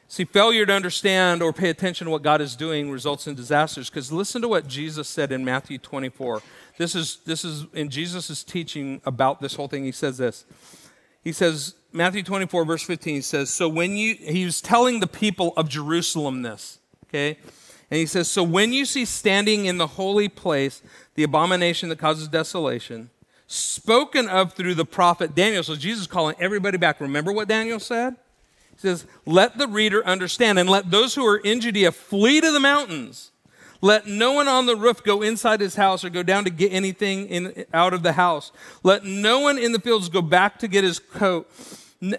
See, 0.07 0.24
failure 0.24 0.66
to 0.66 0.72
understand 0.72 1.41
or 1.41 1.53
pay 1.53 1.70
attention 1.70 2.07
to 2.07 2.11
what 2.11 2.22
God 2.22 2.41
is 2.41 2.57
doing 2.57 2.91
results 2.91 3.28
in 3.28 3.36
disasters. 3.36 3.88
Because 3.88 4.11
listen 4.11 4.43
to 4.43 4.49
what 4.49 4.66
Jesus 4.66 5.09
said 5.09 5.30
in 5.30 5.45
Matthew 5.45 5.78
24. 5.78 6.43
This 6.78 6.97
is, 6.97 7.18
this 7.26 7.45
is 7.45 7.66
in 7.74 7.91
Jesus' 7.91 8.43
teaching 8.43 9.01
about 9.05 9.41
this 9.41 9.55
whole 9.55 9.68
thing. 9.68 9.84
He 9.84 9.93
says 9.93 10.18
this. 10.18 10.45
He 11.22 11.30
says, 11.30 11.76
Matthew 11.93 12.24
24, 12.24 12.64
verse 12.64 12.82
15, 12.82 13.14
he 13.14 13.20
says, 13.20 13.51
So 13.51 13.68
when 13.68 13.97
you, 13.97 14.16
he 14.16 14.45
was 14.45 14.61
telling 14.61 14.99
the 14.99 15.07
people 15.07 15.53
of 15.57 15.68
Jerusalem 15.68 16.43
this, 16.43 16.80
okay? 17.07 17.38
And 17.91 17.99
he 17.99 18.07
says, 18.07 18.28
So 18.28 18.43
when 18.43 18.72
you 18.72 18.84
see 18.84 19.05
standing 19.05 19.66
in 19.66 19.78
the 19.78 19.86
holy 19.86 20.28
place 20.28 20.82
the 21.14 21.22
abomination 21.22 21.88
that 21.88 21.99
causes 21.99 22.28
desolation, 22.28 23.11
spoken 23.47 24.28
of 24.28 24.53
through 24.53 24.74
the 24.74 24.84
prophet 24.84 25.34
Daniel. 25.34 25.64
So 25.64 25.74
Jesus 25.74 26.07
calling 26.07 26.36
everybody 26.38 26.78
back. 26.78 27.01
Remember 27.01 27.32
what 27.32 27.49
Daniel 27.49 27.80
said? 27.80 28.14
He 28.72 28.78
says, 28.78 29.07
Let 29.26 29.59
the 29.59 29.66
reader 29.66 30.07
understand, 30.07 30.59
and 30.59 30.70
let 30.70 30.91
those 30.91 31.16
who 31.16 31.26
are 31.26 31.38
in 31.38 31.61
Judea 31.61 31.91
flee 31.91 32.41
to 32.41 32.53
the 32.53 32.61
mountains. 32.61 33.32
Let 33.82 34.07
no 34.07 34.32
one 34.32 34.47
on 34.47 34.66
the 34.66 34.76
roof 34.76 35.03
go 35.03 35.22
inside 35.22 35.61
his 35.61 35.74
house 35.74 36.05
or 36.05 36.11
go 36.11 36.22
down 36.22 36.45
to 36.45 36.51
get 36.51 36.72
anything 36.72 37.26
in, 37.28 37.64
out 37.72 37.93
of 37.93 38.03
the 38.03 38.12
house. 38.12 38.53
Let 38.82 39.05
no 39.05 39.41
one 39.41 39.59
in 39.59 39.72
the 39.72 39.80
fields 39.80 40.09
go 40.09 40.22
back 40.22 40.59
to 40.61 40.68
get 40.68 40.84
his 40.84 40.99
coat. 40.99 41.51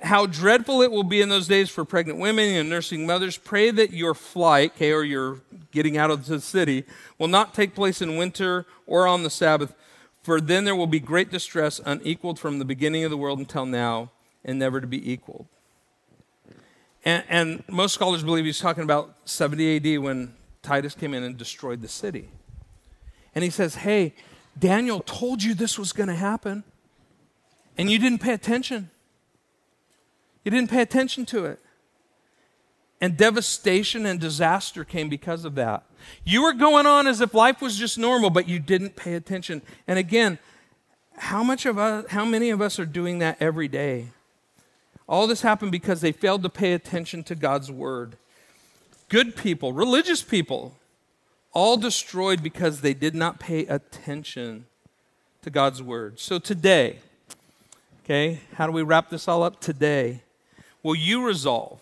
How 0.04 0.26
dreadful 0.26 0.82
it 0.82 0.92
will 0.92 1.04
be 1.04 1.22
in 1.22 1.30
those 1.30 1.48
days 1.48 1.70
for 1.70 1.86
pregnant 1.86 2.20
women 2.20 2.50
and 2.50 2.70
nursing 2.70 3.06
mothers. 3.06 3.38
Pray 3.38 3.72
that 3.72 3.92
your 3.94 4.14
flight, 4.14 4.74
okay, 4.76 4.92
or 4.92 5.04
your 5.04 5.40
getting 5.72 5.98
out 5.98 6.12
of 6.12 6.26
the 6.26 6.40
city, 6.40 6.86
will 7.18 7.28
not 7.28 7.54
take 7.54 7.74
place 7.74 8.02
in 8.02 8.18
winter 8.18 8.66
or 8.86 9.08
on 9.08 9.24
the 9.24 9.30
Sabbath, 9.30 9.74
for 10.22 10.40
then 10.40 10.66
there 10.66 10.76
will 10.76 10.88
be 10.88 11.00
great 11.00 11.32
distress, 11.32 11.80
unequaled 11.86 12.40
from 12.40 12.60
the 12.60 12.66
beginning 12.66 13.04
of 13.04 13.10
the 13.10 13.18
world 13.18 13.40
until 13.40 13.66
now, 13.66 14.12
and 14.46 14.60
never 14.60 14.80
to 14.80 14.88
be 14.88 15.12
equaled. 15.12 15.48
And, 17.04 17.24
and 17.30 17.64
most 17.68 17.94
scholars 17.94 18.24
believe 18.24 18.46
he's 18.46 18.60
talking 18.60 18.84
about 18.84 19.16
70 19.26 19.96
AD 19.96 20.02
when 20.02 20.34
Titus 20.62 20.94
came 20.94 21.14
in 21.14 21.24
and 21.24 21.38
destroyed 21.38 21.82
the 21.82 21.88
city. 21.88 22.30
And 23.34 23.44
he 23.44 23.50
says, 23.50 23.76
Hey, 23.76 24.14
Daniel 24.58 25.00
told 25.00 25.42
you 25.42 25.54
this 25.54 25.80
was 25.80 25.94
going 25.94 26.10
to 26.10 26.16
happen, 26.16 26.64
and 27.78 27.90
you 27.90 27.98
didn't 27.98 28.20
pay 28.20 28.34
attention. 28.34 28.90
You 30.44 30.52
didn't 30.52 30.70
pay 30.70 30.82
attention 30.82 31.26
to 31.28 31.46
it. 31.46 31.60
And 33.02 33.18
devastation 33.18 34.06
and 34.06 34.20
disaster 34.20 34.86
came 34.86 35.10
because 35.10 35.44
of 35.44 35.56
that. 35.56 35.84
You 36.24 36.44
were 36.44 36.54
going 36.54 36.86
on 36.86 37.08
as 37.08 37.20
if 37.20 37.34
life 37.34 37.60
was 37.60 37.76
just 37.76 37.98
normal, 37.98 38.30
but 38.30 38.48
you 38.48 38.60
didn't 38.60 38.96
pay 38.96 39.16
attention. 39.16 39.64
And 39.88 39.98
again, 39.98 40.38
how 41.18 41.44
much 41.44 41.66
of 41.66 41.80
us, 41.80 42.06
how 42.12 42.26
many 42.26 42.52
of 42.52 42.62
us 42.62 42.80
are 42.80 42.86
doing 42.86 43.18
that 43.20 43.38
every 43.42 43.68
day? 43.68 44.10
All 45.10 45.26
this 45.26 45.42
happened 45.42 45.72
because 45.72 46.02
they 46.02 46.12
failed 46.12 46.44
to 46.44 46.50
pay 46.50 46.74
attention 46.74 47.24
to 47.24 47.36
God's 47.36 47.72
word. 47.72 48.18
Good 49.10 49.36
people, 49.36 49.74
religious 49.74 50.22
people, 50.22 50.78
all 51.54 51.78
destroyed 51.78 52.42
because 52.42 52.82
they 52.82 52.94
did 52.94 53.16
not 53.16 53.40
pay 53.40 53.66
attention 53.66 54.68
to 55.42 55.50
God's 55.50 55.82
word. 55.82 56.20
So 56.20 56.40
today, 56.40 57.00
okay, 58.04 58.40
how 58.54 58.68
do 58.68 58.72
we 58.72 58.84
wrap 58.84 59.10
this 59.10 59.28
all 59.28 59.44
up? 59.44 59.60
Today, 59.60 60.22
will 60.82 60.96
you 60.96 61.26
resolve 61.26 61.81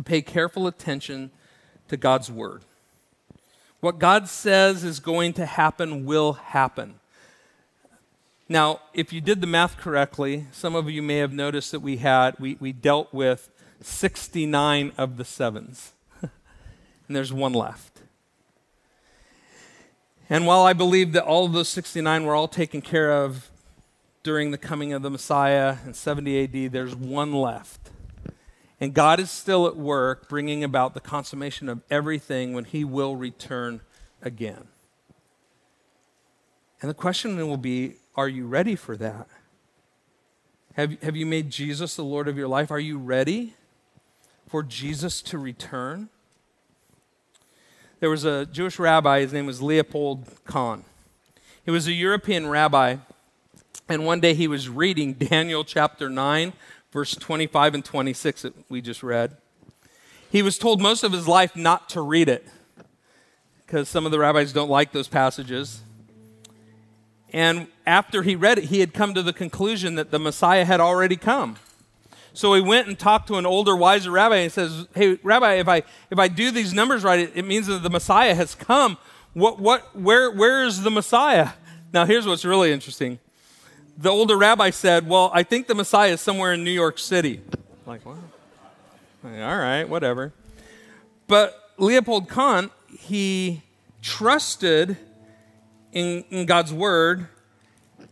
to 0.00 0.08
pay 0.08 0.22
careful 0.22 0.66
attention 0.66 1.30
to 1.88 1.96
God's 1.96 2.30
word? 2.30 2.62
What 3.80 3.98
God 3.98 4.28
says 4.28 4.82
is 4.82 4.98
going 4.98 5.34
to 5.34 5.44
happen 5.44 6.06
will 6.06 6.34
happen. 6.34 6.94
Now, 8.48 8.80
if 8.94 9.12
you 9.12 9.20
did 9.20 9.40
the 9.40 9.46
math 9.46 9.76
correctly, 9.76 10.46
some 10.52 10.74
of 10.74 10.88
you 10.90 11.02
may 11.02 11.18
have 11.18 11.32
noticed 11.32 11.70
that 11.72 11.80
we 11.80 11.98
had, 11.98 12.34
we, 12.38 12.56
we 12.58 12.72
dealt 12.72 13.12
with 13.12 13.50
69 13.82 14.92
of 14.96 15.18
the 15.18 15.24
sevens. 15.24 15.92
and 16.22 16.30
there's 17.16 17.32
one 17.32 17.52
left. 17.52 18.00
And 20.30 20.46
while 20.46 20.62
I 20.62 20.72
believe 20.72 21.12
that 21.12 21.24
all 21.24 21.44
of 21.44 21.52
those 21.52 21.68
69 21.68 22.24
were 22.24 22.34
all 22.34 22.48
taken 22.48 22.80
care 22.80 23.12
of 23.12 23.50
during 24.22 24.50
the 24.50 24.58
coming 24.58 24.92
of 24.92 25.02
the 25.02 25.10
Messiah 25.10 25.76
in 25.84 25.92
70 25.92 26.44
AD, 26.64 26.72
there's 26.72 26.94
one 26.96 27.32
left. 27.32 27.90
And 28.80 28.94
God 28.94 29.20
is 29.20 29.30
still 29.30 29.66
at 29.66 29.76
work 29.76 30.28
bringing 30.28 30.64
about 30.64 30.94
the 30.94 31.00
consummation 31.00 31.68
of 31.68 31.82
everything 31.90 32.54
when 32.54 32.64
He 32.64 32.82
will 32.82 33.14
return 33.16 33.82
again. 34.22 34.68
And 36.80 36.88
the 36.88 36.94
question 36.94 37.36
then 37.36 37.48
will 37.48 37.56
be 37.56 37.96
are 38.16 38.28
you 38.28 38.46
ready 38.46 38.74
for 38.74 38.96
that? 38.96 39.28
Have, 40.74 41.00
have 41.02 41.16
you 41.16 41.26
made 41.26 41.50
Jesus 41.50 41.94
the 41.96 42.04
Lord 42.04 42.28
of 42.28 42.36
your 42.36 42.48
life? 42.48 42.70
Are 42.70 42.80
you 42.80 42.98
ready 42.98 43.54
for 44.46 44.62
Jesus 44.62 45.22
to 45.22 45.38
return? 45.38 46.08
There 48.00 48.10
was 48.10 48.24
a 48.24 48.46
Jewish 48.46 48.78
rabbi, 48.78 49.20
his 49.20 49.32
name 49.32 49.46
was 49.46 49.60
Leopold 49.60 50.26
Cohn. 50.44 50.84
He 51.64 51.70
was 51.70 51.86
a 51.86 51.92
European 51.92 52.48
rabbi, 52.48 52.96
and 53.88 54.06
one 54.06 54.20
day 54.20 54.32
he 54.34 54.48
was 54.48 54.68
reading 54.68 55.12
Daniel 55.30 55.64
chapter 55.64 56.08
9, 56.08 56.52
verse 56.92 57.14
25 57.14 57.74
and 57.74 57.84
26 57.84 58.42
that 58.42 58.54
we 58.70 58.80
just 58.80 59.02
read. 59.02 59.36
He 60.30 60.42
was 60.42 60.58
told 60.58 60.80
most 60.80 61.02
of 61.02 61.12
his 61.12 61.26
life 61.26 61.56
not 61.56 61.88
to 61.90 62.00
read 62.00 62.28
it 62.28 62.46
because 63.66 63.88
some 63.88 64.06
of 64.06 64.12
the 64.12 64.18
rabbis 64.18 64.52
don't 64.52 64.70
like 64.70 64.92
those 64.92 65.08
passages. 65.08 65.82
And 67.32 67.68
after 67.86 68.22
he 68.22 68.34
read 68.34 68.58
it, 68.58 68.64
he 68.64 68.80
had 68.80 68.92
come 68.92 69.14
to 69.14 69.22
the 69.22 69.32
conclusion 69.32 69.94
that 69.94 70.10
the 70.10 70.18
Messiah 70.18 70.64
had 70.64 70.80
already 70.80 71.16
come. 71.16 71.56
So 72.32 72.54
he 72.54 72.60
went 72.60 72.88
and 72.88 72.98
talked 72.98 73.28
to 73.28 73.36
an 73.36 73.46
older, 73.46 73.74
wiser 73.74 74.10
rabbi 74.10 74.36
and 74.36 74.52
says, 74.52 74.86
Hey, 74.94 75.18
Rabbi, 75.22 75.54
if 75.54 75.68
I, 75.68 75.82
if 76.10 76.18
I 76.18 76.28
do 76.28 76.50
these 76.50 76.72
numbers 76.72 77.02
right, 77.02 77.18
it, 77.18 77.32
it 77.34 77.44
means 77.44 77.66
that 77.66 77.82
the 77.82 77.90
Messiah 77.90 78.34
has 78.34 78.54
come. 78.54 78.98
What, 79.34 79.60
what, 79.60 79.96
where, 79.96 80.30
where 80.30 80.64
is 80.64 80.82
the 80.82 80.90
Messiah? 80.90 81.50
Now, 81.92 82.04
here's 82.04 82.26
what's 82.26 82.44
really 82.44 82.72
interesting. 82.72 83.18
The 84.00 84.08
older 84.08 84.38
rabbi 84.38 84.70
said, 84.70 85.06
Well, 85.06 85.30
I 85.34 85.42
think 85.42 85.66
the 85.66 85.74
Messiah 85.74 86.12
is 86.12 86.22
somewhere 86.22 86.54
in 86.54 86.64
New 86.64 86.70
York 86.70 86.98
City. 86.98 87.42
Like, 87.84 88.06
what? 88.06 88.16
All 89.22 89.30
right, 89.30 89.84
whatever. 89.86 90.32
But 91.26 91.72
Leopold 91.76 92.26
Cohn, 92.26 92.70
he 92.98 93.60
trusted 94.00 94.96
in, 95.92 96.24
in 96.30 96.46
God's 96.46 96.72
word. 96.72 97.28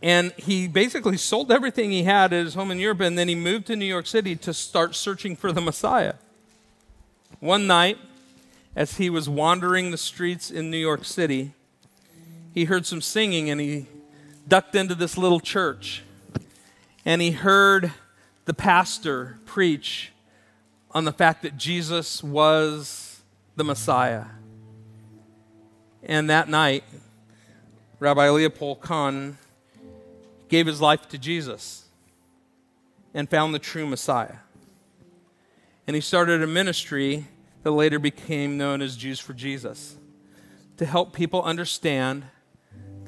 And 0.03 0.31
he 0.33 0.67
basically 0.67 1.17
sold 1.17 1.51
everything 1.51 1.89
he 1.89 2.03
had 2.03 2.31
at 2.33 2.45
his 2.45 2.53
home 2.53 2.69
in 2.69 2.77
Europe, 2.77 3.01
and 3.01 3.17
then 3.17 3.27
he 3.27 3.35
moved 3.35 3.65
to 3.67 3.75
New 3.75 3.85
York 3.85 4.05
City 4.05 4.35
to 4.35 4.53
start 4.53 4.95
searching 4.95 5.35
for 5.35 5.51
the 5.51 5.59
Messiah. 5.59 6.13
One 7.39 7.65
night, 7.65 7.97
as 8.75 8.97
he 8.97 9.09
was 9.09 9.27
wandering 9.27 9.89
the 9.89 9.97
streets 9.97 10.51
in 10.51 10.69
New 10.69 10.77
York 10.77 11.03
City, 11.03 11.53
he 12.53 12.65
heard 12.65 12.85
some 12.85 13.01
singing 13.01 13.49
and 13.49 13.59
he 13.59 13.87
ducked 14.49 14.75
into 14.75 14.95
this 14.95 15.17
little 15.17 15.39
church. 15.39 16.03
And 17.05 17.21
he 17.21 17.31
heard 17.31 17.93
the 18.45 18.53
pastor 18.53 19.37
preach 19.45 20.11
on 20.91 21.05
the 21.05 21.11
fact 21.11 21.43
that 21.43 21.55
Jesus 21.55 22.23
was 22.23 23.21
the 23.55 23.63
Messiah. 23.63 24.25
And 26.03 26.29
that 26.29 26.49
night, 26.49 26.83
Rabbi 27.99 28.29
Leopold 28.29 28.81
Cohn 28.81 29.37
gave 30.47 30.65
his 30.65 30.81
life 30.81 31.07
to 31.09 31.17
Jesus 31.17 31.85
and 33.13 33.29
found 33.29 33.53
the 33.53 33.59
true 33.59 33.85
Messiah. 33.85 34.37
And 35.85 35.95
he 35.95 36.01
started 36.01 36.41
a 36.41 36.47
ministry 36.47 37.27
that 37.63 37.71
later 37.71 37.99
became 37.99 38.57
known 38.57 38.81
as 38.81 38.95
Jews 38.95 39.19
for 39.19 39.33
Jesus 39.33 39.95
to 40.77 40.85
help 40.85 41.13
people 41.13 41.43
understand 41.43 42.23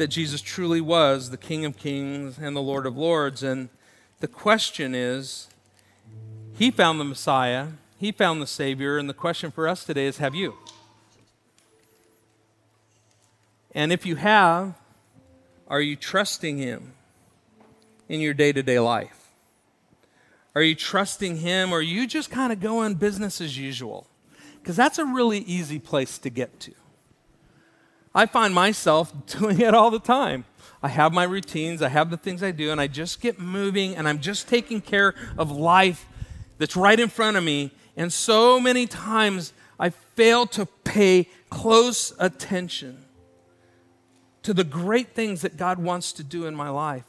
that 0.02 0.08
Jesus 0.08 0.42
truly 0.42 0.82
was 0.82 1.30
the 1.30 1.38
King 1.38 1.64
of 1.64 1.78
Kings 1.78 2.40
and 2.40 2.56
the 2.56 2.62
Lord 2.62 2.88
of 2.88 2.98
Lords. 2.98 3.44
And 3.44 3.70
the 4.20 4.28
question 4.28 4.96
is 4.96 5.48
he 6.56 6.72
found 6.72 7.00
the 7.00 7.04
Messiah, 7.04 7.68
He 8.00 8.12
found 8.12 8.42
the 8.42 8.48
Savior, 8.48 8.98
and 8.98 9.08
the 9.08 9.14
question 9.14 9.52
for 9.52 9.68
us 9.68 9.86
today 9.86 10.08
is 10.08 10.18
have 10.18 10.34
you? 10.34 10.56
And 13.76 13.94
if 13.94 14.08
you 14.08 14.16
have, 14.16 14.74
are 15.68 15.82
you 15.82 15.96
trusting 15.96 16.58
Him 16.58 16.94
in 18.10 18.22
your 18.22 18.34
day 18.34 18.52
to 18.52 18.64
day 18.64 18.80
life? 18.80 19.30
Are 20.56 20.64
you 20.64 20.74
trusting 20.74 21.38
Him, 21.38 21.72
or 21.72 21.78
are 21.78 21.82
you 21.84 22.08
just 22.08 22.32
kind 22.32 22.52
of 22.52 22.60
going 22.60 22.96
business 22.96 23.40
as 23.40 23.56
usual? 23.56 24.08
Because 24.64 24.76
that's 24.76 24.98
a 24.98 25.06
really 25.06 25.40
easy 25.42 25.78
place 25.78 26.18
to 26.18 26.32
get 26.32 26.60
to. 26.62 26.74
I 28.14 28.26
find 28.26 28.54
myself 28.54 29.14
doing 29.26 29.62
it 29.62 29.74
all 29.74 29.92
the 29.92 30.00
time. 30.00 30.46
I 30.84 30.88
have 30.88 31.14
my 31.14 31.24
routines, 31.24 31.82
I 31.82 31.90
have 31.90 32.10
the 32.10 32.18
things 32.18 32.42
I 32.42 32.52
do, 32.52 32.72
and 32.72 32.82
I 32.82 32.88
just 32.88 33.22
get 33.22 33.40
moving 33.40 33.96
and 33.96 34.08
I'm 34.08 34.20
just 34.20 34.48
taking 34.48 34.82
care 34.82 35.14
of 35.38 35.52
life 35.52 36.08
that's 36.58 36.76
right 36.76 37.00
in 37.00 37.08
front 37.08 37.38
of 37.38 37.44
me. 37.44 37.72
And 37.96 38.12
so 38.12 38.60
many 38.60 38.88
times 38.88 39.54
I 39.80 39.90
fail 39.90 40.48
to 40.48 40.66
pay 40.66 41.28
close 41.50 42.14
attention 42.20 43.06
to 44.44 44.54
the 44.54 44.64
great 44.64 45.14
things 45.14 45.42
that 45.42 45.58
God 45.58 45.78
wants 45.78 46.14
to 46.14 46.24
do 46.24 46.46
in 46.46 46.56
my 46.56 46.70
life. 46.70 47.06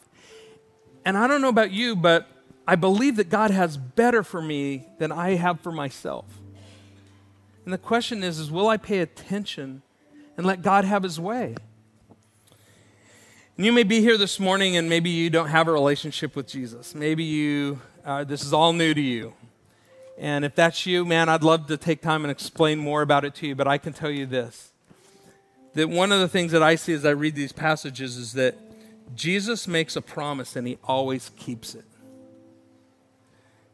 And 1.03 1.17
I 1.17 1.27
don't 1.27 1.41
know 1.41 1.49
about 1.49 1.71
you, 1.71 1.95
but 1.95 2.27
I 2.67 2.75
believe 2.75 3.15
that 3.15 3.29
God 3.29 3.51
has 3.51 3.75
better 3.75 4.23
for 4.23 4.41
me 4.41 4.87
than 4.99 5.11
I 5.11 5.35
have 5.35 5.59
for 5.61 5.71
myself. 5.71 6.25
And 7.65 7.73
the 7.73 7.77
question 7.77 8.23
is, 8.23 8.39
is 8.39 8.51
will 8.51 8.67
I 8.67 8.77
pay 8.77 8.99
attention 8.99 9.81
and 10.37 10.45
let 10.45 10.61
God 10.61 10.85
have 10.85 11.03
his 11.03 11.19
way? 11.19 11.55
And 13.55 13.65
you 13.65 13.71
may 13.71 13.83
be 13.83 14.01
here 14.01 14.17
this 14.17 14.39
morning 14.39 14.77
and 14.77 14.89
maybe 14.89 15.11
you 15.11 15.29
don't 15.29 15.49
have 15.49 15.67
a 15.67 15.71
relationship 15.71 16.35
with 16.35 16.47
Jesus. 16.47 16.95
Maybe 16.95 17.23
you, 17.23 17.79
uh, 18.03 18.23
this 18.23 18.43
is 18.43 18.51
all 18.51 18.73
new 18.73 18.93
to 18.93 19.01
you. 19.01 19.33
And 20.17 20.43
if 20.43 20.55
that's 20.55 20.85
you, 20.85 21.05
man, 21.05 21.29
I'd 21.29 21.43
love 21.43 21.67
to 21.67 21.77
take 21.77 22.01
time 22.01 22.23
and 22.23 22.31
explain 22.31 22.79
more 22.79 23.01
about 23.01 23.25
it 23.25 23.35
to 23.35 23.47
you, 23.47 23.55
but 23.55 23.67
I 23.67 23.77
can 23.77 23.93
tell 23.93 24.09
you 24.09 24.25
this 24.25 24.71
that 25.73 25.89
one 25.89 26.11
of 26.11 26.19
the 26.19 26.27
things 26.27 26.51
that 26.51 26.61
I 26.61 26.75
see 26.75 26.93
as 26.93 27.03
I 27.03 27.11
read 27.11 27.35
these 27.35 27.51
passages 27.51 28.15
is 28.15 28.33
that 28.33 28.55
Jesus 29.15 29.67
makes 29.67 29.95
a 29.95 30.01
promise 30.01 30.55
and 30.55 30.67
he 30.67 30.77
always 30.83 31.31
keeps 31.35 31.75
it. 31.75 31.85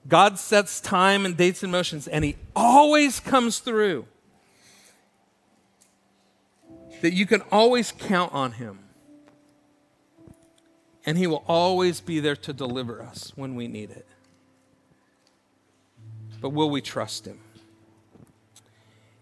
God 0.08 0.40
sets 0.40 0.80
time 0.80 1.26
and 1.26 1.36
dates 1.36 1.62
and 1.62 1.72
motions 1.72 2.08
and 2.08 2.24
he 2.24 2.36
always 2.56 3.20
comes 3.20 3.60
through. 3.60 4.06
That 7.02 7.14
you 7.14 7.26
can 7.26 7.42
always 7.52 7.92
count 7.92 8.34
on 8.34 8.54
him. 8.54 8.80
And 11.06 11.18
he 11.18 11.28
will 11.28 11.44
always 11.48 12.02
be 12.02 12.20
there 12.20 12.36
to 12.36 12.54
deliver 12.54 13.02
us 13.02 13.32
when 13.36 13.56
we 13.56 13.68
need 13.68 13.90
it. 13.90 14.06
But 16.42 16.50
will 16.50 16.70
we 16.70 16.82
trust 16.82 17.26
him? 17.26 17.40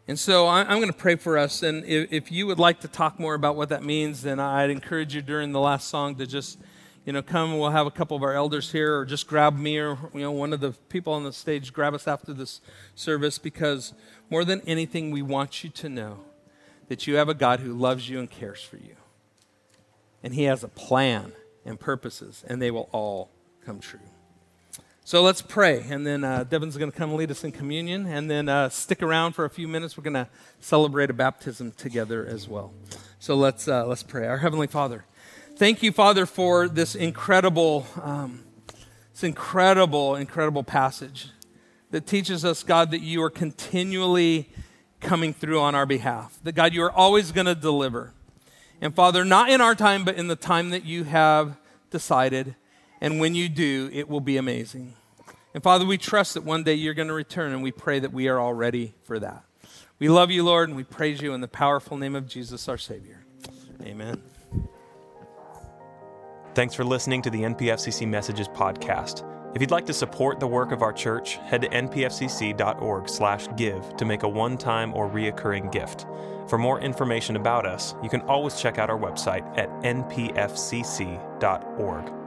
And 0.07 0.17
so 0.17 0.47
I'm 0.47 0.77
going 0.77 0.87
to 0.87 0.93
pray 0.93 1.17
for 1.17 1.37
us. 1.37 1.63
And 1.63 1.83
if, 1.85 2.31
you 2.31 2.47
would 2.47 2.59
like 2.59 2.79
to 2.81 2.87
talk 2.87 3.19
more 3.19 3.33
about 3.33 3.55
what 3.55 3.69
that 3.69 3.83
means, 3.83 4.21
then 4.21 4.39
I'd 4.39 4.69
encourage 4.69 5.13
you 5.13 5.21
during 5.21 5.51
the 5.51 5.59
last 5.59 5.89
song 5.89 6.15
to 6.15 6.25
just, 6.25 6.57
you 7.05 7.13
know, 7.13 7.21
come. 7.21 7.57
We'll 7.57 7.71
have 7.71 7.87
a 7.87 7.91
couple 7.91 8.15
of 8.15 8.23
our 8.23 8.33
elders 8.33 8.71
here, 8.71 8.97
or 8.99 9.05
just 9.05 9.27
grab 9.27 9.57
me 9.57 9.77
or, 9.77 9.97
you 10.13 10.21
know, 10.21 10.31
one 10.31 10.53
of 10.53 10.61
the 10.61 10.71
people 10.89 11.13
on 11.13 11.23
the 11.23 11.33
stage, 11.33 11.73
grab 11.73 11.93
us 11.93 12.07
after 12.07 12.33
this 12.33 12.61
service, 12.95 13.37
because 13.37 13.93
more 14.29 14.45
than 14.45 14.61
anything, 14.61 15.11
we 15.11 15.21
want 15.21 15.63
you 15.63 15.69
to 15.71 15.89
know 15.89 16.19
that 16.87 17.07
you 17.07 17.15
have 17.15 17.29
a 17.29 17.33
God 17.33 17.59
who 17.59 17.73
loves 17.73 18.09
you 18.09 18.19
and 18.19 18.29
cares 18.29 18.61
for 18.61 18.77
you. 18.77 18.95
And 20.23 20.33
He 20.33 20.43
has 20.43 20.63
a 20.63 20.67
plan 20.67 21.33
and 21.65 21.79
purposes, 21.79 22.43
and 22.47 22.61
they 22.61 22.71
will 22.71 22.89
all 22.91 23.29
come 23.65 23.79
true. 23.79 23.99
So 25.03 25.21
let's 25.21 25.41
pray, 25.41 25.85
and 25.89 26.05
then 26.05 26.25
uh, 26.25 26.43
Devin's 26.43 26.75
going 26.75 26.91
to 26.91 26.97
come 26.97 27.15
lead 27.15 27.31
us 27.31 27.45
in 27.45 27.53
communion, 27.53 28.05
and 28.05 28.29
then 28.29 28.49
uh, 28.49 28.67
stick 28.67 29.01
around 29.01 29.33
for 29.33 29.45
a 29.45 29.49
few 29.49 29.65
minutes. 29.65 29.95
We're 29.95 30.03
going 30.03 30.15
to 30.15 30.27
celebrate 30.59 31.09
a 31.09 31.13
baptism 31.13 31.71
together 31.71 32.25
as 32.25 32.47
well. 32.49 32.73
So 33.19 33.35
let's 33.35 33.69
uh, 33.69 33.85
let's 33.85 34.03
pray. 34.03 34.27
Our 34.27 34.39
heavenly 34.39 34.67
Father, 34.67 35.05
thank 35.55 35.81
you, 35.81 35.93
Father, 35.93 36.25
for 36.25 36.67
this 36.67 36.93
incredible, 36.93 37.87
um, 38.03 38.43
this 39.13 39.23
incredible, 39.23 40.15
incredible 40.15 40.63
passage 40.63 41.29
that 41.91 42.05
teaches 42.05 42.43
us, 42.43 42.63
God, 42.63 42.91
that 42.91 43.01
you 43.01 43.23
are 43.23 43.29
continually 43.29 44.49
coming 44.99 45.33
through 45.33 45.59
on 45.59 45.75
our 45.75 45.85
behalf. 45.85 46.39
That 46.43 46.53
God, 46.53 46.73
you 46.73 46.83
are 46.83 46.91
always 46.91 47.31
going 47.31 47.47
to 47.47 47.55
deliver, 47.55 48.13
and 48.81 48.93
Father, 48.93 49.25
not 49.25 49.49
in 49.49 49.61
our 49.61 49.75
time, 49.75 50.05
but 50.05 50.15
in 50.15 50.27
the 50.27 50.35
time 50.35 50.69
that 50.69 50.85
you 50.85 51.03
have 51.05 51.57
decided. 51.89 52.55
And 52.99 53.19
when 53.19 53.35
you 53.35 53.47
do, 53.47 53.89
it 53.93 54.09
will 54.09 54.21
be 54.21 54.37
amazing. 54.37 54.93
And 55.53 55.63
Father, 55.63 55.85
we 55.85 55.97
trust 55.97 56.33
that 56.33 56.43
one 56.43 56.63
day 56.63 56.73
you're 56.73 56.93
going 56.93 57.07
to 57.07 57.13
return, 57.13 57.53
and 57.53 57.63
we 57.63 57.71
pray 57.71 57.99
that 57.99 58.11
we 58.11 58.27
are 58.27 58.39
all 58.39 58.53
ready 58.53 58.93
for 59.03 59.19
that. 59.19 59.43
We 59.99 60.09
love 60.09 60.29
you, 60.29 60.43
Lord, 60.43 60.69
and 60.69 60.75
we 60.75 60.83
praise 60.83 61.21
you 61.21 61.33
in 61.33 61.41
the 61.41 61.47
powerful 61.47 61.97
name 61.97 62.15
of 62.15 62.27
Jesus, 62.27 62.67
our 62.67 62.77
Savior. 62.77 63.23
Amen. 63.83 64.21
Thanks 66.53 66.73
for 66.73 66.83
listening 66.83 67.21
to 67.23 67.29
the 67.29 67.41
NPFCC 67.43 68.07
Messages 68.07 68.47
podcast. 68.47 69.36
If 69.55 69.61
you'd 69.61 69.71
like 69.71 69.85
to 69.87 69.93
support 69.93 70.39
the 70.39 70.47
work 70.47 70.71
of 70.71 70.81
our 70.81 70.93
church, 70.93 71.37
head 71.37 71.61
to 71.61 71.69
npfcc.org/give 71.69 73.97
to 73.97 74.05
make 74.05 74.23
a 74.23 74.29
one-time 74.29 74.93
or 74.93 75.09
reoccurring 75.09 75.71
gift. 75.71 76.05
For 76.47 76.57
more 76.57 76.79
information 76.79 77.35
about 77.35 77.65
us, 77.65 77.95
you 78.03 78.09
can 78.09 78.21
always 78.21 78.59
check 78.59 78.77
out 78.77 78.89
our 78.89 78.99
website 78.99 79.45
at 79.57 79.69
npfcc.org. 79.81 81.21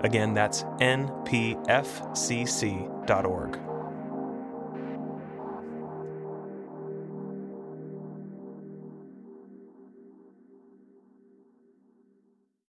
Again, 0.04 0.34
that's 0.34 0.64
npfcc.org. 0.64 1.10